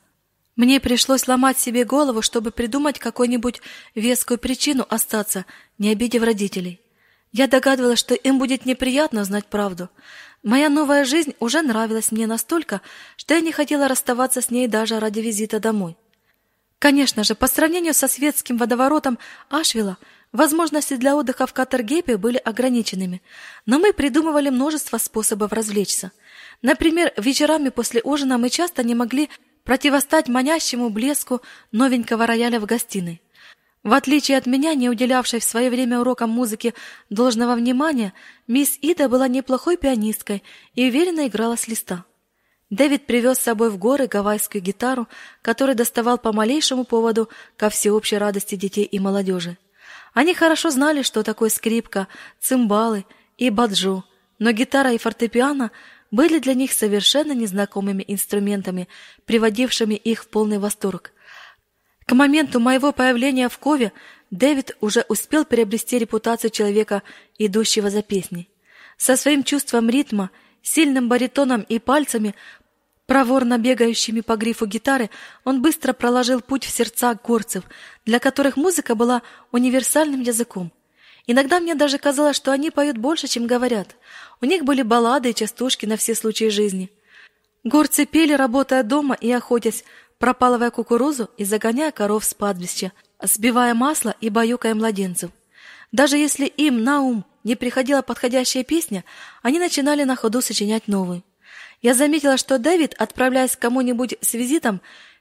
Мне 0.60 0.78
пришлось 0.78 1.26
ломать 1.26 1.58
себе 1.58 1.86
голову, 1.86 2.20
чтобы 2.20 2.50
придумать 2.50 2.98
какую-нибудь 2.98 3.62
вескую 3.94 4.36
причину 4.36 4.84
остаться, 4.90 5.46
не 5.78 5.88
обидев 5.88 6.22
родителей. 6.22 6.82
Я 7.32 7.46
догадывалась, 7.46 7.98
что 7.98 8.14
им 8.14 8.38
будет 8.38 8.66
неприятно 8.66 9.24
знать 9.24 9.46
правду, 9.46 9.88
Моя 10.42 10.68
новая 10.68 11.06
жизнь 11.06 11.34
уже 11.38 11.62
нравилась 11.62 12.12
мне 12.12 12.26
настолько, 12.26 12.82
что 13.16 13.32
я 13.32 13.40
не 13.40 13.52
хотела 13.52 13.88
расставаться 13.88 14.42
с 14.42 14.50
ней 14.50 14.68
даже 14.68 15.00
ради 15.00 15.20
визита 15.20 15.60
домой. 15.60 15.96
Конечно 16.78 17.24
же, 17.24 17.34
по 17.34 17.46
сравнению 17.46 17.94
со 17.94 18.06
светским 18.06 18.58
водоворотом 18.58 19.18
Ашвилла, 19.48 19.96
возможности 20.30 20.96
для 20.96 21.16
отдыха 21.16 21.46
в 21.46 21.54
Катергейпе 21.54 22.18
были 22.18 22.36
ограниченными, 22.36 23.22
но 23.64 23.78
мы 23.78 23.94
придумывали 23.94 24.50
множество 24.50 24.98
способов 24.98 25.52
развлечься. 25.52 26.12
Например, 26.60 27.12
вечерами 27.16 27.70
после 27.70 28.02
ужина 28.02 28.36
мы 28.36 28.50
часто 28.50 28.82
не 28.82 28.94
могли 28.94 29.30
противостать 29.64 30.28
манящему 30.28 30.90
блеску 30.90 31.40
новенького 31.72 32.26
рояля 32.26 32.60
в 32.60 32.66
гостиной. 32.66 33.20
В 33.82 33.94
отличие 33.94 34.36
от 34.36 34.46
меня, 34.46 34.74
не 34.74 34.90
уделявшей 34.90 35.40
в 35.40 35.44
свое 35.44 35.70
время 35.70 36.00
урокам 36.00 36.28
музыки 36.28 36.74
должного 37.08 37.54
внимания, 37.54 38.12
мисс 38.46 38.76
Ида 38.82 39.08
была 39.08 39.26
неплохой 39.26 39.78
пианисткой 39.78 40.42
и 40.74 40.86
уверенно 40.86 41.26
играла 41.26 41.56
с 41.56 41.66
листа. 41.66 42.04
Дэвид 42.68 43.06
привез 43.06 43.38
с 43.38 43.42
собой 43.42 43.70
в 43.70 43.78
горы 43.78 44.06
гавайскую 44.06 44.62
гитару, 44.62 45.08
которую 45.42 45.76
доставал 45.76 46.18
по 46.18 46.32
малейшему 46.32 46.84
поводу 46.84 47.28
ко 47.56 47.70
всеобщей 47.70 48.18
радости 48.18 48.54
детей 48.54 48.84
и 48.84 48.98
молодежи. 48.98 49.56
Они 50.12 50.34
хорошо 50.34 50.70
знали, 50.70 51.02
что 51.02 51.22
такое 51.22 51.48
скрипка, 51.48 52.06
цимбалы 52.38 53.06
и 53.38 53.50
баджу, 53.50 54.04
но 54.38 54.52
гитара 54.52 54.92
и 54.92 54.98
фортепиано 54.98 55.70
были 56.10 56.38
для 56.38 56.54
них 56.54 56.72
совершенно 56.72 57.32
незнакомыми 57.32 58.04
инструментами, 58.06 58.88
приводившими 59.26 59.94
их 59.94 60.24
в 60.24 60.28
полный 60.28 60.58
восторг– 60.58 61.12
к 62.10 62.12
моменту 62.12 62.58
моего 62.58 62.90
появления 62.90 63.48
в 63.48 63.56
Кове 63.58 63.92
Дэвид 64.32 64.76
уже 64.80 65.04
успел 65.08 65.44
приобрести 65.44 65.96
репутацию 65.96 66.50
человека, 66.50 67.04
идущего 67.38 67.88
за 67.88 68.02
песней. 68.02 68.48
Со 68.96 69.16
своим 69.16 69.44
чувством 69.44 69.88
ритма, 69.88 70.30
сильным 70.60 71.08
баритоном 71.08 71.60
и 71.60 71.78
пальцами, 71.78 72.34
проворно 73.06 73.58
бегающими 73.58 74.22
по 74.22 74.34
грифу 74.34 74.66
гитары, 74.66 75.08
он 75.44 75.62
быстро 75.62 75.92
проложил 75.92 76.40
путь 76.40 76.64
в 76.64 76.70
сердца 76.70 77.14
горцев, 77.14 77.62
для 78.04 78.18
которых 78.18 78.56
музыка 78.56 78.96
была 78.96 79.22
универсальным 79.52 80.20
языком. 80.20 80.72
Иногда 81.32 81.60
мне 81.60 81.76
даже 81.76 81.98
казалось, 81.98 82.34
что 82.34 82.50
они 82.50 82.72
поют 82.72 82.98
больше, 82.98 83.28
чем 83.28 83.46
говорят. 83.46 83.94
У 84.40 84.46
них 84.46 84.64
были 84.64 84.82
баллады 84.82 85.30
и 85.30 85.34
частушки 85.34 85.86
на 85.86 85.96
все 85.96 86.16
случаи 86.16 86.48
жизни. 86.48 86.90
Горцы 87.62 88.04
пели, 88.04 88.32
работая 88.32 88.82
дома 88.82 89.14
и 89.14 89.30
охотясь, 89.30 89.84
пропалывая 90.18 90.72
кукурузу 90.72 91.30
и 91.36 91.44
загоняя 91.44 91.92
коров 91.92 92.24
с 92.24 92.34
падбища, 92.34 92.90
сбивая 93.22 93.74
масло 93.74 94.16
и 94.20 94.28
баюкая 94.28 94.74
младенцев. 94.74 95.30
Даже 95.92 96.16
если 96.16 96.46
им 96.46 96.82
на 96.82 97.00
ум 97.00 97.24
не 97.44 97.54
приходила 97.54 98.02
подходящая 98.02 98.64
песня, 98.64 99.04
они 99.40 99.60
начинали 99.60 100.02
на 100.02 100.16
ходу 100.16 100.40
сочинять 100.40 100.88
новую. 100.88 101.22
Я 101.80 101.94
заметила, 101.94 102.38
что 102.38 102.58
Дэвид, 102.58 102.96
отправляясь 102.98 103.54
к 103.54 103.60
кому-нибудь 103.60 104.16
с 104.20 104.34
визитом, 104.34 104.80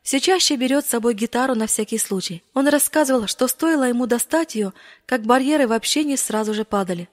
все 0.09 0.19
чаще 0.19 0.55
берет 0.55 0.87
с 0.87 0.89
собой 0.89 1.13
гитару 1.13 1.53
на 1.53 1.67
всякий 1.67 1.99
случай. 1.99 2.41
Он 2.55 2.67
рассказывал, 2.67 3.27
что 3.27 3.47
стоило 3.47 3.83
ему 3.83 4.07
достать 4.07 4.55
ее, 4.55 4.73
как 5.05 5.21
барьеры 5.21 5.67
в 5.67 5.71
общении 5.71 6.15
сразу 6.15 6.55
же 6.55 6.65
падали. 6.65 7.09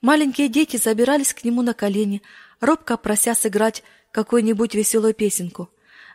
Маленькие 0.00 0.48
дети 0.48 0.76
забирались 0.76 1.32
к 1.32 1.44
нему 1.44 1.62
на 1.62 1.74
колени, 1.74 2.22
робко 2.58 2.96
прося 2.96 3.36
сыграть 3.36 3.84
какую-нибудь 4.10 4.74
веселую 4.74 5.14
песенку. 5.14 5.70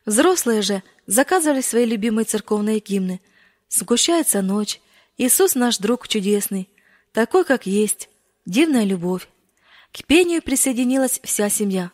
Взрослые 0.06 0.62
же 0.62 0.84
заказывали 1.08 1.62
свои 1.62 1.86
любимые 1.86 2.26
церковные 2.26 2.80
гимны. 2.80 3.22
Сгущается 3.70 4.42
ночь, 4.42 4.82
Иисус 5.18 5.56
наш 5.56 5.78
друг 5.78 6.06
чудесный, 6.10 6.68
такой, 7.14 7.46
как 7.46 7.66
есть, 7.66 8.10
дивная 8.46 8.84
любовь. 8.84 9.30
К 9.94 10.04
пению 10.04 10.42
присоединилась 10.42 11.22
вся 11.24 11.48
семья. 11.50 11.92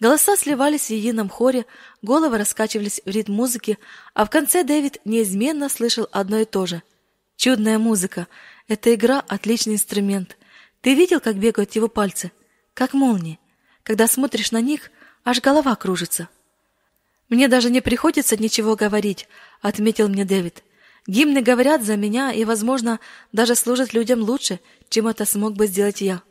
Голоса 0.00 0.36
сливались 0.36 0.86
в 0.86 0.90
едином 0.90 1.28
хоре, 1.28 1.66
головы 2.02 2.38
раскачивались 2.38 3.00
в 3.04 3.10
ритм 3.10 3.32
музыки, 3.32 3.78
а 4.14 4.24
в 4.24 4.30
конце 4.30 4.62
Дэвид 4.62 4.98
неизменно 5.04 5.68
слышал 5.68 6.06
одно 6.12 6.38
и 6.38 6.44
то 6.44 6.66
же. 6.66 6.82
Чудная 7.36 7.78
музыка. 7.78 8.28
Эта 8.68 8.94
игра— 8.94 9.24
отличный 9.28 9.74
инструмент. 9.74 10.36
Ты 10.82 10.94
видел, 10.94 11.20
как 11.20 11.36
бегают 11.36 11.72
его 11.74 11.88
пальцы? 11.88 12.30
Как 12.74 12.94
молнии. 12.94 13.40
Когда 13.82 14.06
смотришь 14.06 14.52
на 14.52 14.60
них, 14.60 14.90
аж 15.24 15.40
голова 15.40 15.74
кружится. 15.74 16.28
Мне 17.28 17.48
даже 17.48 17.70
не 17.70 17.80
приходится 17.80 18.36
ничего 18.36 18.76
говорить, 18.76 19.28
отметил 19.60 20.08
мне 20.08 20.24
Дэвид. 20.24 20.62
Гимны 21.08 21.42
говорят 21.42 21.82
за 21.82 21.96
меня 21.96 22.32
и, 22.32 22.44
возможно, 22.44 23.00
даже 23.32 23.54
служат 23.54 23.94
людям 23.94 24.20
лучше, 24.20 24.60
чем 24.90 25.08
это 25.08 25.24
смог 25.24 25.54
бы 25.54 25.66
сделать 25.66 26.00
я. 26.00 26.22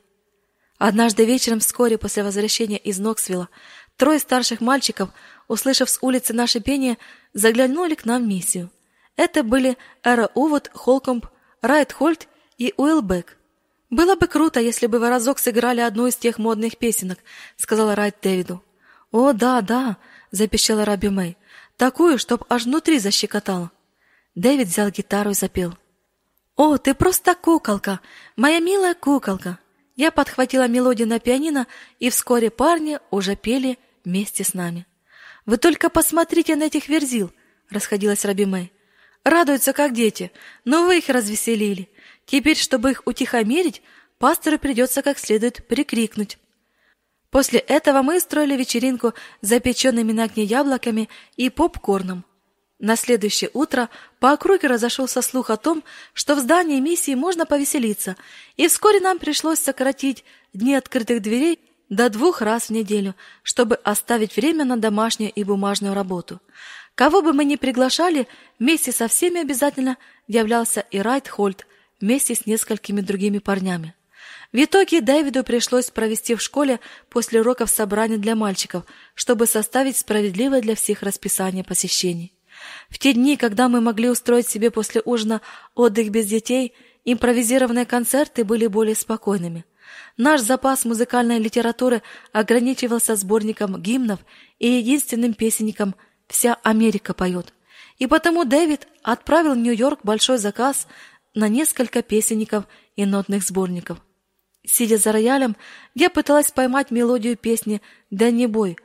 Однажды 0.78 1.25
вечером, 1.25 1.59
вскоре 1.59 1.97
после 1.97 2.23
возвращения 2.23 2.78
из 2.78 2.99
Ноксвилла, 2.99 3.49
трое 3.95 4.19
старших 4.19 4.61
мальчиков, 4.61 5.09
услышав 5.47 5.89
с 5.89 5.97
улицы 6.01 6.34
наше 6.34 6.59
пение, 6.59 6.97
заглянули 7.34 7.95
к 7.95 8.05
нам 8.05 8.23
в 8.23 8.28
миссию. 8.28 8.69
Это 9.15 9.43
были 9.43 9.78
Эра 10.03 10.30
Увуд, 10.36 10.69
Холкомб, 10.73 11.25
Райт 11.61 11.91
Хольт 11.91 12.28
и 12.57 12.73
Уилбек. 12.78 13.38
Было 13.89 14.15
бы 14.15 14.28
круто, 14.28 14.59
если 14.59 14.86
бы 14.86 14.99
вы 14.99 15.09
разок 15.09 15.39
сыграли 15.39 15.80
одну 15.82 16.07
из 16.07 16.15
тех 16.15 16.38
модных 16.38 16.78
песенок, 16.78 17.19
сказала 17.55 17.95
Райт 17.95 18.17
Дэвиду. 18.21 18.63
О, 19.11 19.34
да, 19.34 19.61
да, 19.61 19.97
запищала 20.32 20.86
Раби 20.86 21.09
Мэй. 21.09 21.38
Такую, 21.78 22.19
чтоб 22.19 22.43
аж 22.49 22.65
внутри 22.65 22.99
защекотало. 22.99 23.71
Дэвид 24.36 24.67
взял 24.67 24.89
гитару 24.89 25.32
и 25.32 25.34
запел. 25.34 25.75
О, 26.55 26.78
ты 26.78 26.93
просто 26.93 27.34
куколка, 27.34 28.01
моя 28.36 28.59
милая 28.59 28.93
куколка. 28.93 29.59
Я 29.98 30.12
подхватила 30.12 30.68
мелодию 30.68 31.08
на 31.08 31.20
пианино, 31.20 31.66
и 32.00 32.12
вскоре 32.12 32.52
парни 32.52 33.00
уже 33.10 33.36
пели 33.36 33.80
вместе 34.06 34.43
с 34.43 34.54
нами. 34.54 34.86
Вы 35.48 35.58
только 35.58 35.89
посмотрите 35.89 36.56
на 36.56 36.66
этих 36.66 36.88
верзил, 36.88 37.32
расходилась 37.72 38.24
Раби 38.24 38.45
Мэй. 38.45 38.72
Радуются 39.24 39.74
как 39.74 39.93
дети, 39.93 40.32
но 40.66 40.86
вы 40.86 41.00
их 41.00 41.10
развеселили. 41.10 41.89
Теперь, 42.26 42.56
чтобы 42.56 42.91
их 42.91 43.02
утихомирить, 43.06 43.82
пастору 44.20 44.60
придется 44.60 45.02
как 45.02 45.18
следует 45.18 45.68
прикрикнуть. 45.68 46.38
После 47.32 47.60
этого 47.60 48.04
мы 48.04 48.18
устроили 48.18 48.56
вечеринку 48.56 49.14
с 49.41 49.48
запеченными 49.48 50.12
на 50.12 50.26
огне 50.26 50.43
яблоками 50.43 51.10
и 51.38 51.50
попкорном. 51.50 52.24
На 52.80 52.95
следующее 52.95 53.49
утро 53.53 53.89
по 54.19 54.34
округе 54.34 54.67
разошелся 54.67 55.23
слух 55.23 55.49
о 55.49 55.57
том, 55.57 55.84
что 56.13 56.36
в 56.36 56.39
здании 56.39 56.80
миссии 56.80 57.15
можно 57.15 57.47
повеселиться, 57.47 58.15
и 58.55 58.67
вскоре 58.67 58.99
нам 58.99 59.17
пришлось 59.17 59.59
сократить 59.59 60.23
дни 60.53 60.75
открытых 60.75 61.21
дверей 61.21 61.59
до 61.89 62.09
двух 62.09 62.41
раз 62.41 62.65
в 62.65 62.69
неделю, 62.69 63.15
чтобы 63.41 63.75
оставить 63.75 64.36
время 64.36 64.63
на 64.63 64.78
домашнюю 64.78 65.32
и 65.32 65.43
бумажную 65.43 65.95
работу. 65.95 66.39
Кого 66.93 67.21
бы 67.21 67.34
мы 67.34 67.45
ни 67.45 67.55
приглашали, 67.55 68.28
вместе 68.59 68.91
со 68.91 69.07
всеми 69.07 69.41
обязательно 69.41 69.97
являлся 70.28 70.82
и 70.82 70.99
Райт 70.99 71.28
Хольт 71.28 71.65
вместе 71.99 72.36
с 72.36 72.45
несколькими 72.45 73.01
другими 73.01 73.39
парнями. 73.39 73.95
В 74.51 74.63
итоге 74.63 75.01
Дэвиду 75.01 75.43
пришлось 75.43 75.89
провести 75.89 76.36
в 76.36 76.41
школе 76.41 76.80
после 77.09 77.41
уроков 77.41 77.69
собрание 77.69 78.17
для 78.17 78.36
мальчиков, 78.36 78.84
чтобы 79.15 79.47
составить 79.47 79.97
справедливое 79.97 80.61
для 80.61 80.75
всех 80.75 81.01
расписание 81.01 81.63
посещений. 81.63 82.37
В 82.89 82.99
те 82.99 83.14
дни, 83.14 83.38
когда 83.38 83.70
мы 83.70 83.82
могли 83.82 84.10
устроить 84.10 84.47
себе 84.47 84.72
после 84.72 85.01
ужина 85.03 85.41
отдых 85.76 86.10
без 86.10 86.28
детей, 86.28 86.74
импровизированные 87.05 87.86
концерты 87.86 88.43
были 88.43 88.68
более 88.68 88.95
спокойными. 88.95 89.66
Наш 90.18 90.41
запас 90.41 90.84
музыкальной 90.86 91.39
литературы 91.39 92.01
ограничивался 92.32 93.16
сборником 93.16 93.82
гимнов 93.82 94.20
и 94.60 94.68
единственным 94.68 95.34
песенником 95.34 95.95
«Вся 96.28 96.55
Америка 96.64 97.14
поет». 97.14 97.53
И 97.97 98.08
потому 98.08 98.45
Дэвид 98.45 98.88
отправил 99.03 99.53
в 99.53 99.58
Нью-Йорк 99.58 99.99
большой 100.03 100.38
заказ 100.38 100.88
на 101.34 101.47
несколько 101.47 102.01
песенников 102.01 102.66
и 102.95 103.05
нотных 103.05 103.43
сборников. 103.43 103.99
Сидя 104.66 104.97
за 104.97 105.12
роялем, 105.12 105.55
я 105.95 106.10
пыталась 106.10 106.51
поймать 106.51 106.91
мелодию 106.91 107.38
песни 107.38 107.82
«Дэнни 108.12 108.47
Бой», 108.47 108.78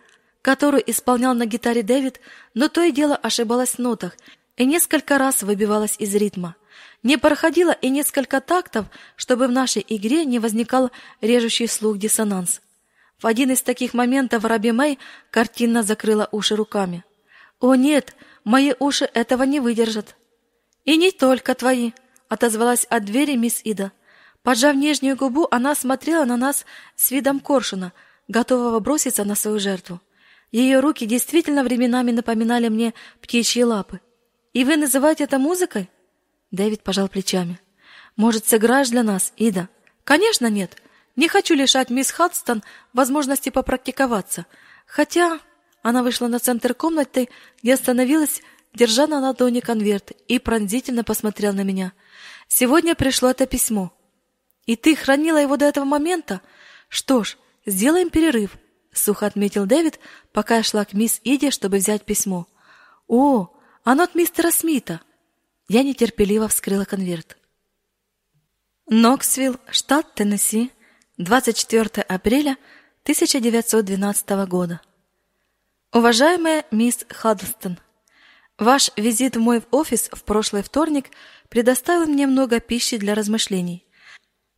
которую 0.42 0.88
исполнял 0.90 1.34
на 1.34 1.46
гитаре 1.46 1.82
Дэвид, 1.82 2.20
но 2.52 2.68
то 2.68 2.82
и 2.82 2.90
дело 2.90 3.16
ошибалась 3.16 3.74
в 3.74 3.78
нотах 3.78 4.16
и 4.56 4.66
несколько 4.66 5.16
раз 5.16 5.42
выбивалась 5.42 5.96
из 5.98 6.14
ритма. 6.14 6.56
Не 7.02 7.16
проходило 7.16 7.70
и 7.70 7.88
несколько 7.88 8.40
тактов, 8.40 8.86
чтобы 9.16 9.46
в 9.46 9.52
нашей 9.52 9.84
игре 9.88 10.24
не 10.24 10.38
возникал 10.38 10.90
режущий 11.20 11.68
слух 11.68 11.98
диссонанс. 11.98 12.60
В 13.18 13.26
один 13.26 13.52
из 13.52 13.62
таких 13.62 13.94
моментов 13.94 14.44
Раби 14.44 14.72
Мэй 14.72 14.98
картинно 15.30 15.82
закрыла 15.82 16.28
уши 16.32 16.56
руками. 16.56 17.04
«О 17.60 17.74
нет, 17.76 18.14
мои 18.44 18.74
уши 18.78 19.08
этого 19.14 19.44
не 19.44 19.60
выдержат». 19.60 20.16
«И 20.84 20.96
не 20.96 21.12
только 21.12 21.54
твои»,— 21.54 21.92
отозвалась 22.28 22.84
от 22.84 23.04
двери 23.04 23.36
мисс 23.36 23.60
Ида. 23.62 23.92
Поджав 24.42 24.74
нижнюю 24.74 25.16
губу, 25.16 25.46
она 25.52 25.76
смотрела 25.76 26.24
на 26.24 26.36
нас 26.36 26.64
с 26.96 27.12
видом 27.12 27.38
коршуна, 27.38 27.92
готового 28.26 28.80
броситься 28.80 29.24
на 29.24 29.36
свою 29.36 29.60
жертву. 29.60 30.00
Ее 30.52 30.80
руки 30.80 31.06
действительно 31.06 31.64
временами 31.64 32.10
напоминали 32.10 32.68
мне 32.68 32.92
птичьи 33.22 33.64
лапы. 33.64 34.00
«И 34.52 34.64
вы 34.64 34.76
называете 34.76 35.24
это 35.24 35.38
музыкой?» 35.38 35.88
Дэвид 36.50 36.82
пожал 36.82 37.08
плечами. 37.08 37.58
«Может, 38.16 38.46
сыграешь 38.46 38.90
для 38.90 39.02
нас, 39.02 39.32
Ида?» 39.38 39.70
«Конечно 40.04 40.48
нет. 40.48 40.76
Не 41.16 41.28
хочу 41.28 41.54
лишать 41.54 41.88
мисс 41.88 42.10
Хадстон 42.10 42.62
возможности 42.92 43.48
попрактиковаться. 43.48 44.46
Хотя...» 44.86 45.40
Она 45.82 46.04
вышла 46.04 46.28
на 46.28 46.38
центр 46.38 46.74
комнаты, 46.74 47.28
где 47.60 47.74
остановилась, 47.74 48.40
держа 48.72 49.08
на 49.08 49.18
ладони 49.18 49.58
конверт, 49.58 50.12
и 50.28 50.38
пронзительно 50.38 51.02
посмотрела 51.02 51.52
на 51.52 51.64
меня. 51.64 51.92
«Сегодня 52.46 52.94
пришло 52.94 53.30
это 53.30 53.46
письмо. 53.46 53.90
И 54.66 54.76
ты 54.76 54.94
хранила 54.94 55.38
его 55.38 55.56
до 55.56 55.64
этого 55.64 55.84
момента? 55.84 56.40
Что 56.88 57.24
ж, 57.24 57.36
сделаем 57.66 58.10
перерыв, 58.10 58.56
сухо 58.92 59.26
отметил 59.26 59.66
Дэвид, 59.66 59.98
пока 60.32 60.56
я 60.56 60.62
шла 60.62 60.84
к 60.84 60.92
мисс 60.92 61.20
Иди, 61.24 61.50
чтобы 61.50 61.78
взять 61.78 62.04
письмо. 62.04 62.46
О, 63.08 63.48
оно 63.84 64.04
от 64.04 64.14
мистера 64.14 64.50
Смита. 64.50 65.00
Я 65.68 65.82
нетерпеливо 65.82 66.48
вскрыла 66.48 66.84
конверт. 66.84 67.36
Ноксвилл, 68.88 69.56
штат 69.70 70.14
Теннесси, 70.14 70.70
24 71.18 72.02
апреля 72.02 72.56
1912 73.04 74.30
года. 74.48 74.80
Уважаемая 75.92 76.64
мисс 76.70 77.04
Хаддлстон, 77.08 77.78
ваш 78.58 78.90
визит 78.96 79.36
в 79.36 79.40
мой 79.40 79.62
офис 79.70 80.08
в 80.12 80.24
прошлый 80.24 80.62
вторник 80.62 81.10
предоставил 81.48 82.06
мне 82.06 82.26
много 82.26 82.60
пищи 82.60 82.96
для 82.96 83.14
размышлений. 83.14 83.86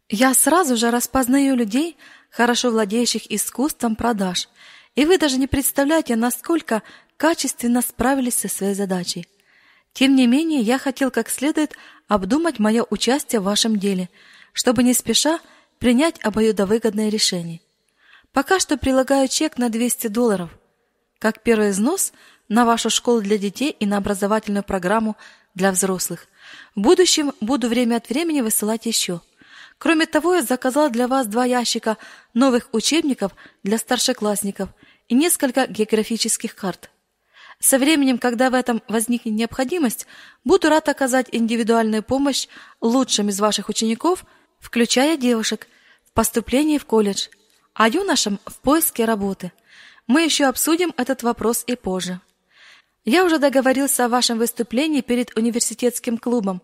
Я 0.08 0.34
сразу 0.34 0.76
же 0.76 0.90
распознаю 0.90 1.56
людей, 1.56 1.96
хорошо 2.34 2.70
владеющих 2.70 3.30
искусством 3.30 3.94
продаж, 3.94 4.48
и 4.96 5.04
вы 5.04 5.18
даже 5.18 5.38
не 5.38 5.46
представляете, 5.46 6.16
насколько 6.16 6.82
качественно 7.16 7.80
справились 7.80 8.34
со 8.34 8.48
своей 8.48 8.74
задачей. 8.74 9.28
Тем 9.92 10.16
не 10.16 10.26
менее, 10.26 10.60
я 10.60 10.78
хотел 10.78 11.12
как 11.12 11.30
следует 11.30 11.76
обдумать 12.08 12.58
мое 12.58 12.84
участие 12.90 13.40
в 13.40 13.44
вашем 13.44 13.78
деле, 13.78 14.10
чтобы 14.52 14.82
не 14.82 14.94
спеша 14.94 15.38
принять 15.78 16.22
обоюдовыгодное 16.24 17.08
решение. 17.08 17.60
Пока 18.32 18.58
что 18.58 18.76
прилагаю 18.76 19.28
чек 19.28 19.56
на 19.56 19.68
200 19.68 20.08
долларов, 20.08 20.50
как 21.20 21.42
первый 21.42 21.70
взнос 21.70 22.12
на 22.48 22.64
вашу 22.64 22.90
школу 22.90 23.20
для 23.20 23.38
детей 23.38 23.70
и 23.78 23.86
на 23.86 23.98
образовательную 23.98 24.64
программу 24.64 25.16
для 25.54 25.70
взрослых. 25.70 26.26
В 26.74 26.80
будущем 26.80 27.32
буду 27.40 27.68
время 27.68 27.96
от 27.96 28.08
времени 28.08 28.40
высылать 28.40 28.86
еще. 28.86 29.20
Кроме 29.78 30.06
того, 30.06 30.34
я 30.34 30.42
заказал 30.42 30.90
для 30.90 31.08
вас 31.08 31.26
два 31.26 31.44
ящика 31.44 31.98
новых 32.32 32.68
учебников 32.72 33.32
для 33.62 33.78
старшеклассников 33.78 34.70
и 35.08 35.14
несколько 35.14 35.66
географических 35.66 36.54
карт. 36.54 36.90
Со 37.60 37.78
временем, 37.78 38.18
когда 38.18 38.50
в 38.50 38.54
этом 38.54 38.82
возникнет 38.88 39.34
необходимость, 39.34 40.06
буду 40.44 40.68
рад 40.68 40.88
оказать 40.88 41.28
индивидуальную 41.32 42.02
помощь 42.02 42.48
лучшим 42.80 43.28
из 43.28 43.40
ваших 43.40 43.68
учеников, 43.68 44.24
включая 44.60 45.16
девушек, 45.16 45.68
в 46.04 46.12
поступлении 46.12 46.78
в 46.78 46.84
колледж, 46.84 47.28
а 47.74 47.88
юношам 47.88 48.38
в 48.46 48.60
поиске 48.60 49.04
работы. 49.04 49.52
Мы 50.06 50.22
еще 50.22 50.44
обсудим 50.44 50.92
этот 50.96 51.22
вопрос 51.22 51.64
и 51.66 51.76
позже. 51.76 52.20
Я 53.04 53.24
уже 53.24 53.38
договорился 53.38 54.06
о 54.06 54.08
вашем 54.08 54.38
выступлении 54.38 55.02
перед 55.02 55.36
университетским 55.36 56.16
клубом. 56.16 56.62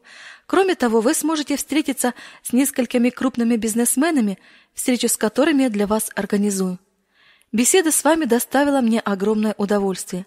Кроме 0.50 0.74
того, 0.74 1.00
вы 1.00 1.14
сможете 1.14 1.56
встретиться 1.56 2.12
с 2.42 2.52
несколькими 2.52 3.10
крупными 3.10 3.54
бизнесменами, 3.54 4.36
встречу 4.74 5.08
с 5.08 5.16
которыми 5.16 5.62
я 5.62 5.70
для 5.70 5.86
вас 5.86 6.10
организую. 6.16 6.80
Беседа 7.52 7.92
с 7.92 8.02
вами 8.02 8.24
доставила 8.24 8.80
мне 8.80 8.98
огромное 8.98 9.54
удовольствие. 9.58 10.26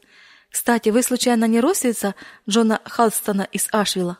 Кстати, 0.50 0.88
вы 0.88 1.04
случайно 1.04 1.44
не 1.44 1.60
родственница 1.60 2.16
Джона 2.50 2.80
Халстона 2.86 3.50
из 3.52 3.68
Ашвилла? 3.74 4.18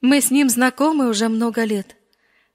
Мы 0.00 0.22
с 0.22 0.30
ним 0.30 0.48
знакомы 0.48 1.10
уже 1.10 1.28
много 1.28 1.64
лет. 1.64 1.96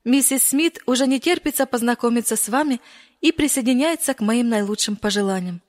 Миссис 0.04 0.46
Смит 0.46 0.80
уже 0.88 1.06
не 1.06 1.20
терпится 1.20 1.68
познакомиться 1.68 2.36
с 2.36 2.50
вами 2.50 2.82
и 3.22 3.32
присоединяется 3.32 4.16
к 4.16 4.22
моим 4.22 4.50
наилучшим 4.50 4.96
пожеланиям. 4.96 5.62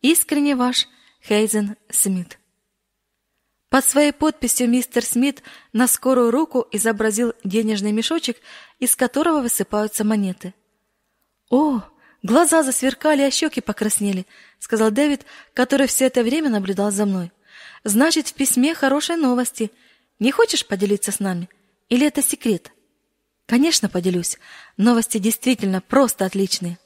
Искренне 0.00 0.56
ваш 0.56 0.88
Хейзен 1.20 1.76
Смит. 1.88 2.40
Под 3.72 3.86
своей 3.86 4.12
подписью 4.12 4.68
мистер 4.68 5.02
Смит 5.02 5.42
на 5.72 5.88
скорую 5.88 6.30
руку 6.30 6.68
изобразил 6.72 7.32
денежный 7.42 7.90
мешочек, 7.90 8.36
из 8.80 8.94
которого 8.94 9.40
высыпаются 9.40 10.04
монеты. 10.04 10.52
О, 11.48 11.80
глаза 12.22 12.62
засверкали, 12.64 13.22
а 13.22 13.30
щеки 13.30 13.62
покраснели, 13.62 14.26
сказал 14.58 14.90
Дэвид, 14.90 15.24
который 15.54 15.86
все 15.86 16.04
это 16.04 16.22
время 16.22 16.50
наблюдал 16.50 16.90
за 16.90 17.06
мной. 17.06 17.32
Значит, 17.82 18.28
в 18.28 18.34
письме 18.34 18.74
хорошие 18.74 19.16
новости. 19.16 19.70
Не 20.18 20.32
хочешь 20.32 20.66
поделиться 20.66 21.10
с 21.10 21.18
нами? 21.18 21.48
Или 21.88 22.06
это 22.06 22.20
секрет? 22.20 22.72
Конечно, 23.46 23.88
поделюсь. 23.88 24.36
Новости 24.76 25.16
действительно 25.16 25.80
просто 25.80 26.26
отличные. 26.26 26.78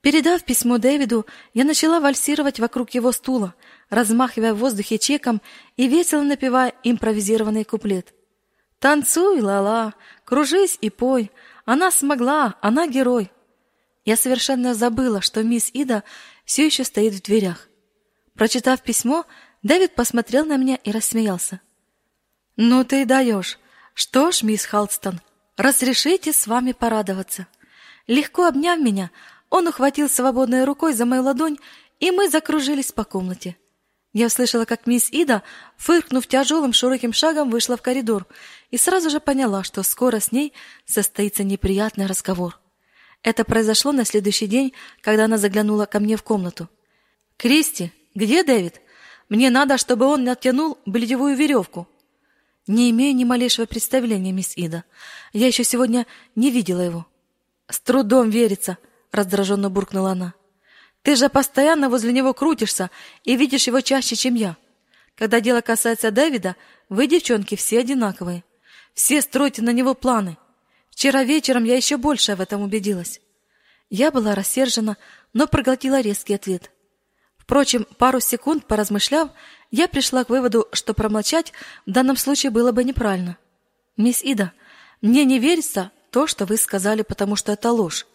Передав 0.00 0.44
письмо 0.44 0.78
Дэвиду, 0.78 1.26
я 1.52 1.64
начала 1.64 2.00
вальсировать 2.00 2.58
вокруг 2.58 2.90
его 2.90 3.12
стула, 3.12 3.54
размахивая 3.90 4.54
в 4.54 4.58
воздухе 4.58 4.98
чеком 4.98 5.42
и 5.76 5.88
весело 5.88 6.22
напевая 6.22 6.72
импровизированный 6.82 7.64
куплет. 7.64 8.14
«Танцуй, 8.78 9.40
ла-ла, 9.40 9.92
кружись 10.24 10.78
и 10.80 10.88
пой, 10.88 11.30
она 11.66 11.90
смогла, 11.90 12.54
она 12.62 12.86
герой». 12.86 13.30
Я 14.06 14.16
совершенно 14.16 14.72
забыла, 14.72 15.20
что 15.20 15.42
мисс 15.42 15.70
Ида 15.74 16.02
все 16.46 16.64
еще 16.64 16.84
стоит 16.84 17.12
в 17.12 17.22
дверях. 17.22 17.68
Прочитав 18.34 18.82
письмо, 18.82 19.26
Дэвид 19.62 19.94
посмотрел 19.94 20.46
на 20.46 20.56
меня 20.56 20.76
и 20.76 20.90
рассмеялся. 20.90 21.60
«Ну 22.56 22.84
ты 22.84 23.04
даешь! 23.04 23.58
Что 23.92 24.32
ж, 24.32 24.42
мисс 24.42 24.64
Халстон, 24.64 25.20
разрешите 25.58 26.32
с 26.32 26.46
вами 26.46 26.72
порадоваться». 26.72 27.46
Легко 28.06 28.46
обняв 28.46 28.80
меня, 28.80 29.10
он 29.50 29.68
ухватил 29.68 30.08
свободной 30.08 30.64
рукой 30.64 30.94
за 30.94 31.04
мою 31.04 31.22
ладонь 31.22 31.58
и 32.00 32.10
мы 32.10 32.28
закружились 32.30 32.92
по 32.92 33.04
комнате. 33.04 33.56
Я 34.12 34.26
услышала, 34.26 34.64
как 34.64 34.86
мисс 34.86 35.08
Ида, 35.10 35.42
фыркнув 35.76 36.26
тяжелым 36.26 36.72
широким 36.72 37.12
шагом, 37.12 37.50
вышла 37.50 37.76
в 37.76 37.82
коридор 37.82 38.26
и 38.70 38.76
сразу 38.76 39.08
же 39.08 39.20
поняла, 39.20 39.62
что 39.62 39.84
скоро 39.84 40.18
с 40.18 40.32
ней 40.32 40.52
состоится 40.84 41.44
неприятный 41.44 42.06
разговор. 42.06 42.58
Это 43.22 43.44
произошло 43.44 43.92
на 43.92 44.04
следующий 44.04 44.46
день, 44.46 44.72
когда 45.02 45.26
она 45.26 45.36
заглянула 45.36 45.86
ко 45.86 46.00
мне 46.00 46.16
в 46.16 46.24
комнату. 46.24 46.68
«Кристи, 47.36 47.92
где 48.14 48.42
Дэвид? 48.42 48.80
Мне 49.28 49.50
надо, 49.50 49.78
чтобы 49.78 50.06
он 50.06 50.24
натянул 50.24 50.78
бельевую 50.86 51.36
веревку». 51.36 51.86
«Не 52.66 52.90
имею 52.90 53.14
ни 53.14 53.24
малейшего 53.24 53.66
представления, 53.66 54.32
мисс 54.32 54.56
Ида. 54.56 54.84
Я 55.32 55.46
еще 55.46 55.64
сегодня 55.64 56.06
не 56.34 56.50
видела 56.50 56.80
его». 56.80 57.06
«С 57.68 57.80
трудом 57.80 58.30
верится»,— 58.30 58.78
раздраженно 59.12 59.70
буркнула 59.70 60.12
она. 60.12 60.34
Ты 61.02 61.16
же 61.16 61.28
постоянно 61.28 61.88
возле 61.88 62.12
него 62.12 62.34
крутишься 62.34 62.90
и 63.24 63.36
видишь 63.36 63.66
его 63.66 63.80
чаще, 63.80 64.16
чем 64.16 64.34
я. 64.34 64.56
Когда 65.14 65.40
дело 65.40 65.60
касается 65.60 66.10
Дэвида, 66.10 66.56
вы, 66.88 67.06
девчонки, 67.06 67.54
все 67.54 67.80
одинаковые. 67.80 68.44
Все 68.94 69.22
строите 69.22 69.62
на 69.62 69.70
него 69.70 69.94
планы. 69.94 70.36
Вчера 70.90 71.24
вечером 71.24 71.64
я 71.64 71.76
еще 71.76 71.96
больше 71.96 72.34
в 72.34 72.40
этом 72.40 72.62
убедилась. 72.62 73.20
Я 73.88 74.10
была 74.10 74.34
рассержена, 74.34 74.96
но 75.32 75.46
проглотила 75.46 76.00
резкий 76.00 76.34
ответ. 76.34 76.70
Впрочем, 77.36 77.86
пару 77.98 78.20
секунд 78.20 78.66
поразмышляв, 78.66 79.30
я 79.70 79.88
пришла 79.88 80.24
к 80.24 80.30
выводу, 80.30 80.68
что 80.72 80.94
промолчать 80.94 81.52
в 81.86 81.90
данном 81.90 82.16
случае 82.16 82.50
было 82.50 82.72
бы 82.72 82.84
неправильно. 82.84 83.38
Мисс 83.96 84.22
Ида, 84.22 84.52
мне 85.00 85.24
не 85.24 85.38
верится 85.38 85.90
то, 86.10 86.26
что 86.26 86.44
вы 86.44 86.56
сказали, 86.56 87.02
потому 87.02 87.36
что 87.36 87.52
это 87.52 87.70
ложь. 87.70 88.06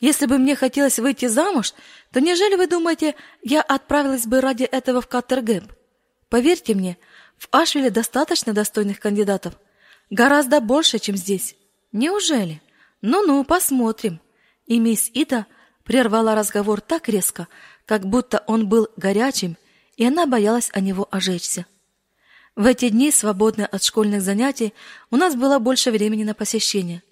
Если 0.00 0.24
бы 0.24 0.38
мне 0.38 0.56
хотелось 0.56 0.98
выйти 0.98 1.26
замуж, 1.26 1.74
то 2.10 2.20
неужели 2.20 2.56
вы 2.56 2.66
думаете, 2.66 3.14
я 3.42 3.60
отправилась 3.60 4.26
бы 4.26 4.40
ради 4.40 4.64
этого 4.64 5.02
в 5.02 5.08
Каттергеб? 5.08 5.64
Поверьте 6.30 6.74
мне, 6.74 6.96
в 7.36 7.48
Ашвиле 7.52 7.90
достаточно 7.90 8.54
достойных 8.54 8.98
кандидатов. 8.98 9.54
Гораздо 10.08 10.60
больше, 10.60 10.98
чем 10.98 11.16
здесь. 11.16 11.54
Неужели? 11.92 12.62
Ну-ну, 13.02 13.44
посмотрим. 13.44 14.20
И 14.66 14.78
мисс 14.78 15.10
Ида 15.12 15.46
прервала 15.84 16.34
разговор 16.34 16.80
так 16.80 17.08
резко, 17.08 17.46
как 17.84 18.06
будто 18.06 18.42
он 18.46 18.68
был 18.68 18.88
горячим, 18.96 19.58
и 19.96 20.06
она 20.06 20.26
боялась 20.26 20.70
о 20.72 20.80
него 20.80 21.08
ожечься. 21.10 21.66
В 22.56 22.66
эти 22.66 22.88
дни, 22.88 23.10
свободные 23.10 23.66
от 23.66 23.82
школьных 23.82 24.22
занятий, 24.22 24.72
у 25.10 25.16
нас 25.16 25.34
было 25.34 25.58
больше 25.58 25.90
времени 25.90 26.24
на 26.24 26.34
посещение. 26.34 27.02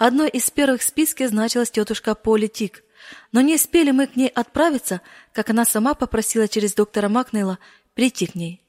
Одной 0.00 0.30
из 0.30 0.50
первых 0.50 0.80
в 0.80 0.84
списке 0.84 1.28
значилась 1.28 1.70
тетушка 1.70 2.14
Поли 2.14 2.48
Тик, 2.48 2.84
но 3.32 3.42
не 3.42 3.56
успели 3.56 3.90
мы 3.90 4.06
к 4.06 4.16
ней 4.16 4.28
отправиться, 4.28 5.02
как 5.34 5.50
она 5.50 5.66
сама 5.66 5.92
попросила 5.92 6.48
через 6.48 6.72
доктора 6.72 7.10
Макнейла 7.10 7.58
прийти 7.92 8.24
к 8.24 8.34
ней. 8.34 8.62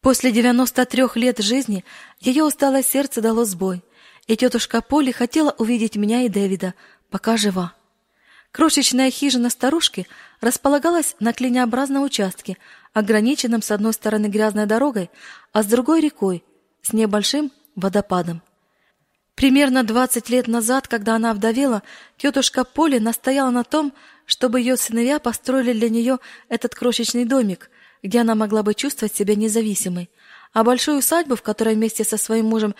После 0.00 0.32
93 0.32 1.08
лет 1.16 1.40
жизни 1.40 1.84
ее 2.20 2.44
усталое 2.44 2.82
сердце 2.82 3.20
дало 3.20 3.44
сбой, 3.44 3.84
и 4.28 4.34
тетушка 4.34 4.80
Поли 4.80 5.12
хотела 5.12 5.54
увидеть 5.58 5.96
меня 5.96 6.22
и 6.22 6.30
Дэвида, 6.30 6.72
пока 7.10 7.36
жива. 7.36 7.74
Крошечная 8.50 9.10
хижина 9.10 9.50
старушки 9.50 10.06
располагалась 10.40 11.16
на 11.20 11.34
клинеобразном 11.34 12.02
участке, 12.02 12.56
ограниченном 12.94 13.60
с 13.60 13.70
одной 13.70 13.92
стороны 13.92 14.28
грязной 14.28 14.64
дорогой, 14.64 15.10
а 15.52 15.62
с 15.62 15.66
другой 15.66 16.00
рекой 16.00 16.42
с 16.80 16.94
небольшим 16.94 17.52
водопадом. 17.76 18.40
Примерно 19.34 19.84
20 19.84 20.28
лет 20.28 20.48
назад, 20.48 20.88
когда 20.88 21.16
она 21.16 21.32
вдовела, 21.32 21.82
тетушка 22.16 22.64
Поли 22.64 22.98
настояла 22.98 23.50
на 23.50 23.64
том, 23.64 23.92
чтобы 24.26 24.60
ее 24.60 24.76
сыновья 24.76 25.18
построили 25.18 25.72
для 25.72 25.88
нее 25.88 26.18
этот 26.48 26.74
крошечный 26.74 27.24
домик, 27.24 27.70
где 28.02 28.20
она 28.20 28.34
могла 28.34 28.62
бы 28.62 28.74
чувствовать 28.74 29.14
себя 29.14 29.34
независимой. 29.34 30.10
А 30.52 30.64
большую 30.64 30.98
усадьбу, 30.98 31.36
в 31.36 31.42
которой 31.42 31.74
вместе 31.74 32.04
со 32.04 32.16
своим 32.16 32.46
мужем 32.46 32.74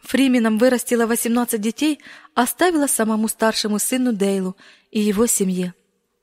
Фрименом 0.00 0.58
вырастила 0.58 1.06
18 1.06 1.60
детей, 1.60 2.00
оставила 2.34 2.86
самому 2.86 3.28
старшему 3.28 3.78
сыну 3.78 4.12
Дейлу 4.12 4.56
и 4.90 5.00
его 5.00 5.26
семье. 5.26 5.74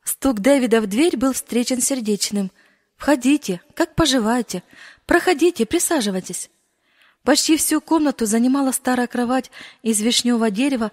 Стук 0.04 0.40
Дэвида 0.40 0.82
в 0.82 0.88
дверь 0.88 1.18
был 1.18 1.34
встречен 1.34 1.82
сердечным. 1.82 2.52
«Входите, 2.96 3.62
как 3.74 3.96
поживаете? 3.96 4.64
Проходите, 5.06 5.66
присаживайтесь». 5.66 6.50
Почти 7.24 7.56
всю 7.56 7.80
комнату 7.80 8.26
занимала 8.26 8.72
старая 8.72 9.08
кровать 9.08 9.50
из 9.82 10.02
вишневого 10.02 10.52
дерева 10.52 10.92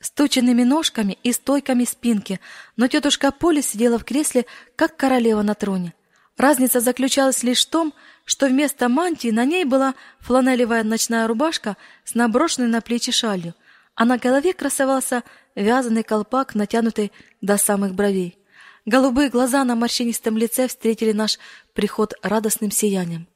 с 0.00 0.10
точенными 0.10 0.64
ножками 0.64 1.18
и 1.22 1.32
стойками 1.32 1.84
спинки, 1.84 2.40
но 2.76 2.88
тетушка 2.88 3.30
Поля 3.30 3.62
сидела 3.62 3.98
в 3.98 4.04
кресле, 4.04 4.46
как 4.74 4.96
королева 4.96 5.42
на 5.42 5.54
троне. 5.54 5.94
Разница 6.36 6.80
заключалась 6.80 7.44
лишь 7.44 7.64
в 7.64 7.70
том, 7.70 7.94
что 8.24 8.46
вместо 8.46 8.88
мантии 8.88 9.28
на 9.30 9.44
ней 9.44 9.64
была 9.64 9.94
фланелевая 10.20 10.82
ночная 10.82 11.28
рубашка 11.28 11.76
с 12.04 12.14
наброшенной 12.14 12.68
на 12.68 12.80
плечи 12.80 13.12
шалью, 13.12 13.54
а 13.94 14.04
на 14.04 14.18
голове 14.18 14.54
красовался 14.54 15.22
вязаный 15.54 16.02
колпак, 16.02 16.56
натянутый 16.56 17.12
до 17.40 17.56
самых 17.56 17.94
бровей. 17.94 18.36
Голубые 18.84 19.30
глаза 19.30 19.64
на 19.64 19.76
морщинистом 19.76 20.36
лице 20.38 20.66
встретили 20.66 21.12
наш 21.12 21.38
приход 21.72 22.14
радостным 22.22 22.70
сиянием. 22.72 23.28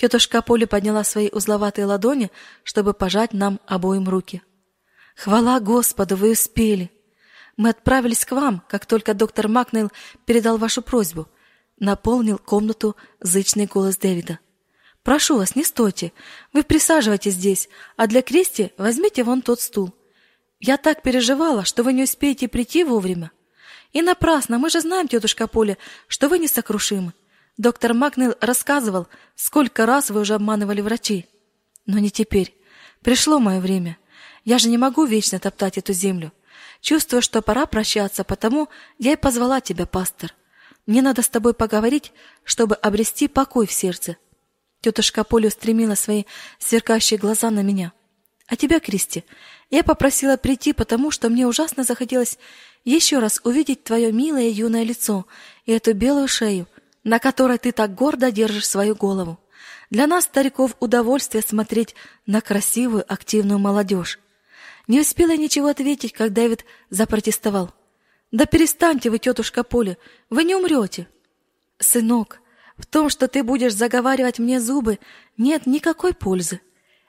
Тетушка 0.00 0.42
Поля 0.42 0.68
подняла 0.68 1.02
свои 1.02 1.28
узловатые 1.28 1.84
ладони, 1.84 2.30
чтобы 2.62 2.94
пожать 2.94 3.32
нам 3.32 3.58
обоим 3.66 4.08
руки. 4.08 4.42
Хвала 5.16 5.58
Господу, 5.58 6.14
вы 6.14 6.32
успели. 6.32 6.92
Мы 7.56 7.70
отправились 7.70 8.24
к 8.24 8.30
вам, 8.30 8.62
как 8.68 8.86
только 8.86 9.12
доктор 9.12 9.48
Макнейл 9.48 9.90
передал 10.24 10.56
вашу 10.56 10.82
просьбу. 10.82 11.26
Наполнил 11.80 12.38
комнату 12.38 12.94
зычный 13.18 13.66
голос 13.66 13.96
Дэвида. 13.96 14.38
Прошу 15.02 15.36
вас, 15.36 15.56
не 15.56 15.64
стойте. 15.64 16.12
Вы 16.52 16.62
присаживайтесь 16.62 17.34
здесь, 17.34 17.68
а 17.96 18.06
для 18.06 18.22
Кристи 18.22 18.70
возьмите 18.78 19.24
вон 19.24 19.42
тот 19.42 19.60
стул. 19.60 19.92
Я 20.60 20.76
так 20.76 21.02
переживала, 21.02 21.64
что 21.64 21.82
вы 21.82 21.92
не 21.92 22.04
успеете 22.04 22.46
прийти 22.46 22.84
вовремя. 22.84 23.32
И 23.92 24.02
напрасно, 24.02 24.58
мы 24.58 24.70
же 24.70 24.80
знаем, 24.80 25.08
тетушка 25.08 25.48
Поля, 25.48 25.76
что 26.06 26.28
вы 26.28 26.38
несокрушимы. 26.38 27.14
Доктор 27.58 27.92
Макнелл 27.92 28.36
рассказывал, 28.40 29.08
сколько 29.34 29.84
раз 29.84 30.10
вы 30.10 30.20
уже 30.20 30.34
обманывали 30.34 30.80
врачей. 30.80 31.26
Но 31.86 31.98
не 31.98 32.08
теперь. 32.08 32.54
Пришло 33.02 33.40
мое 33.40 33.58
время. 33.58 33.98
Я 34.44 34.58
же 34.58 34.68
не 34.68 34.78
могу 34.78 35.04
вечно 35.04 35.40
топтать 35.40 35.76
эту 35.76 35.92
землю. 35.92 36.32
Чувствую, 36.80 37.20
что 37.20 37.42
пора 37.42 37.66
прощаться, 37.66 38.22
потому 38.22 38.68
я 38.98 39.12
и 39.12 39.16
позвала 39.16 39.60
тебя, 39.60 39.86
пастор. 39.86 40.34
Мне 40.86 41.02
надо 41.02 41.22
с 41.22 41.28
тобой 41.28 41.52
поговорить, 41.52 42.12
чтобы 42.44 42.76
обрести 42.76 43.26
покой 43.26 43.66
в 43.66 43.72
сердце. 43.72 44.16
Тетушка 44.80 45.24
Поля 45.24 45.48
устремила 45.48 45.96
свои 45.96 46.24
сверкающие 46.60 47.18
глаза 47.18 47.50
на 47.50 47.64
меня. 47.64 47.92
А 48.46 48.54
тебя, 48.54 48.78
Кристи, 48.78 49.24
я 49.68 49.82
попросила 49.82 50.36
прийти, 50.36 50.72
потому 50.72 51.10
что 51.10 51.28
мне 51.28 51.44
ужасно 51.44 51.82
захотелось 51.82 52.38
еще 52.84 53.18
раз 53.18 53.40
увидеть 53.42 53.82
твое 53.82 54.12
милое 54.12 54.48
юное 54.48 54.84
лицо 54.84 55.26
и 55.66 55.72
эту 55.72 55.92
белую 55.92 56.28
шею, 56.28 56.68
на 57.08 57.18
которой 57.18 57.56
ты 57.56 57.72
так 57.72 57.94
гордо 57.94 58.30
держишь 58.30 58.68
свою 58.68 58.94
голову. 58.94 59.40
Для 59.88 60.06
нас, 60.06 60.24
стариков, 60.24 60.76
удовольствие 60.78 61.42
смотреть 61.42 61.94
на 62.26 62.42
красивую, 62.42 63.02
активную 63.10 63.58
молодежь. 63.58 64.18
Не 64.88 65.00
успела 65.00 65.34
ничего 65.34 65.68
ответить, 65.68 66.12
как 66.12 66.34
Дэвид 66.34 66.66
запротестовал. 66.90 67.72
«Да 68.30 68.44
перестаньте 68.44 69.08
вы, 69.08 69.18
тетушка 69.18 69.64
Поля, 69.64 69.96
вы 70.28 70.44
не 70.44 70.54
умрете!» 70.54 71.08
«Сынок, 71.78 72.42
в 72.76 72.84
том, 72.84 73.08
что 73.08 73.26
ты 73.26 73.42
будешь 73.42 73.74
заговаривать 73.74 74.38
мне 74.38 74.60
зубы, 74.60 74.98
нет 75.38 75.66
никакой 75.66 76.12
пользы. 76.12 76.60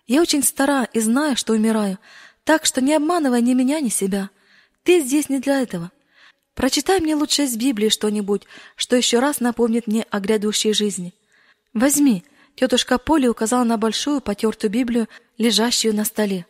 Я 0.07 0.21
очень 0.21 0.43
стара 0.43 0.87
и 0.93 1.01
знаю, 1.01 1.35
что 1.35 1.51
умираю, 1.51 1.99
так 2.45 2.65
что 2.65 2.79
не 2.79 2.93
обманывай 2.93 3.41
ни 3.41 3.53
меня, 3.53 3.81
ни 3.81 3.89
себя. 3.89 4.29
Ты 4.83 5.01
здесь 5.01 5.27
не 5.27 5.39
для 5.39 5.61
этого. 5.61 5.91
Прочитай 6.59 6.99
мне 6.99 7.15
лучше 7.15 7.43
из 7.43 7.55
Библии 7.55 7.87
что-нибудь, 7.87 8.43
что 8.75 8.97
еще 8.97 9.19
раз 9.19 9.39
напомнит 9.39 9.87
мне 9.87 10.05
о 10.09 10.19
грядущей 10.19 10.73
жизни. 10.73 11.13
Возьми. 11.73 12.25
Тетушка 12.55 12.97
Поли 12.97 13.29
указала 13.29 13.63
на 13.63 13.77
большую 13.77 14.19
потертую 14.19 14.69
Библию, 14.69 15.07
лежащую 15.37 15.95
на 15.95 16.03
столе. 16.03 16.45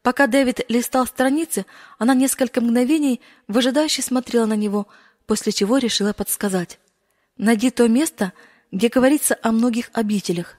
Пока 0.00 0.28
Дэвид 0.28 0.60
листал 0.68 1.08
страницы, 1.08 1.66
она 1.98 2.14
несколько 2.14 2.60
мгновений 2.60 3.20
выжидающе 3.48 4.00
смотрела 4.00 4.46
на 4.46 4.54
него, 4.54 4.86
после 5.26 5.50
чего 5.50 5.78
решила 5.78 6.12
подсказать. 6.12 6.78
Найди 7.36 7.70
то 7.72 7.88
место, 7.88 8.34
где 8.70 8.86
говорится 8.86 9.36
о 9.42 9.50
многих 9.50 9.90
обителях. 9.92 10.58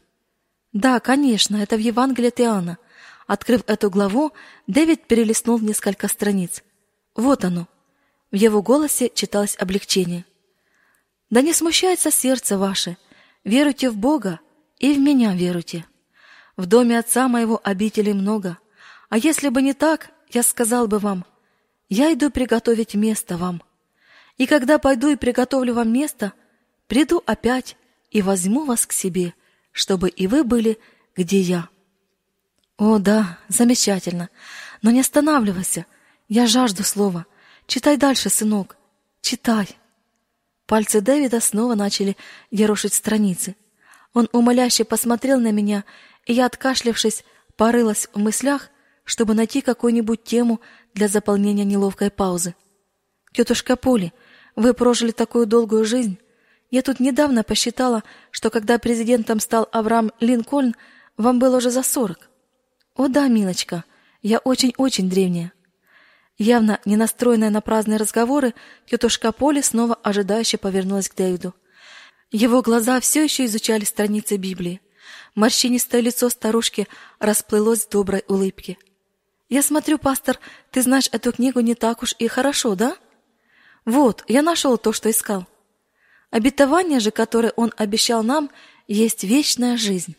Да, 0.73 0.99
конечно, 0.99 1.55
это 1.55 1.77
в 1.77 1.79
Евангелии 1.79 2.27
от 2.27 2.41
Иоанна. 2.41 2.77
Открыв 3.27 3.61
эту 3.65 3.89
главу, 3.89 4.33
Дэвид 4.67 5.07
перелистнул 5.07 5.57
несколько 5.59 6.09
страниц. 6.09 6.63
Вот 7.15 7.45
оно. 7.45 7.69
В 8.31 8.35
его 8.35 8.61
голосе 8.61 9.11
читалось 9.13 9.55
облегчение. 9.57 10.25
Да 11.29 11.41
не 11.41 11.53
смущается 11.53 12.11
сердце 12.11 12.57
ваше. 12.57 12.97
Веруйте 13.43 13.89
в 13.89 13.97
Бога 13.97 14.39
и 14.77 14.93
в 14.93 14.99
меня 14.99 15.33
веруйте. 15.33 15.85
В 16.57 16.65
доме 16.65 16.99
отца 16.99 17.27
моего 17.27 17.59
обителей 17.63 18.13
много. 18.13 18.57
А 19.09 19.17
если 19.17 19.49
бы 19.49 19.61
не 19.61 19.73
так, 19.73 20.11
я 20.29 20.43
сказал 20.43 20.87
бы 20.87 20.99
вам: 20.99 21.25
я 21.87 22.13
иду 22.13 22.29
приготовить 22.29 22.93
место 22.93 23.37
вам. 23.37 23.63
И 24.37 24.45
когда 24.45 24.77
пойду 24.77 25.09
и 25.09 25.15
приготовлю 25.15 25.73
вам 25.73 25.91
место, 25.91 26.33
приду 26.87 27.23
опять 27.25 27.77
и 28.11 28.21
возьму 28.21 28.65
вас 28.65 28.85
к 28.85 28.91
себе, 28.91 29.33
чтобы 29.71 30.09
и 30.09 30.27
вы 30.27 30.43
были, 30.43 30.77
где 31.15 31.39
я». 31.39 31.69
«О, 32.77 32.97
да, 32.97 33.37
замечательно. 33.49 34.29
Но 34.81 34.91
не 34.91 35.01
останавливайся. 35.01 35.85
Я 36.29 36.47
жажду 36.47 36.83
слова. 36.83 37.25
Читай 37.69 37.97
дальше, 37.97 38.29
сынок. 38.29 38.77
Читай». 39.21 39.77
Пальцы 40.65 41.01
Дэвида 41.01 41.39
снова 41.39 41.75
начали 41.75 42.17
ерошить 42.49 42.95
страницы. 42.95 43.55
Он 44.15 44.27
умоляюще 44.31 44.85
посмотрел 44.85 45.39
на 45.39 45.51
меня, 45.51 45.83
и 46.25 46.33
я, 46.33 46.47
откашлявшись, 46.47 47.23
порылась 47.57 48.09
в 48.11 48.17
мыслях, 48.17 48.69
чтобы 49.03 49.35
найти 49.35 49.61
какую-нибудь 49.61 50.23
тему 50.23 50.61
для 50.95 51.07
заполнения 51.07 51.63
неловкой 51.63 52.09
паузы. 52.09 52.55
«Тетушка 53.33 53.75
Поли, 53.75 54.13
вы 54.55 54.73
прожили 54.73 55.11
такую 55.11 55.45
долгую 55.45 55.85
жизнь. 55.85 56.17
Я 56.71 56.81
тут 56.81 56.99
недавно 56.99 57.43
посчитала, 57.43 58.03
что 58.31 58.49
когда 58.49 58.79
президентом 58.79 59.39
стал 59.39 59.69
Авраам 59.71 60.11
Линкольн, 60.19 60.75
вам 61.17 61.37
было 61.37 61.57
уже 61.57 61.69
за 61.69 61.83
сорок. 61.83 62.31
О 62.95 63.09
да, 63.09 63.27
милочка, 63.27 63.83
я 64.23 64.39
очень-очень 64.39 65.07
древняя. 65.07 65.53
Явно 66.39 66.79
не 66.85 66.95
настроенная 66.95 67.49
на 67.49 67.59
праздные 67.59 67.97
разговоры, 67.97 68.55
тетушка 68.89 69.33
Поли 69.33 69.61
снова 69.61 69.95
ожидающе 69.95 70.57
повернулась 70.57 71.09
к 71.09 71.15
Дэвиду. 71.15 71.53
Его 72.31 72.61
глаза 72.61 73.01
все 73.01 73.25
еще 73.25 73.43
изучали 73.45 73.83
страницы 73.83 74.37
Библии. 74.37 74.81
Морщинистое 75.35 75.99
лицо 75.99 76.29
старушки 76.29 76.87
расплылось 77.19 77.85
в 77.85 77.89
доброй 77.89 78.23
улыбке. 78.29 78.77
«Я 79.49 79.61
смотрю, 79.61 79.97
пастор, 79.97 80.39
ты 80.71 80.81
знаешь 80.81 81.09
эту 81.11 81.33
книгу 81.33 81.59
не 81.59 81.75
так 81.75 82.03
уж 82.03 82.15
и 82.19 82.27
хорошо, 82.27 82.75
да?» 82.75 82.95
«Вот, 83.83 84.23
я 84.29 84.41
нашел 84.41 84.77
то, 84.77 84.93
что 84.93 85.09
искал. 85.09 85.45
Обетование 86.31 87.01
же, 87.01 87.11
которое 87.11 87.51
он 87.57 87.73
обещал 87.75 88.23
нам, 88.23 88.49
есть 88.87 89.25
вечная 89.25 89.75
жизнь». 89.75 90.15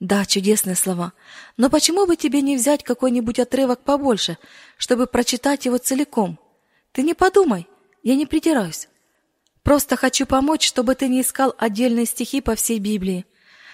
Да, 0.00 0.26
чудесные 0.26 0.76
слова. 0.76 1.14
Но 1.56 1.70
почему 1.70 2.06
бы 2.06 2.16
тебе 2.16 2.42
не 2.42 2.56
взять 2.56 2.84
какой-нибудь 2.84 3.38
отрывок 3.38 3.80
побольше, 3.80 4.36
чтобы 4.76 5.06
прочитать 5.06 5.64
его 5.64 5.78
целиком? 5.78 6.38
Ты 6.92 7.02
не 7.02 7.14
подумай, 7.14 7.66
я 8.02 8.14
не 8.14 8.26
придираюсь. 8.26 8.88
Просто 9.62 9.96
хочу 9.96 10.26
помочь, 10.26 10.66
чтобы 10.66 10.94
ты 10.94 11.08
не 11.08 11.22
искал 11.22 11.54
отдельные 11.56 12.04
стихи 12.04 12.40
по 12.40 12.54
всей 12.54 12.78
Библии. 12.78 13.24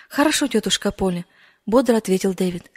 Хорошо, 0.08 0.46
тетушка 0.46 0.92
Поля, 0.92 1.26
бодро 1.66 1.96
ответил 1.96 2.34
Дэвид. 2.34 2.70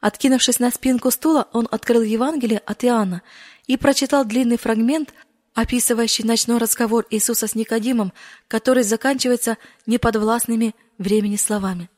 Откинувшись 0.00 0.58
на 0.58 0.70
спинку 0.70 1.10
стула, 1.10 1.48
он 1.52 1.68
открыл 1.70 2.02
Евангелие 2.02 2.58
от 2.58 2.84
Иоанна 2.84 3.22
и 3.66 3.76
прочитал 3.76 4.24
длинный 4.24 4.58
фрагмент, 4.58 5.14
описывающий 5.54 6.24
ночной 6.24 6.58
разговор 6.58 7.06
Иисуса 7.10 7.46
с 7.46 7.54
Никодимом, 7.54 8.12
который 8.48 8.82
заканчивается 8.82 9.58
неподвластными 9.86 10.74
времени 10.98 11.36
словами. 11.36 11.88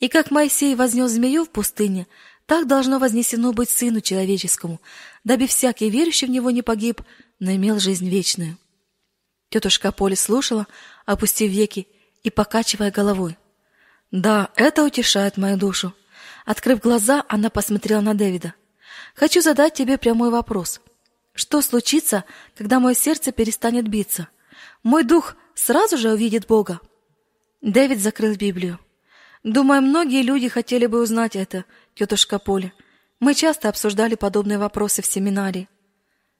И 0.00 0.08
как 0.08 0.30
Моисей 0.30 0.74
вознес 0.74 1.12
змею 1.12 1.44
в 1.44 1.50
пустыне, 1.50 2.06
так 2.46 2.66
должно 2.66 2.98
вознесено 2.98 3.52
быть 3.52 3.70
сыну 3.70 4.00
человеческому, 4.00 4.80
дабы 5.22 5.46
всякий 5.46 5.88
верующий 5.88 6.26
в 6.26 6.30
него 6.30 6.50
не 6.50 6.62
погиб, 6.62 7.00
но 7.38 7.52
имел 7.52 7.78
жизнь 7.78 8.08
вечную. 8.08 8.58
Тетушка 9.48 9.92
Поли 9.92 10.14
слушала, 10.14 10.66
опустив 11.06 11.50
веки 11.50 11.86
и 12.22 12.30
покачивая 12.30 12.90
головой. 12.90 13.38
Да, 14.10 14.50
это 14.56 14.84
утешает 14.84 15.36
мою 15.36 15.56
душу. 15.56 15.94
Открыв 16.44 16.80
глаза, 16.80 17.24
она 17.28 17.50
посмотрела 17.50 18.00
на 18.00 18.14
Дэвида. 18.14 18.54
Хочу 19.14 19.40
задать 19.40 19.74
тебе 19.74 19.98
прямой 19.98 20.30
вопрос. 20.30 20.80
Что 21.34 21.62
случится, 21.62 22.24
когда 22.56 22.78
мое 22.78 22.94
сердце 22.94 23.32
перестанет 23.32 23.88
биться? 23.88 24.28
Мой 24.82 25.04
дух 25.04 25.36
сразу 25.54 25.96
же 25.96 26.12
увидит 26.12 26.46
Бога. 26.46 26.80
Дэвид 27.60 28.00
закрыл 28.00 28.36
Библию. 28.36 28.78
Думаю, 29.44 29.82
многие 29.82 30.22
люди 30.22 30.48
хотели 30.48 30.86
бы 30.86 31.02
узнать 31.02 31.36
это, 31.36 31.66
тетушка 31.94 32.38
Поля. 32.38 32.72
Мы 33.20 33.34
часто 33.34 33.68
обсуждали 33.68 34.14
подобные 34.14 34.58
вопросы 34.58 35.02
в 35.02 35.06
семинарии. 35.06 35.68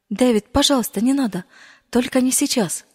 Дэвид, 0.09 0.51
пожалуйста, 0.51 1.03
не 1.03 1.13
надо, 1.13 1.45
только 1.91 2.23
не 2.23 2.33
сейчас. 2.33 2.87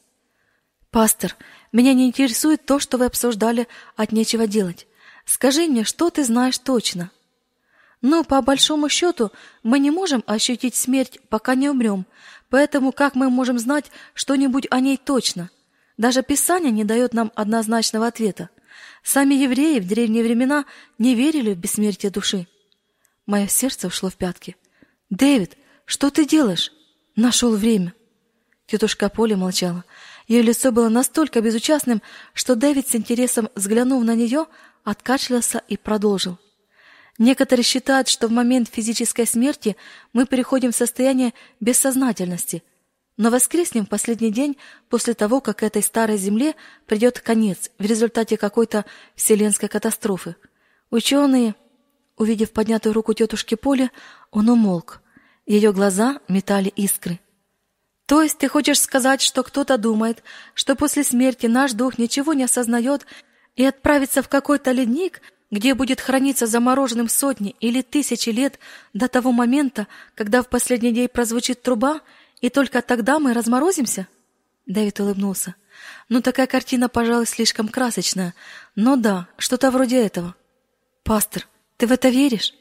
Пастор, 0.89 1.35
меня 1.71 1.93
не 1.93 2.07
интересует 2.07 2.65
то, 2.65 2.79
что 2.79 2.97
вы 2.97 3.05
обсуждали 3.05 3.67
от 3.95 4.11
нечего 4.11 4.47
делать. 4.47 4.87
Скажи 5.25 5.67
мне, 5.67 5.83
что 5.83 6.09
ты 6.09 6.23
знаешь 6.23 6.57
точно? 6.57 7.11
Ну, 8.01 8.23
по 8.23 8.41
большому 8.41 8.89
счету, 8.89 9.31
мы 9.61 9.77
не 9.77 9.91
можем 9.91 10.23
ощутить 10.25 10.73
смерть, 10.73 11.19
пока 11.29 11.53
не 11.53 11.69
умрем, 11.69 12.07
поэтому 12.49 12.91
как 12.93 13.13
мы 13.13 13.29
можем 13.29 13.59
знать 13.59 13.91
что-нибудь 14.15 14.65
о 14.71 14.79
ней 14.79 14.97
точно? 14.97 15.51
Даже 15.97 16.23
Писание 16.23 16.71
не 16.71 16.83
дает 16.83 17.13
нам 17.13 17.31
однозначного 17.35 18.07
ответа. 18.07 18.49
Сами 19.03 19.33
евреи 19.35 19.79
в 19.79 19.87
древние 19.87 20.23
времена 20.23 20.65
не 20.97 21.15
верили 21.15 21.53
в 21.53 21.57
бессмертие 21.57 22.11
души. 22.11 22.47
Мое 23.25 23.47
сердце 23.47 23.87
ушло 23.87 24.09
в 24.09 24.15
пятки. 24.15 24.55
«Дэвид, 25.09 25.57
что 25.85 26.09
ты 26.09 26.25
делаешь?» 26.25 26.71
«Нашел 27.15 27.55
время». 27.55 27.93
Тетушка 28.67 29.09
Поля 29.09 29.35
молчала. 29.35 29.83
Ее 30.27 30.43
лицо 30.43 30.71
было 30.71 30.89
настолько 30.89 31.41
безучастным, 31.41 32.01
что 32.33 32.55
Дэвид 32.55 32.87
с 32.87 32.95
интересом 32.95 33.49
взглянув 33.55 34.03
на 34.03 34.15
нее, 34.15 34.45
откашлялся 34.83 35.63
и 35.67 35.75
продолжил. 35.75 36.37
Некоторые 37.17 37.63
считают, 37.63 38.07
что 38.07 38.27
в 38.27 38.31
момент 38.31 38.69
физической 38.69 39.25
смерти 39.25 39.75
мы 40.13 40.25
переходим 40.25 40.71
в 40.71 40.75
состояние 40.75 41.33
бессознательности, 41.59 42.63
но 43.19 43.29
воскреснем 43.29 43.85
в 43.85 43.89
последний 43.89 44.31
день 44.31 44.55
после 44.87 45.13
того, 45.13 45.41
как 45.41 45.61
этой 45.61 45.83
старой 45.83 46.17
земле 46.17 46.55
придет 46.85 47.19
конец 47.19 47.69
в 47.77 47.83
результате 47.83 48.37
какой-то 48.37 48.85
вселенской 49.13 49.67
катастрофы. 49.67 50.37
Ученые, 50.89 51.53
увидев 52.15 52.51
поднятую 52.51 52.93
руку 52.93 53.13
тетушки 53.13 53.55
Поли, 53.55 53.91
он 54.31 54.47
умолк. 54.49 55.01
Ее 55.45 55.73
глаза 55.73 56.21
метали 56.29 56.69
искры. 56.69 57.19
То 58.05 58.23
есть 58.23 58.37
ты 58.37 58.47
хочешь 58.47 58.79
сказать, 58.79 59.21
что 59.21 59.43
кто-то 59.43 59.77
думает, 59.77 60.23
что 60.53 60.77
после 60.77 61.03
смерти 61.03 61.47
наш 61.47 61.73
дух 61.73 61.97
ничего 61.97 62.33
не 62.33 62.45
осознает 62.45 63.05
и 63.57 63.65
отправится 63.65 64.21
в 64.21 64.29
какой-то 64.29 64.71
ледник, 64.71 65.21
где 65.51 65.73
будет 65.73 65.99
храниться 65.99 66.47
замороженным 66.47 67.09
сотни 67.09 67.53
или 67.59 67.81
тысячи 67.81 68.29
лет 68.29 68.59
до 68.93 69.09
того 69.09 69.33
момента, 69.33 69.87
когда 70.15 70.41
в 70.41 70.47
последний 70.47 70.93
день 70.93 71.09
прозвучит 71.09 71.61
труба, 71.61 71.99
и 72.41 72.49
только 72.49 72.81
тогда 72.81 73.19
мы 73.19 73.33
разморозимся? 73.33 74.07
Дэвид 74.65 74.99
улыбнулся. 74.99 75.55
Ну, 76.09 76.21
такая 76.21 76.47
картина, 76.47 76.89
пожалуй, 76.89 77.25
слишком 77.25 77.67
красочная. 77.67 78.33
Но 78.75 78.95
да, 78.95 79.27
что-то 79.37 79.71
вроде 79.71 80.03
этого. 80.03 80.35
Пастор, 81.03 81.47
ты 81.77 81.87
в 81.87 81.91
это 81.91 82.09
веришь? 82.09 82.53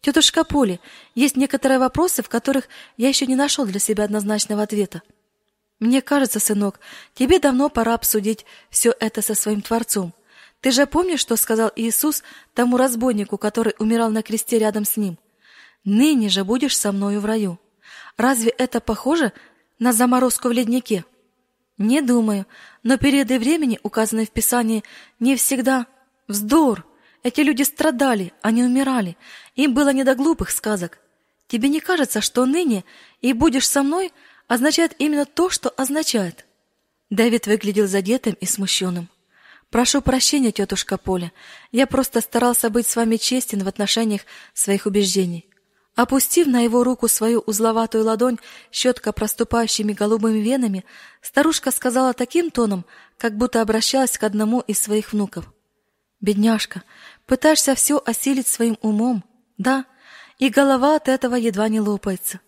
Тетушка 0.00 0.44
Поли, 0.44 0.80
есть 1.14 1.36
некоторые 1.36 1.78
вопросы, 1.78 2.22
в 2.22 2.28
которых 2.28 2.68
я 2.96 3.08
еще 3.08 3.26
не 3.26 3.36
нашел 3.36 3.66
для 3.66 3.80
себя 3.80 4.04
однозначного 4.04 4.62
ответа. 4.62 5.02
Мне 5.80 6.02
кажется, 6.02 6.40
сынок, 6.40 6.80
тебе 7.14 7.38
давно 7.38 7.68
пора 7.68 7.94
обсудить 7.94 8.44
все 8.70 8.94
это 8.98 9.22
со 9.22 9.34
своим 9.34 9.62
Творцом. 9.62 10.14
Ты 10.60 10.72
же 10.72 10.86
помнишь, 10.86 11.20
что 11.20 11.36
сказал 11.36 11.70
Иисус 11.76 12.22
тому 12.54 12.76
разбойнику, 12.76 13.38
который 13.38 13.74
умирал 13.78 14.10
на 14.10 14.22
кресте 14.22 14.58
рядом 14.58 14.84
с 14.84 14.96
ним? 14.96 15.18
Ныне 15.84 16.28
же 16.28 16.44
будешь 16.44 16.76
со 16.76 16.90
мною 16.90 17.20
в 17.20 17.24
раю. 17.24 17.58
Разве 18.18 18.50
это 18.50 18.80
похоже 18.80 19.32
на 19.78 19.92
заморозку 19.92 20.48
в 20.48 20.52
леднике? 20.52 21.04
Не 21.78 22.02
думаю, 22.02 22.46
но 22.82 22.98
периоды 22.98 23.38
времени, 23.38 23.78
указанные 23.84 24.26
в 24.26 24.32
Писании, 24.32 24.82
не 25.20 25.36
всегда 25.36 25.86
вздор. 26.26 26.84
Эти 27.22 27.40
люди 27.42 27.62
страдали, 27.62 28.32
они 28.42 28.64
умирали. 28.64 29.16
Им 29.54 29.72
было 29.72 29.92
не 29.92 30.02
до 30.02 30.16
глупых 30.16 30.50
сказок. 30.50 30.98
Тебе 31.46 31.68
не 31.68 31.78
кажется, 31.78 32.20
что 32.20 32.44
ныне 32.44 32.84
и 33.20 33.32
будешь 33.32 33.68
со 33.68 33.84
мной 33.84 34.12
означает 34.48 34.96
именно 34.98 35.24
то, 35.24 35.48
что 35.48 35.70
означает? 35.70 36.44
Дэвид 37.10 37.46
выглядел 37.46 37.86
задетым 37.86 38.34
и 38.40 38.46
смущенным. 38.46 39.08
Прошу 39.70 40.02
прощения, 40.02 40.50
тетушка 40.50 40.98
Поля. 40.98 41.30
Я 41.70 41.86
просто 41.86 42.20
старался 42.20 42.68
быть 42.68 42.88
с 42.88 42.96
вами 42.96 43.16
честен 43.16 43.62
в 43.62 43.68
отношениях 43.68 44.22
своих 44.54 44.86
убеждений. 44.86 45.48
Опустив 45.98 46.46
на 46.46 46.60
его 46.60 46.84
руку 46.84 47.08
свою 47.08 47.40
узловатую 47.40 48.04
ладонь 48.04 48.38
щетко 48.70 49.12
проступающими 49.12 49.92
голубыми 49.92 50.38
венами, 50.38 50.84
старушка 51.22 51.72
сказала 51.72 52.12
таким 52.12 52.52
тоном, 52.52 52.84
как 53.16 53.36
будто 53.36 53.60
обращалась 53.60 54.16
к 54.16 54.22
одному 54.22 54.60
из 54.60 54.78
своих 54.78 55.12
внуков. 55.12 55.52
«Бедняжка, 56.20 56.84
пытаешься 57.26 57.74
все 57.74 58.00
осилить 58.06 58.46
своим 58.46 58.78
умом, 58.80 59.24
да, 59.56 59.86
и 60.38 60.50
голова 60.50 60.94
от 60.94 61.08
этого 61.08 61.34
едва 61.34 61.68
не 61.68 61.80
лопается». 61.80 62.38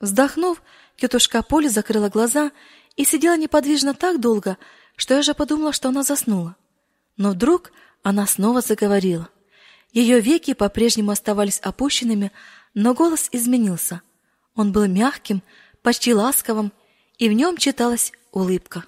Вздохнув, 0.00 0.62
тетушка 0.96 1.42
Поля 1.42 1.68
закрыла 1.68 2.08
глаза 2.08 2.52
и 2.96 3.04
сидела 3.04 3.36
неподвижно 3.36 3.92
так 3.92 4.18
долго, 4.18 4.56
что 4.96 5.12
я 5.12 5.20
же 5.20 5.34
подумала, 5.34 5.74
что 5.74 5.90
она 5.90 6.04
заснула. 6.04 6.56
Но 7.18 7.32
вдруг 7.32 7.70
она 8.02 8.26
снова 8.26 8.62
заговорила. 8.62 9.28
Ее 9.92 10.20
веки 10.20 10.54
по-прежнему 10.54 11.10
оставались 11.10 11.58
опущенными, 11.58 12.32
но 12.74 12.94
голос 12.94 13.28
изменился. 13.32 14.02
Он 14.54 14.72
был 14.72 14.86
мягким, 14.86 15.42
почти 15.82 16.14
ласковым, 16.14 16.72
и 17.18 17.28
в 17.28 17.32
нем 17.32 17.56
читалась 17.56 18.12
улыбка. 18.32 18.84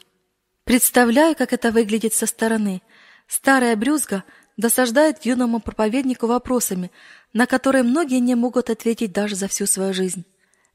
Представляю, 0.64 1.37
как 1.37 1.53
это 1.53 1.70
выглядит 1.70 2.14
со 2.14 2.26
стороны. 2.26 2.82
Старая 3.26 3.76
брюзга 3.76 4.24
досаждает 4.57 5.24
юному 5.26 5.61
проповеднику 5.61 6.26
вопросами, 6.26 6.91
на 7.32 7.47
которые 7.47 7.82
многие 7.82 8.20
не 8.20 8.35
могут 8.35 8.70
ответить 8.70 9.12
даже 9.12 9.35
за 9.35 9.49
всю 9.49 9.66
свою 9.66 9.93
жизнь. 9.93 10.24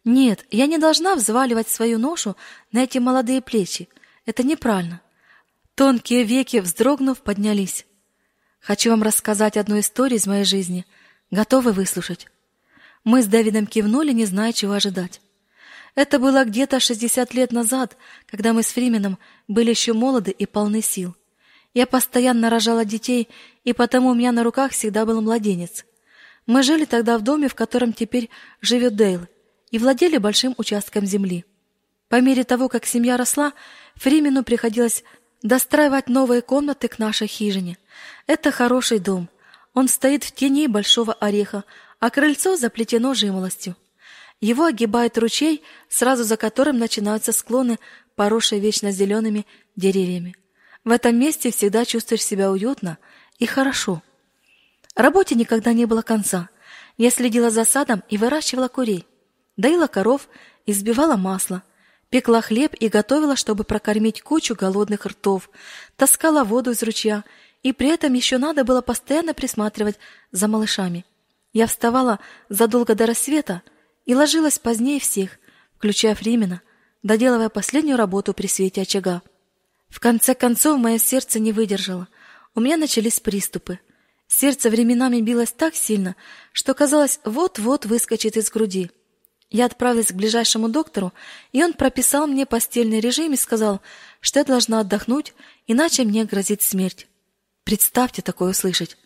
Нет, 0.05 0.45
я 0.51 0.67
не 0.67 0.77
должна 0.77 1.15
взваливать 1.15 1.69
свою 1.69 1.97
ношу 1.97 2.35
на 2.71 2.83
эти 2.83 2.97
молодые 2.99 3.41
плечи. 3.41 3.89
Это 4.25 4.43
неправильно. 4.43 5.01
Тонкие 5.75 6.23
веки, 6.23 6.57
вздрогнув, 6.57 7.21
поднялись. 7.21 7.85
Хочу 8.59 8.91
вам 8.91 9.03
рассказать 9.03 9.57
одну 9.57 9.79
историю 9.79 10.19
из 10.19 10.27
моей 10.27 10.43
жизни. 10.43 10.85
Готовы 11.31 11.71
выслушать? 11.71 12.27
Мы 13.03 13.21
с 13.21 13.27
Дэвидом 13.27 13.65
кивнули, 13.65 14.11
не 14.11 14.25
зная, 14.25 14.53
чего 14.53 14.73
ожидать. 14.73 15.21
Это 15.95 16.19
было 16.19 16.45
где-то 16.45 16.79
60 16.79 17.33
лет 17.33 17.51
назад, 17.51 17.97
когда 18.25 18.53
мы 18.53 18.63
с 18.63 18.67
Фрименом 18.67 19.17
были 19.47 19.71
еще 19.71 19.93
молоды 19.93 20.31
и 20.31 20.45
полны 20.45 20.81
сил. 20.81 21.15
Я 21.73 21.85
постоянно 21.87 22.49
рожала 22.49 22.85
детей, 22.85 23.29
и 23.63 23.73
потому 23.73 24.09
у 24.09 24.13
меня 24.13 24.31
на 24.31 24.43
руках 24.43 24.71
всегда 24.71 25.05
был 25.05 25.21
младенец. 25.21 25.85
Мы 26.45 26.63
жили 26.63 26.85
тогда 26.85 27.17
в 27.17 27.21
доме, 27.21 27.47
в 27.47 27.55
котором 27.55 27.93
теперь 27.93 28.29
живет 28.61 28.95
Дейл, 28.95 29.27
и 29.71 29.77
владели 29.77 30.17
большим 30.17 30.55
участком 30.57 31.05
земли. 31.05 31.45
По 32.07 32.21
мере 32.21 32.43
того, 32.43 32.69
как 32.69 32.85
семья 32.85 33.17
росла, 33.17 33.53
Фримену 33.95 34.43
приходилось 34.43 35.03
достраивать 35.43 36.09
новые 36.09 36.41
комнаты 36.41 36.87
к 36.87 36.97
нашей 36.97 37.27
хижине. 37.27 37.77
Это 38.25 38.51
хороший 38.51 38.99
дом. 38.99 39.29
Он 39.73 39.87
стоит 39.87 40.23
в 40.23 40.31
тени 40.31 40.67
большого 40.67 41.13
ореха, 41.13 41.63
а 41.99 42.09
крыльцо 42.09 42.55
заплетено 42.55 43.13
жимолостью. 43.13 43.75
Его 44.41 44.65
огибает 44.65 45.17
ручей, 45.17 45.63
сразу 45.89 46.23
за 46.23 46.37
которым 46.37 46.77
начинаются 46.77 47.31
склоны, 47.31 47.77
поросшие 48.15 48.61
вечно 48.61 48.91
зелеными 48.91 49.45
деревьями. 49.75 50.35
В 50.85 50.91
этом 50.91 51.17
месте 51.17 51.51
всегда 51.51 51.85
чувствуешь 51.85 52.23
себя 52.23 52.51
уютно 52.51 52.97
и 53.37 53.45
хорошо. 53.45 54.01
Работе 54.95 55.35
никогда 55.35 55.73
не 55.73 55.85
было 55.85 56.01
конца. 56.01 56.49
Я 56.97 57.11
следила 57.11 57.49
за 57.49 57.65
садом 57.65 58.03
и 58.09 58.17
выращивала 58.17 58.69
курей, 58.69 59.05
доила 59.57 59.87
коров 59.87 60.29
и 60.65 60.71
взбивала 60.71 61.15
масло, 61.15 61.63
пекла 62.09 62.41
хлеб 62.41 62.73
и 62.79 62.87
готовила, 62.87 63.35
чтобы 63.35 63.63
прокормить 63.63 64.21
кучу 64.21 64.55
голодных 64.55 65.05
ртов, 65.05 65.49
таскала 65.95 66.43
воду 66.43 66.71
из 66.71 66.81
ручья, 66.81 67.23
и 67.61 67.73
при 67.73 67.89
этом 67.89 68.13
еще 68.13 68.37
надо 68.37 68.63
было 68.63 68.81
постоянно 68.81 69.33
присматривать 69.33 69.99
за 70.31 70.47
малышами. 70.47 71.05
Я 71.53 71.67
вставала 71.67 72.19
задолго 72.47 72.95
до 72.95 73.05
рассвета 73.05 73.63
и 74.05 74.13
ложилась 74.13 74.59
позднее 74.59 74.99
всех, 74.99 75.39
включая 75.77 76.15
Фримена, 76.15 76.61
доделывая 77.03 77.49
последнюю 77.49 77.97
работу 77.97 78.33
при 78.33 78.47
свете 78.47 78.81
очага. 78.81 79.21
В 79.89 79.99
конце 79.99 80.35
концов 80.35 80.79
мое 80.79 80.99
сердце 80.99 81.39
не 81.39 81.51
выдержало. 81.51 82.07
У 82.53 82.59
меня 82.59 82.77
начались 82.77 83.19
приступы. 83.19 83.79
Сердце 84.27 84.69
временами 84.69 85.21
билось 85.21 85.51
так 85.51 85.73
сильно, 85.73 86.15
что 86.53 86.75
казалось, 86.75 87.19
вот-вот 87.25 87.87
выскочит 87.87 88.37
из 88.37 88.51
груди. 88.51 88.91
Я 89.49 89.65
отправилась 89.65 90.11
к 90.11 90.15
ближайшему 90.15 90.69
доктору, 90.69 91.11
и 91.51 91.63
он 91.63 91.73
прописал 91.73 92.27
мне 92.27 92.45
постельный 92.45 92.99
режим 92.99 93.33
и 93.33 93.37
сказал, 93.37 93.81
что 94.21 94.39
я 94.39 94.45
должна 94.45 94.81
отдохнуть, 94.81 95.33
иначе 95.65 96.03
мне 96.03 96.25
грозит 96.25 96.61
смерть. 96.61 97.07
Представьте 97.63 98.21
такое 98.21 98.51
услышать. 98.51 98.97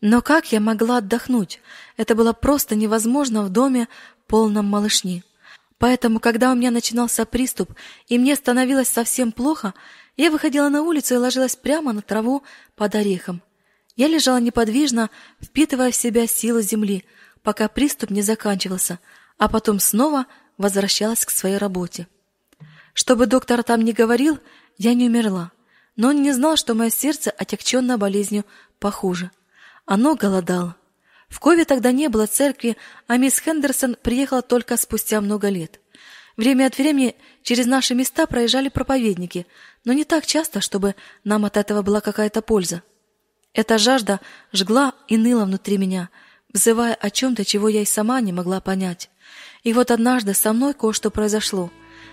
Но 0.00 0.20
как 0.20 0.52
я 0.52 0.60
могла 0.60 0.98
отдохнуть? 0.98 1.60
Это 1.96 2.14
было 2.14 2.32
просто 2.32 2.74
невозможно 2.74 3.42
в 3.42 3.48
доме 3.48 3.88
полном 4.26 4.66
малышни. 4.66 5.24
Поэтому, 5.78 6.20
когда 6.20 6.52
у 6.52 6.54
меня 6.54 6.70
начинался 6.70 7.26
приступ, 7.26 7.72
и 8.08 8.18
мне 8.18 8.34
становилось 8.34 8.88
совсем 8.88 9.32
плохо, 9.32 9.74
я 10.16 10.30
выходила 10.30 10.68
на 10.68 10.82
улицу 10.82 11.14
и 11.14 11.18
ложилась 11.18 11.56
прямо 11.56 11.92
на 11.92 12.02
траву 12.02 12.42
под 12.74 12.94
орехом. 12.94 13.42
Я 13.94 14.08
лежала 14.08 14.38
неподвижно, 14.38 15.10
впитывая 15.40 15.90
в 15.90 15.96
себя 15.96 16.26
силу 16.26 16.60
земли, 16.60 17.04
пока 17.42 17.68
приступ 17.68 18.10
не 18.10 18.22
заканчивался, 18.22 18.98
а 19.38 19.48
потом 19.48 19.80
снова 19.80 20.26
возвращалась 20.58 21.24
к 21.24 21.30
своей 21.30 21.58
работе. 21.58 22.06
Чтобы 22.94 23.26
доктор 23.26 23.62
там 23.62 23.82
не 23.82 23.92
говорил, 23.92 24.38
я 24.78 24.94
не 24.94 25.06
умерла, 25.06 25.52
но 25.96 26.08
он 26.08 26.22
не 26.22 26.32
знал, 26.32 26.56
что 26.56 26.74
мое 26.74 26.90
сердце 26.90 27.30
отягченно 27.30 27.98
болезнью 27.98 28.44
похуже. 28.78 29.30
Оно 29.86 30.16
голодало. 30.16 30.76
В 31.28 31.40
Кове 31.40 31.64
тогда 31.64 31.92
не 31.92 32.08
было 32.08 32.26
церкви, 32.26 32.76
а 33.06 33.16
мисс 33.16 33.38
Хендерсон 33.40 33.96
приехала 34.00 34.42
только 34.42 34.76
спустя 34.76 35.20
много 35.20 35.48
лет. 35.48 35.80
Время 36.36 36.66
от 36.66 36.76
времени 36.76 37.16
через 37.42 37.66
наши 37.66 37.94
места 37.94 38.26
проезжали 38.26 38.68
проповедники, 38.68 39.46
но 39.84 39.92
не 39.92 40.04
так 40.04 40.26
часто, 40.26 40.60
чтобы 40.60 40.94
нам 41.24 41.44
от 41.44 41.56
этого 41.56 41.82
была 41.82 42.00
какая-то 42.00 42.42
польза. 42.42 42.82
Эта 43.54 43.78
жажда 43.78 44.20
жгла 44.52 44.92
и 45.08 45.16
ныла 45.16 45.46
внутри 45.46 45.78
меня, 45.78 46.10
взывая 46.52 46.94
о 46.94 47.08
чем-то, 47.08 47.44
чего 47.44 47.68
я 47.68 47.80
и 47.80 47.86
сама 47.86 48.20
не 48.20 48.32
могла 48.32 48.60
понять. 48.60 49.08
И 49.62 49.72
вот 49.72 49.90
однажды 49.90 50.34
со 50.34 50.52
мной 50.52 50.74
кое-что 50.74 51.10
произошло. 51.10 51.70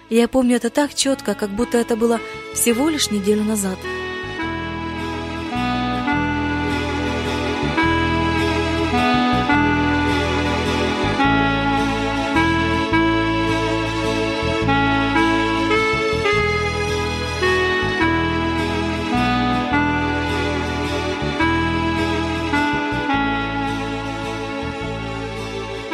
Я 0.09 0.27
помню 0.27 0.55
это 0.55 0.69
так 0.69 0.93
четко, 0.93 1.35
как 1.35 1.49
будто 1.49 1.77
это 1.77 1.95
было 1.95 2.19
всего 2.53 2.87
лишь 2.87 3.11
неделю 3.11 3.43
назад. 3.43 3.77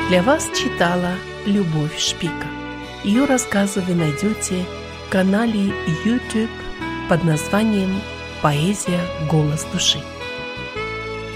Для 0.10 0.24
вас 0.24 0.50
читала 0.56 1.12
Любовь 1.46 2.00
Шпика. 2.00 2.48
Ее 3.04 3.26
рассказы 3.26 3.80
вы 3.82 3.94
найдете 3.94 4.66
в 5.06 5.12
канале 5.12 5.72
YouTube 6.04 6.50
под 7.08 7.24
названием 7.24 7.92
«Поэзия. 8.42 9.00
Голос 9.30 9.68
души». 9.72 10.00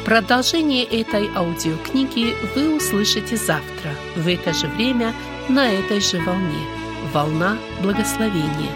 Продолжение 0.05 0.86
этой 0.86 1.30
аудиокниги 1.36 2.34
вы 2.55 2.76
услышите 2.76 3.38
завтра 3.38 3.91
в 4.15 4.28
это 4.28 4.53
же 4.55 4.65
время 4.69 5.13
на 5.49 5.71
этой 5.71 6.01
же 6.01 6.17
волне. 6.21 6.65
Волна 7.13 7.59
благословения. 7.84 8.71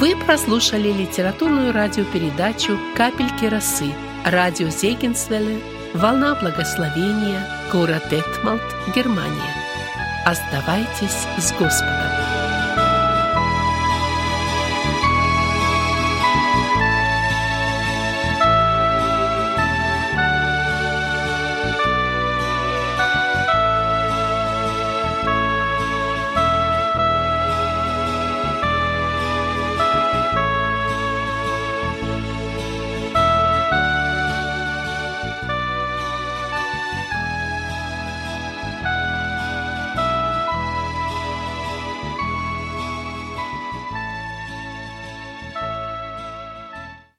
Вы 0.00 0.16
прослушали 0.16 0.90
литературную 0.90 1.74
радиопередачу 1.74 2.78
«Капельки 2.96 3.44
росы» 3.44 3.92
радио 4.24 4.70
Зегенсвелле 4.70 5.58
Волна 5.92 6.34
благословения, 6.34 7.57
город 7.70 8.04
Детмалт, 8.10 8.62
Германия. 8.94 9.54
Оставайтесь 10.24 11.26
с 11.38 11.52
Господом. 11.52 12.17